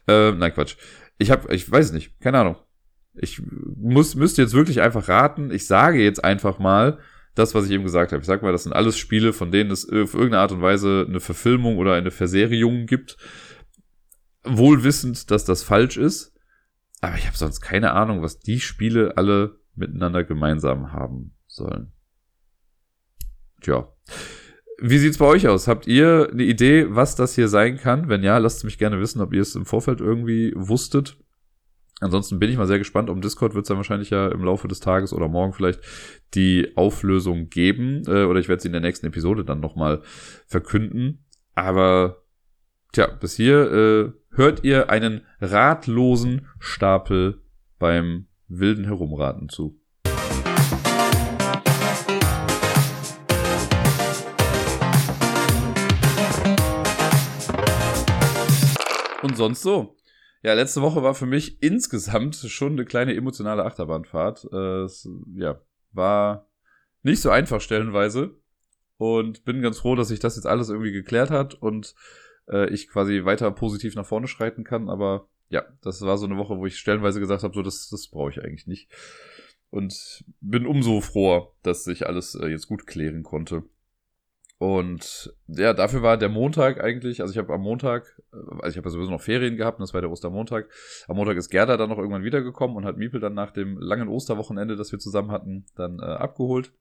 [0.08, 0.76] Äh, nein, Quatsch.
[1.18, 2.56] Ich habe, ich weiß nicht, keine Ahnung.
[3.16, 3.40] Ich
[3.76, 5.50] muss, müsste jetzt wirklich einfach raten.
[5.50, 6.98] Ich sage jetzt einfach mal
[7.34, 8.20] das, was ich eben gesagt habe.
[8.20, 11.06] Ich sag mal, das sind alles Spiele, von denen es auf irgendeine Art und Weise
[11.08, 13.16] eine Verfilmung oder eine Verseriung gibt.
[14.44, 16.34] Wohl wissend, dass das falsch ist.
[17.00, 21.92] Aber ich habe sonst keine Ahnung, was die Spiele alle miteinander gemeinsam haben sollen.
[23.60, 23.88] Tja.
[24.80, 25.68] Wie sieht's bei euch aus?
[25.68, 28.08] Habt ihr eine Idee, was das hier sein kann?
[28.08, 31.16] Wenn ja, lasst mich gerne wissen, ob ihr es im Vorfeld irgendwie wusstet.
[32.04, 33.08] Ansonsten bin ich mal sehr gespannt.
[33.08, 35.80] Um Discord wird es dann wahrscheinlich ja im Laufe des Tages oder morgen vielleicht
[36.34, 38.02] die Auflösung geben.
[38.06, 40.02] Äh, oder ich werde sie in der nächsten Episode dann nochmal
[40.46, 41.24] verkünden.
[41.54, 42.18] Aber
[42.92, 47.40] tja, bis hier äh, hört ihr einen ratlosen Stapel
[47.78, 49.80] beim wilden Herumraten zu.
[59.22, 59.96] Und sonst so.
[60.44, 64.46] Ja, letzte Woche war für mich insgesamt schon eine kleine emotionale Achterbahnfahrt.
[64.52, 65.58] Äh, es, ja,
[65.92, 66.50] war
[67.02, 68.36] nicht so einfach stellenweise.
[68.98, 71.94] Und bin ganz froh, dass sich das jetzt alles irgendwie geklärt hat und
[72.46, 74.90] äh, ich quasi weiter positiv nach vorne schreiten kann.
[74.90, 78.08] Aber ja, das war so eine Woche, wo ich stellenweise gesagt habe, so das, das
[78.08, 78.92] brauche ich eigentlich nicht.
[79.70, 83.62] Und bin umso froher, dass sich alles äh, jetzt gut klären konnte.
[84.64, 88.88] Und ja, dafür war der Montag eigentlich, also ich habe am Montag, also ich habe
[88.88, 90.70] ja sowieso noch Ferien gehabt, und das war der Ostermontag.
[91.06, 94.08] Am Montag ist Gerda dann noch irgendwann wiedergekommen und hat Miepel dann nach dem langen
[94.08, 96.72] Osterwochenende, das wir zusammen hatten, dann äh, abgeholt.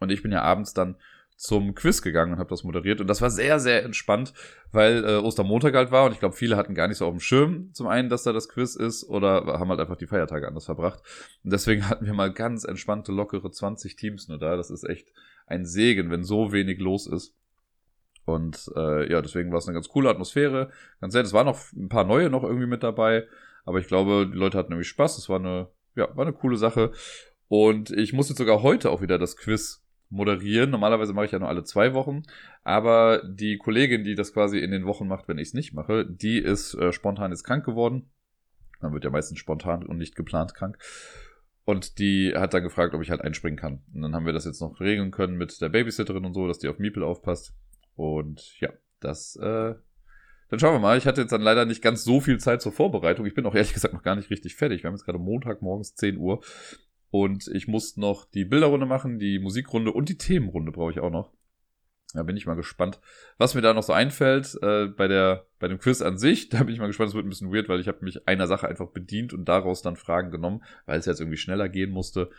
[0.00, 0.96] Und ich bin ja abends dann
[1.36, 3.00] zum Quiz gegangen und habe das moderiert.
[3.00, 4.34] Und das war sehr, sehr entspannt,
[4.72, 7.20] weil äh, Ostermontag halt war und ich glaube, viele hatten gar nicht so auf dem
[7.20, 10.64] Schirm, zum einen, dass da das Quiz ist oder haben halt einfach die Feiertage anders
[10.64, 11.00] verbracht.
[11.44, 14.56] Und deswegen hatten wir mal ganz entspannte, lockere 20 Teams nur da.
[14.56, 15.12] Das ist echt
[15.46, 17.36] ein Segen, wenn so wenig los ist.
[18.24, 20.70] Und äh, ja, deswegen war es eine ganz coole Atmosphäre.
[21.00, 21.26] Ganz nett.
[21.26, 23.26] Es waren noch ein paar neue noch irgendwie mit dabei.
[23.64, 25.18] Aber ich glaube, die Leute hatten irgendwie Spaß.
[25.18, 26.92] Es war eine, ja, war eine coole Sache.
[27.48, 30.70] Und ich muss jetzt sogar heute auch wieder das Quiz moderieren.
[30.70, 32.22] Normalerweise mache ich ja nur alle zwei Wochen.
[32.62, 36.06] Aber die Kollegin, die das quasi in den Wochen macht, wenn ich es nicht mache,
[36.06, 38.10] die ist äh, spontan jetzt krank geworden.
[38.80, 40.78] Man wird ja meistens spontan und nicht geplant krank.
[41.64, 43.82] Und die hat dann gefragt, ob ich halt einspringen kann.
[43.94, 46.58] Und dann haben wir das jetzt noch regeln können mit der Babysitterin und so, dass
[46.58, 47.54] die auf Miepel aufpasst.
[47.96, 48.70] Und ja,
[49.00, 49.74] das, äh,
[50.50, 50.98] dann schauen wir mal.
[50.98, 53.24] Ich hatte jetzt dann leider nicht ganz so viel Zeit zur Vorbereitung.
[53.24, 54.82] Ich bin auch ehrlich gesagt noch gar nicht richtig fertig.
[54.82, 56.42] Wir haben jetzt gerade Montag morgens 10 Uhr.
[57.10, 61.10] Und ich muss noch die Bilderrunde machen, die Musikrunde und die Themenrunde brauche ich auch
[61.10, 61.32] noch.
[62.14, 63.00] Da bin ich mal gespannt,
[63.38, 66.48] was mir da noch so einfällt äh, bei der bei dem Quiz an sich.
[66.54, 67.08] Da bin ich mal gespannt.
[67.08, 69.82] Es wird ein bisschen weird, weil ich habe mich einer Sache einfach bedient und daraus
[69.82, 72.30] dann Fragen genommen, weil es jetzt irgendwie schneller gehen musste.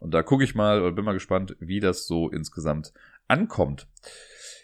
[0.00, 2.92] Und da gucke ich mal oder bin mal gespannt, wie das so insgesamt
[3.28, 3.86] ankommt.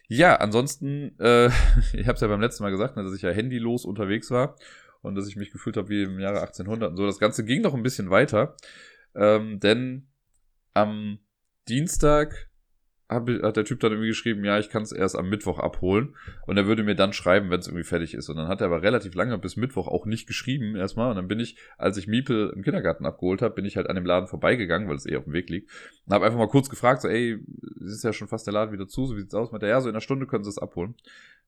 [0.09, 1.47] Ja, ansonsten, äh,
[1.93, 4.57] ich habe es ja beim letzten Mal gesagt, ne, dass ich ja handylos unterwegs war
[5.03, 7.07] und dass ich mich gefühlt habe wie im Jahre 1800 und so.
[7.07, 8.57] Das Ganze ging noch ein bisschen weiter,
[9.15, 10.09] ähm, denn
[10.75, 11.19] am
[11.69, 12.51] Dienstag
[13.09, 16.17] hat der Typ dann irgendwie geschrieben, ja, ich kann es erst am Mittwoch abholen
[16.47, 18.29] und er würde mir dann schreiben, wenn es irgendwie fertig ist.
[18.29, 21.11] Und dann hat er aber relativ lange bis Mittwoch auch nicht geschrieben erstmal.
[21.11, 23.95] Und dann bin ich, als ich Miepel im Kindergarten abgeholt habe, bin ich halt an
[23.95, 25.71] dem Laden vorbeigegangen, weil es eh auf dem Weg liegt.
[26.07, 27.39] Und habe einfach mal kurz gefragt, so, ey,
[27.81, 29.53] ist ja schon fast der Laden wieder zu, so wie sieht's aus?
[29.53, 30.97] Meint er, ja, so in einer Stunde können sie es abholen.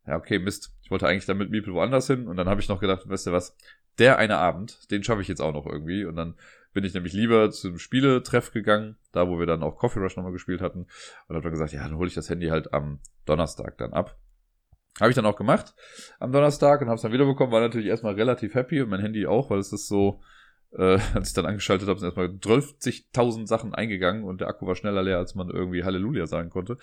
[0.06, 0.72] Ja, okay, Mist.
[0.82, 3.26] Ich wollte eigentlich dann mit Miepel woanders hin und dann habe ich noch gedacht, weißt
[3.26, 3.56] du was,
[3.98, 6.04] der eine Abend, den schaffe ich jetzt auch noch irgendwie.
[6.04, 6.34] Und dann
[6.72, 10.32] bin ich nämlich lieber zum Spieletreff gegangen, da wo wir dann auch Coffee Rush nochmal
[10.32, 10.86] gespielt hatten.
[11.26, 14.18] Und habe dann gesagt, ja, dann hole ich das Handy halt am Donnerstag dann ab.
[15.00, 15.74] Habe ich dann auch gemacht
[16.18, 17.52] am Donnerstag und habe es dann wiederbekommen.
[17.52, 20.20] War natürlich erstmal relativ happy und mein Handy auch, weil es ist so,
[20.72, 24.74] äh, als ich dann angeschaltet habe, sind erstmal 12.000 Sachen eingegangen und der Akku war
[24.74, 26.78] schneller leer, als man irgendwie Halleluja sagen konnte.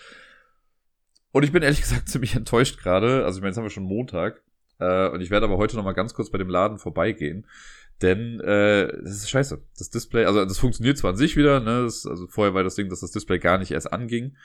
[1.32, 3.26] Und ich bin ehrlich gesagt ziemlich enttäuscht gerade.
[3.26, 4.41] Also ich meine, jetzt haben wir schon Montag.
[4.80, 7.45] Äh, und ich werde aber heute nochmal ganz kurz bei dem Laden vorbeigehen.
[8.02, 9.62] Denn äh, das ist scheiße.
[9.78, 11.84] Das Display, also das funktioniert zwar an sich wieder, ne?
[11.84, 14.36] Das, also vorher war das Ding, dass das Display gar nicht erst anging.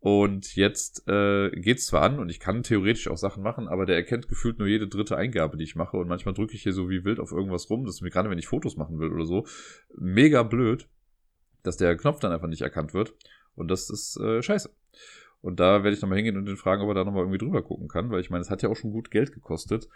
[0.00, 3.96] Und jetzt äh, geht zwar an und ich kann theoretisch auch Sachen machen, aber der
[3.96, 5.98] erkennt gefühlt nur jede dritte Eingabe, die ich mache.
[5.98, 7.84] Und manchmal drücke ich hier so wie wild auf irgendwas rum.
[7.84, 9.46] Das ist mir gerade, wenn ich Fotos machen will oder so,
[9.94, 10.88] mega blöd,
[11.62, 13.14] dass der Knopf dann einfach nicht erkannt wird.
[13.54, 14.70] Und das ist äh, scheiße.
[15.42, 17.62] Und da werde ich nochmal hingehen und den fragen, ob er da nochmal irgendwie drüber
[17.62, 19.88] gucken kann, weil ich meine, es hat ja auch schon gut Geld gekostet.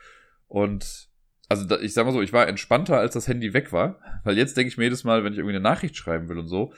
[0.48, 1.09] Und
[1.48, 4.38] also da, ich sag mal so, ich war entspannter, als das Handy weg war, weil
[4.38, 6.72] jetzt denke ich mir jedes Mal, wenn ich irgendwie eine Nachricht schreiben will und so,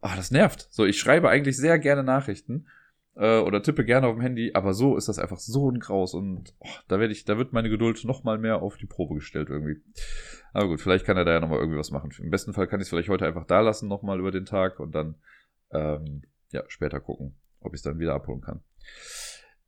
[0.00, 0.68] ah, das nervt.
[0.70, 2.66] So, ich schreibe eigentlich sehr gerne Nachrichten
[3.14, 6.14] äh, oder tippe gerne auf dem Handy, aber so ist das einfach so ein Graus
[6.14, 9.14] und oh, da werde ich, da wird meine Geduld noch mal mehr auf die Probe
[9.14, 9.82] gestellt irgendwie.
[10.52, 12.10] Aber gut, vielleicht kann er da ja noch mal irgendwie was machen.
[12.18, 14.46] Im besten Fall kann ich es vielleicht heute einfach da lassen noch mal über den
[14.46, 15.16] Tag und dann
[15.72, 18.60] ähm, ja später gucken, ob ich es dann wieder abholen kann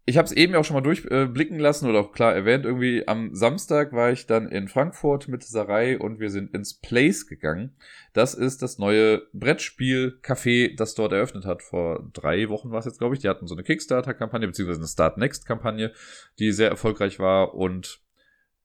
[0.08, 3.34] ich habe es eben auch schon mal durchblicken lassen oder auch klar erwähnt, irgendwie am
[3.34, 7.76] Samstag war ich dann in Frankfurt mit Sarai und wir sind ins Place gegangen.
[8.14, 11.62] Das ist das neue Brettspiel-Café, das dort eröffnet hat.
[11.62, 13.20] Vor drei Wochen war es jetzt, glaube ich.
[13.20, 15.92] Die hatten so eine Kickstarter-Kampagne, beziehungsweise eine Start-Next-Kampagne,
[16.38, 17.52] die sehr erfolgreich war.
[17.52, 18.00] Und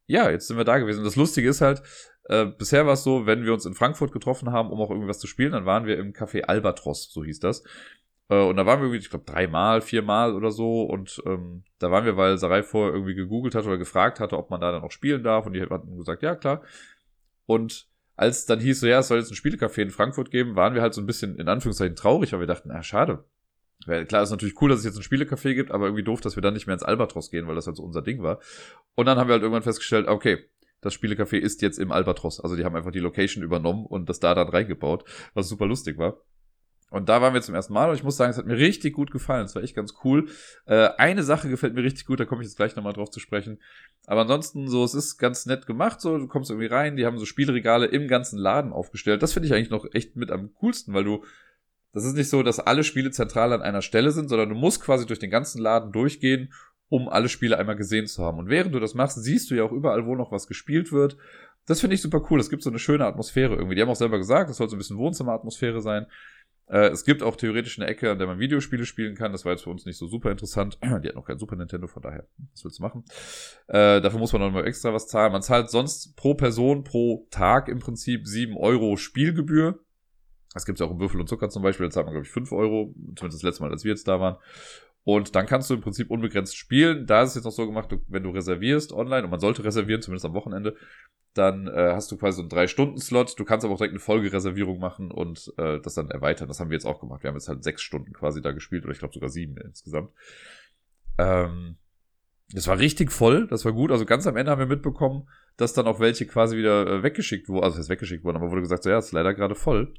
[0.06, 1.04] ja, jetzt sind wir da gewesen.
[1.04, 1.84] Das Lustige ist halt,
[2.30, 5.20] äh, bisher war es so, wenn wir uns in Frankfurt getroffen haben, um auch irgendwas
[5.20, 7.66] zu spielen, dann waren wir im Café Albatros, so hieß das.
[8.34, 10.84] Äh, und da waren wir irgendwie, ich glaube, dreimal, viermal oder so.
[10.84, 14.50] Und ähm, da waren wir, weil Sarai vorher irgendwie gegoogelt hat oder gefragt hatte, ob
[14.50, 15.46] man da dann auch spielen darf.
[15.46, 16.64] Und die hatten gesagt, ja, klar.
[17.46, 20.74] Und als dann hieß so, ja, es soll jetzt ein Spielecafé in Frankfurt geben, waren
[20.76, 23.26] wir halt so ein bisschen in Anführungszeichen traurig, weil wir dachten, na, schade.
[23.86, 26.38] Weil klar, ist natürlich cool, dass es jetzt ein Spielecafé gibt, aber irgendwie doof, dass
[26.38, 28.40] wir dann nicht mehr ins Albatros gehen, weil das halt so unser Ding war.
[28.96, 30.46] Und dann haben wir halt irgendwann festgestellt, okay,
[30.80, 32.40] das Spielecafé ist jetzt im Albatros.
[32.40, 35.98] Also die haben einfach die Location übernommen und das da dann reingebaut, was super lustig
[35.98, 36.18] war.
[36.94, 38.94] Und da waren wir zum ersten Mal und ich muss sagen, es hat mir richtig
[38.94, 39.46] gut gefallen.
[39.46, 40.28] Es war echt ganz cool.
[40.68, 43.20] Äh, eine Sache gefällt mir richtig gut, da komme ich jetzt gleich nochmal drauf zu
[43.20, 43.60] sprechen.
[44.06, 47.18] Aber ansonsten so, es ist ganz nett gemacht, so, du kommst irgendwie rein, die haben
[47.18, 49.24] so Spielregale im ganzen Laden aufgestellt.
[49.24, 51.24] Das finde ich eigentlich noch echt mit am coolsten, weil du,
[51.94, 54.80] das ist nicht so, dass alle Spiele zentral an einer Stelle sind, sondern du musst
[54.80, 56.54] quasi durch den ganzen Laden durchgehen,
[56.90, 58.38] um alle Spiele einmal gesehen zu haben.
[58.38, 61.18] Und während du das machst, siehst du ja auch überall, wo noch was gespielt wird.
[61.66, 62.40] Das finde ich super cool.
[62.40, 63.74] Es gibt so eine schöne Atmosphäre irgendwie.
[63.74, 66.06] Die haben auch selber gesagt, es soll so ein bisschen Wohnzimmeratmosphäre sein.
[66.68, 69.32] Äh, es gibt auch theoretisch eine Ecke, an der man Videospiele spielen kann.
[69.32, 70.78] Das war jetzt für uns nicht so super interessant.
[70.84, 73.04] Die hat noch kein Super Nintendo, von daher, was willst du machen?
[73.68, 75.32] Äh, dafür muss man noch mal extra was zahlen.
[75.32, 79.80] Man zahlt sonst pro Person pro Tag im Prinzip 7 Euro Spielgebühr.
[80.54, 81.88] Das gibt es auch im Würfel und Zucker zum Beispiel.
[81.88, 82.94] Da zahlt man, glaube ich, 5 Euro.
[83.16, 84.38] Zumindest das letzte Mal, als wir jetzt da waren.
[85.06, 87.06] Und dann kannst du im Prinzip unbegrenzt spielen.
[87.06, 90.02] Da ist es jetzt noch so gemacht, wenn du reservierst online, und man sollte reservieren,
[90.02, 90.76] zumindest am Wochenende,
[91.34, 93.38] dann äh, hast du quasi so einen Drei-Stunden-Slot.
[93.38, 96.48] Du kannst aber auch direkt eine Folgereservierung machen und äh, das dann erweitern.
[96.48, 97.24] Das haben wir jetzt auch gemacht.
[97.24, 100.12] Wir haben jetzt halt sechs Stunden quasi da gespielt, oder ich glaube sogar sieben insgesamt.
[101.18, 101.76] Ähm,
[102.54, 103.92] das war richtig voll, das war gut.
[103.92, 105.28] Also ganz am Ende haben wir mitbekommen,
[105.58, 107.64] dass dann auch welche quasi wieder äh, weggeschickt wurden.
[107.64, 109.94] Also es ist weggeschickt worden, aber wurde gesagt, so ja, ist leider gerade voll.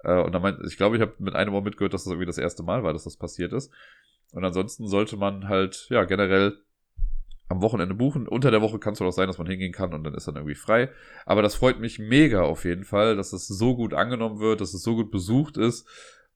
[0.00, 2.26] Äh, und dann meint, ich glaube, ich habe mit einem Mal mitgehört, dass das irgendwie
[2.26, 3.72] das erste Mal war, dass das passiert ist.
[4.34, 6.58] Und ansonsten sollte man halt, ja, generell
[7.48, 8.26] am Wochenende buchen.
[8.26, 10.36] Unter der Woche kann es doch sein, dass man hingehen kann und dann ist dann
[10.36, 10.90] irgendwie frei.
[11.24, 14.74] Aber das freut mich mega auf jeden Fall, dass es so gut angenommen wird, dass
[14.74, 15.86] es so gut besucht ist.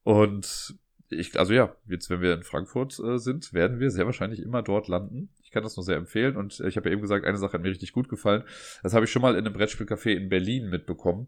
[0.05, 0.79] Und
[1.11, 4.63] ich, also ja, jetzt, wenn wir in Frankfurt äh, sind, werden wir sehr wahrscheinlich immer
[4.63, 5.31] dort landen.
[5.43, 6.37] Ich kann das nur sehr empfehlen.
[6.37, 8.45] Und ich habe ja eben gesagt, eine Sache hat mir richtig gut gefallen.
[8.83, 11.27] Das habe ich schon mal in einem Brettspielcafé in Berlin mitbekommen.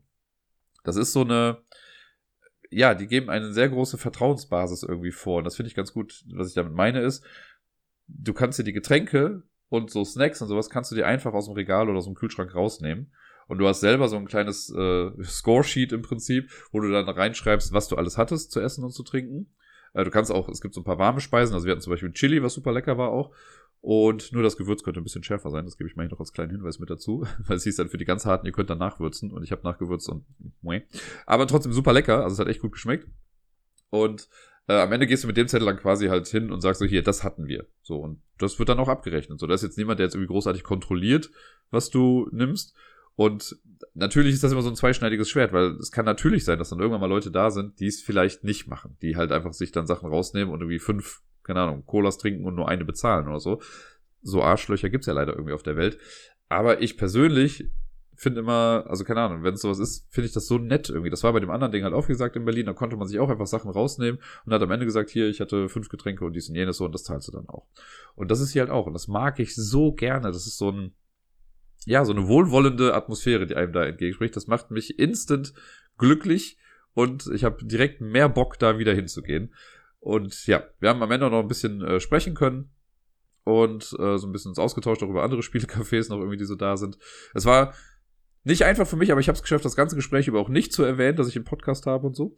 [0.84, 1.62] Das ist so eine,
[2.70, 5.38] ja, die geben eine sehr große Vertrauensbasis irgendwie vor.
[5.38, 6.24] Und das finde ich ganz gut.
[6.32, 7.24] Was ich damit meine ist,
[8.06, 11.46] du kannst dir die Getränke und so Snacks und sowas kannst du dir einfach aus
[11.46, 13.12] dem Regal oder aus dem Kühlschrank rausnehmen.
[13.48, 17.72] Und du hast selber so ein kleines äh, Scoresheet im Prinzip, wo du dann reinschreibst,
[17.72, 19.52] was du alles hattest zu essen und zu trinken.
[19.92, 21.92] Äh, du kannst auch, es gibt so ein paar warme Speisen, also wir hatten zum
[21.92, 23.34] Beispiel Chili, was super lecker war auch.
[23.82, 25.64] Und nur das Gewürz könnte ein bisschen schärfer sein.
[25.64, 27.26] Das gebe ich mal hier noch als kleinen Hinweis mit dazu.
[27.46, 29.30] Weil es hieß dann für die ganz harten, ihr könnt dann nachwürzen.
[29.30, 30.24] Und ich habe nachgewürzt und.
[31.26, 32.22] Aber trotzdem super lecker.
[32.22, 33.08] Also es hat echt gut geschmeckt.
[33.88, 34.28] Und
[34.68, 36.86] äh, am Ende gehst du mit dem Zettel dann quasi halt hin und sagst so,
[36.86, 37.66] hier, das hatten wir.
[37.82, 39.40] So, und das wird dann auch abgerechnet.
[39.40, 41.30] So, da ist jetzt niemand, der jetzt irgendwie großartig kontrolliert,
[41.70, 42.74] was du nimmst.
[43.16, 43.56] Und
[43.94, 46.78] natürlich ist das immer so ein zweischneidiges Schwert, weil es kann natürlich sein, dass dann
[46.78, 49.86] irgendwann mal Leute da sind, die es vielleicht nicht machen, die halt einfach sich dann
[49.86, 53.60] Sachen rausnehmen und irgendwie fünf keine Ahnung, Colas trinken und nur eine bezahlen oder so.
[54.22, 55.98] So Arschlöcher gibt's ja leider irgendwie auf der Welt.
[56.48, 57.70] Aber ich persönlich
[58.20, 61.08] finde immer, also keine Ahnung, wenn es sowas ist, finde ich das so nett irgendwie.
[61.08, 63.18] Das war bei dem anderen Ding halt auch gesagt in Berlin, da konnte man sich
[63.18, 66.34] auch einfach Sachen rausnehmen und hat am Ende gesagt, hier, ich hatte fünf Getränke und
[66.34, 67.66] dies und jenes so und das zahlst du dann auch.
[68.14, 70.32] Und das ist hier halt auch und das mag ich so gerne.
[70.32, 70.92] Das ist so ein,
[71.86, 74.36] ja, so eine wohlwollende Atmosphäre, die einem da entgegenspricht.
[74.36, 75.54] Das macht mich instant
[75.96, 76.58] glücklich
[76.92, 79.54] und ich habe direkt mehr Bock, da wieder hinzugehen.
[80.00, 82.72] Und ja, wir haben am Ende noch ein bisschen äh, sprechen können
[83.44, 86.56] und äh, so ein bisschen uns ausgetauscht, auch über andere Spielecafés noch irgendwie, die so
[86.56, 86.98] da sind.
[87.34, 87.74] Es war
[88.42, 90.72] nicht einfach für mich, aber ich habe es geschafft, das ganze Gespräch über auch nicht
[90.72, 92.34] zu erwähnen, dass ich einen Podcast habe und so.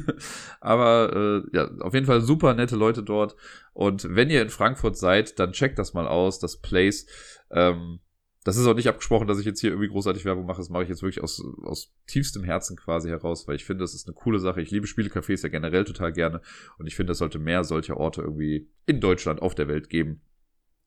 [0.60, 3.36] aber äh, ja, auf jeden Fall super nette Leute dort.
[3.72, 7.06] Und wenn ihr in Frankfurt seid, dann checkt das mal aus, das Place.
[7.52, 8.00] Ähm,
[8.44, 10.58] das ist auch nicht abgesprochen, dass ich jetzt hier irgendwie großartig Werbung mache.
[10.58, 13.94] Das mache ich jetzt wirklich aus, aus tiefstem Herzen quasi heraus, weil ich finde, das
[13.94, 14.60] ist eine coole Sache.
[14.60, 16.42] Ich liebe Spielecafés ja generell total gerne.
[16.78, 20.20] Und ich finde, es sollte mehr solcher Orte irgendwie in Deutschland, auf der Welt geben.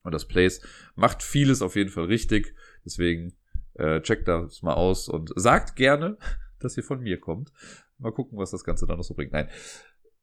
[0.04, 0.62] Und das Place
[0.94, 2.54] macht vieles auf jeden Fall richtig.
[2.84, 3.34] Deswegen
[3.74, 6.16] äh, checkt das mal aus und sagt gerne,
[6.60, 7.52] dass ihr von mir kommt.
[7.98, 9.32] Mal gucken, was das Ganze dann noch so bringt.
[9.32, 9.48] Nein,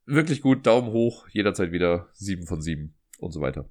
[0.06, 0.66] wirklich gut.
[0.66, 1.28] Daumen hoch.
[1.28, 3.68] Jederzeit wieder sieben von sieben und so weiter.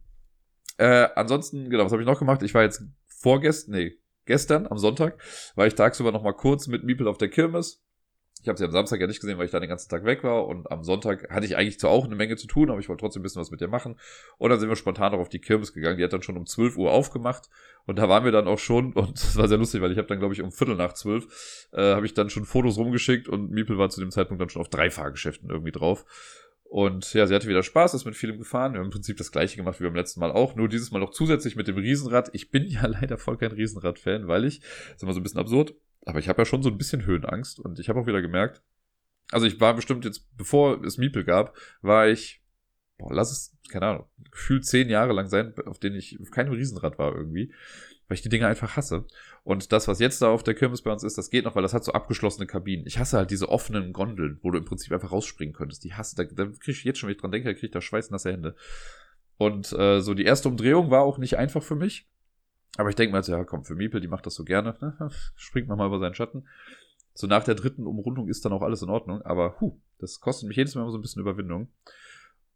[0.77, 2.43] Äh, ansonsten, genau, was habe ich noch gemacht?
[2.43, 2.85] Ich war jetzt
[3.25, 5.19] vorgestern, nee, gestern am Sonntag,
[5.55, 7.83] war ich tagsüber noch mal kurz mit Miepel auf der Kirmes.
[8.43, 10.23] Ich habe sie am Samstag ja nicht gesehen, weil ich da den ganzen Tag weg
[10.23, 10.47] war.
[10.47, 13.01] Und am Sonntag hatte ich eigentlich zwar auch eine Menge zu tun, aber ich wollte
[13.01, 13.99] trotzdem ein bisschen was mit ihr machen.
[14.37, 15.97] Und dann sind wir spontan noch auf die Kirmes gegangen.
[15.97, 17.49] Die hat dann schon um 12 Uhr aufgemacht.
[17.87, 18.93] Und da waren wir dann auch schon.
[18.95, 21.25] Und das war sehr lustig, weil ich habe dann, glaube ich, um Viertel nach zwölf
[21.73, 23.29] äh, habe ich dann schon Fotos rumgeschickt.
[23.29, 26.05] Und Miepel war zu dem Zeitpunkt dann schon auf drei Fahrgeschäften irgendwie drauf.
[26.75, 28.73] Und ja, sie hatte wieder Spaß, ist mit vielem gefahren.
[28.73, 30.99] Wir haben im Prinzip das gleiche gemacht wie beim letzten Mal auch, nur dieses Mal
[30.99, 32.31] noch zusätzlich mit dem Riesenrad.
[32.33, 35.39] Ich bin ja leider voll kein Riesenrad-Fan, weil ich, das ist immer so ein bisschen
[35.39, 38.21] absurd, aber ich habe ja schon so ein bisschen Höhenangst und ich habe auch wieder
[38.21, 38.61] gemerkt,
[39.31, 42.43] also ich war bestimmt jetzt, bevor es Miepel gab, war ich,
[42.99, 46.55] boah, lass es, keine Ahnung, gefühlt zehn Jahre lang sein, auf denen ich auf keinem
[46.55, 47.55] Riesenrad war irgendwie
[48.09, 49.05] weil ich die Dinge einfach hasse.
[49.45, 51.63] Und das, was jetzt da auf der Kirmes bei uns ist, das geht noch, weil
[51.63, 52.87] das hat so abgeschlossene Kabinen.
[52.87, 55.85] Ich hasse halt diese offenen Gondeln, wo du im Prinzip einfach rausspringen könntest.
[55.85, 57.71] Die hasse, da, da krieg ich jetzt schon, wenn ich dran denke, da krieg ich
[57.71, 58.57] da schweißnasse Hände.
[59.37, 62.07] Und äh, so die erste Umdrehung war auch nicht einfach für mich.
[62.77, 64.75] Aber ich denke mir, also, ja, komm, für Miepel, die macht das so gerne.
[65.37, 66.47] Springt man mal über seinen Schatten.
[67.15, 69.23] So nach der dritten Umrundung ist dann auch alles in Ordnung.
[69.23, 71.69] Aber huh, das kostet mich jedes Mal so ein bisschen Überwindung.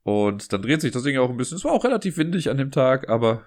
[0.03, 1.57] Und dann dreht sich das Ding auch ein bisschen.
[1.57, 3.43] Es war auch relativ windig an dem Tag, aber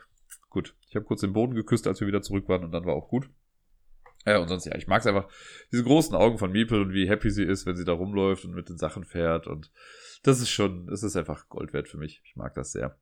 [0.51, 0.75] gut.
[0.87, 3.09] Ich habe kurz den Boden geküsst, als wir wieder zurück waren und dann war auch
[3.09, 3.29] gut.
[4.25, 5.27] Ja, und sonst, ja, ich mag es einfach,
[5.71, 8.53] diese großen Augen von Miepel und wie happy sie ist, wenn sie da rumläuft und
[8.53, 9.71] mit den Sachen fährt und
[10.21, 12.21] das ist schon, das ist einfach Gold wert für mich.
[12.23, 12.99] Ich mag das sehr.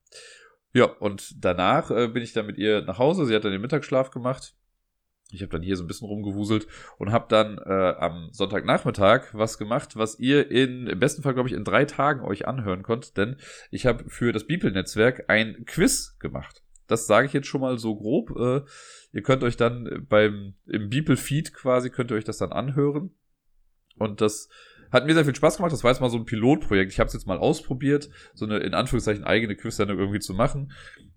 [0.72, 3.26] Ja, und danach äh, bin ich dann mit ihr nach Hause.
[3.26, 4.54] Sie hat dann den Mittagsschlaf gemacht.
[5.32, 6.66] Ich habe dann hier so ein bisschen rumgewuselt
[6.98, 11.48] und habe dann äh, am Sonntagnachmittag was gemacht, was ihr in im besten Fall, glaube
[11.48, 13.36] ich, in drei Tagen euch anhören konnt, denn
[13.70, 16.62] ich habe für das Bibel-Netzwerk ein Quiz gemacht.
[16.90, 18.30] Das sage ich jetzt schon mal so grob.
[18.36, 18.62] Äh,
[19.12, 23.10] ihr könnt euch dann beim im Beeple-Feed quasi, könnt ihr euch das dann anhören.
[23.96, 24.48] Und das
[24.90, 25.72] hat mir sehr viel Spaß gemacht.
[25.72, 26.92] Das war jetzt mal so ein Pilotprojekt.
[26.92, 30.72] Ich habe es jetzt mal ausprobiert, so eine in Anführungszeichen eigene Quiz-Sendung irgendwie zu machen.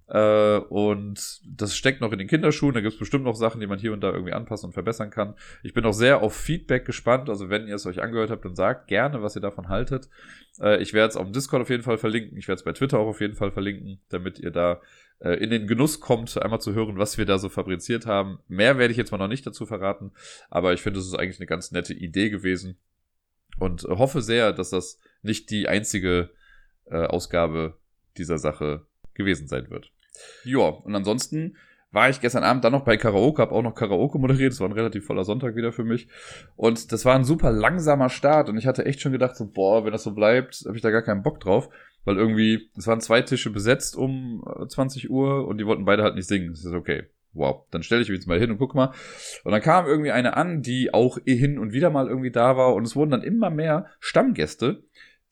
[0.07, 2.73] Äh, und das steckt noch in den Kinderschuhen.
[2.73, 5.09] Da gibt es bestimmt noch Sachen, die man hier und da irgendwie anpassen und verbessern
[5.09, 5.35] kann.
[5.63, 7.29] Ich bin auch sehr auf Feedback gespannt.
[7.29, 10.09] Also wenn ihr es euch angehört habt, dann sagt gerne, was ihr davon haltet.
[10.61, 12.37] Äh, ich werde es auf dem Discord auf jeden Fall verlinken.
[12.37, 14.81] Ich werde es bei Twitter auch auf jeden Fall verlinken, damit ihr da
[15.23, 18.39] äh, in den Genuss kommt, einmal zu hören, was wir da so fabriziert haben.
[18.47, 20.11] Mehr werde ich jetzt mal noch nicht dazu verraten,
[20.49, 22.77] aber ich finde, es ist eigentlich eine ganz nette Idee gewesen
[23.57, 26.31] und hoffe sehr, dass das nicht die einzige
[26.85, 27.77] äh, Ausgabe
[28.17, 29.91] dieser Sache gewesen sein wird.
[30.43, 31.55] Ja, und ansonsten
[31.91, 34.51] war ich gestern Abend dann noch bei Karaoke, habe auch noch Karaoke moderiert.
[34.51, 36.07] Das war ein relativ voller Sonntag wieder für mich.
[36.55, 38.49] Und das war ein super langsamer Start.
[38.49, 40.89] Und ich hatte echt schon gedacht, so, boah, wenn das so bleibt, habe ich da
[40.89, 41.69] gar keinen Bock drauf
[42.05, 46.03] weil irgendwie, es waren zwei Tische besetzt um 20 äh, Uhr und die wollten beide
[46.03, 46.51] halt nicht singen.
[46.51, 47.03] Das ist okay.
[47.33, 48.93] wow, dann stelle ich mich jetzt mal hin und guck mal.
[49.43, 52.75] Und dann kam irgendwie eine an, die auch hin und wieder mal irgendwie da war
[52.75, 54.83] und es wurden dann immer mehr Stammgäste,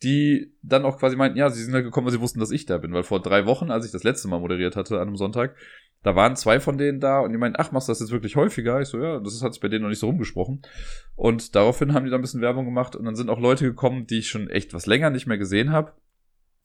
[0.03, 2.65] die dann auch quasi meinten, ja, sie sind halt gekommen, weil sie wussten, dass ich
[2.65, 5.15] da bin, weil vor drei Wochen, als ich das letzte Mal moderiert hatte an einem
[5.15, 5.56] Sonntag,
[6.03, 8.35] da waren zwei von denen da und die meinten, ach, machst du das jetzt wirklich
[8.35, 8.81] häufiger?
[8.81, 10.64] Ich so, ja, das hat sich bei denen noch nicht so rumgesprochen.
[11.15, 14.07] Und daraufhin haben die da ein bisschen Werbung gemacht und dann sind auch Leute gekommen,
[14.07, 15.93] die ich schon echt was länger nicht mehr gesehen habe.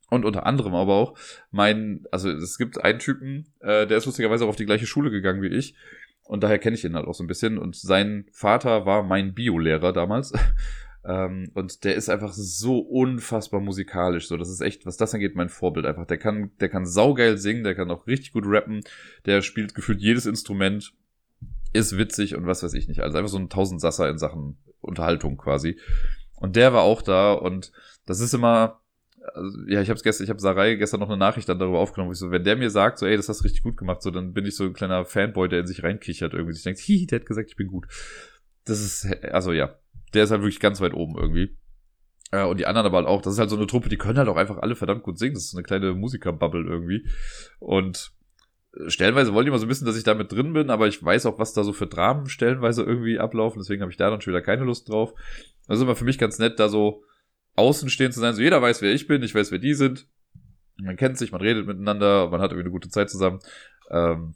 [0.09, 1.17] Und unter anderem aber auch
[1.51, 5.11] mein, also es gibt einen Typen, äh, der ist lustigerweise auch auf die gleiche Schule
[5.11, 5.75] gegangen wie ich.
[6.23, 7.57] Und daher kenne ich ihn halt auch so ein bisschen.
[7.57, 10.33] Und sein Vater war mein Biolehrer damals.
[11.07, 14.27] Ähm, und der ist einfach so unfassbar musikalisch.
[14.27, 16.05] So, das ist echt, was das angeht, mein Vorbild einfach.
[16.05, 18.81] Der kann, der kann saugeil singen, der kann auch richtig gut rappen,
[19.25, 20.93] der spielt gefühlt jedes Instrument,
[21.71, 23.01] ist witzig und was weiß ich nicht.
[23.01, 25.79] Also einfach so ein Tausendsasser in Sachen Unterhaltung quasi.
[26.35, 27.71] Und der war auch da und
[28.05, 28.81] das ist immer,
[29.33, 32.09] also, ja, ich habe gestern, ich habe Sarai gestern noch eine Nachricht dann darüber aufgenommen,
[32.09, 34.01] wo ich so, wenn der mir sagt, so, ey, das hast du richtig gut gemacht,
[34.01, 36.55] so, dann bin ich so ein kleiner Fanboy, der in sich reinkichert irgendwie.
[36.55, 37.87] Ich denke, hihi, der hat gesagt, ich bin gut.
[38.65, 39.75] Das ist, also ja,
[40.13, 41.57] der ist halt wirklich ganz weit oben irgendwie.
[42.31, 44.17] Äh, und die anderen aber halt auch, das ist halt so eine Truppe, die können
[44.17, 45.35] halt auch einfach alle verdammt gut singen.
[45.35, 47.07] Das ist eine kleine Musikerbubble irgendwie.
[47.59, 48.11] Und
[48.75, 51.03] äh, stellenweise wollen die mal so bisschen, dass ich da mit drin bin, aber ich
[51.03, 54.21] weiß auch, was da so für Dramen stellenweise irgendwie ablaufen, deswegen habe ich da dann
[54.21, 55.13] schon wieder keine Lust drauf.
[55.67, 57.03] Das ist immer für mich ganz nett, da so
[57.57, 60.07] außen stehen zu sein, so jeder weiß, wer ich bin, ich weiß, wer die sind.
[60.77, 63.39] Man kennt sich, man redet miteinander, man hat irgendwie eine gute Zeit zusammen.
[63.89, 64.35] Ähm,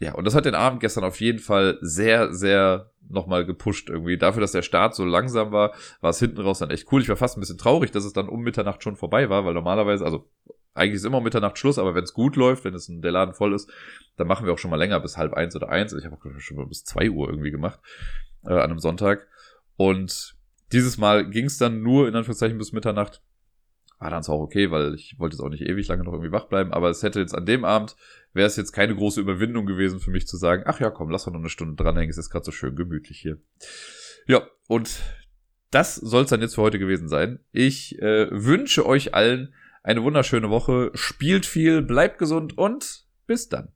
[0.00, 4.18] ja, und das hat den Abend gestern auf jeden Fall sehr, sehr nochmal gepusht irgendwie.
[4.18, 7.00] Dafür, dass der Start so langsam war, war es hinten raus dann echt cool.
[7.00, 9.54] Ich war fast ein bisschen traurig, dass es dann um Mitternacht schon vorbei war, weil
[9.54, 10.28] normalerweise, also
[10.74, 13.54] eigentlich ist immer Mitternacht Schluss, aber wenn es gut läuft, wenn es der Laden voll
[13.54, 13.70] ist,
[14.16, 15.94] dann machen wir auch schon mal länger bis halb eins oder eins.
[15.94, 17.80] Ich habe auch schon mal bis zwei Uhr irgendwie gemacht
[18.44, 19.26] äh, an einem Sonntag.
[19.76, 20.35] Und
[20.72, 23.22] dieses Mal ging es dann nur in Anführungszeichen bis Mitternacht
[23.98, 26.46] war dann auch okay, weil ich wollte jetzt auch nicht ewig lange noch irgendwie wach
[26.46, 27.96] bleiben, aber es hätte jetzt an dem Abend,
[28.32, 31.24] wäre es jetzt keine große Überwindung gewesen für mich zu sagen, ach ja, komm, lass
[31.24, 33.38] doch noch eine Stunde dranhängen, es ist gerade so schön gemütlich hier.
[34.26, 35.00] Ja, und
[35.70, 37.40] das soll es dann jetzt für heute gewesen sein.
[37.52, 43.72] Ich äh, wünsche euch allen eine wunderschöne Woche, spielt viel, bleibt gesund und bis dann.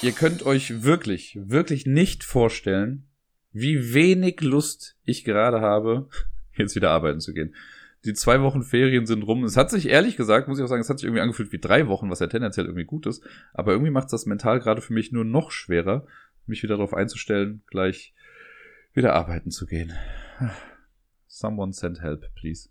[0.00, 3.08] Ihr könnt euch wirklich, wirklich nicht vorstellen,
[3.50, 6.08] wie wenig Lust ich gerade habe,
[6.56, 7.54] jetzt wieder arbeiten zu gehen.
[8.04, 9.42] Die zwei Wochen Ferien sind rum.
[9.42, 11.58] Es hat sich ehrlich gesagt, muss ich auch sagen, es hat sich irgendwie angefühlt wie
[11.58, 13.26] drei Wochen, was ja tendenziell irgendwie gut ist.
[13.52, 16.06] Aber irgendwie macht es das mental gerade für mich nur noch schwerer,
[16.46, 18.14] mich wieder darauf einzustellen, gleich
[18.94, 19.92] wieder arbeiten zu gehen.
[21.26, 22.68] Someone send help, please.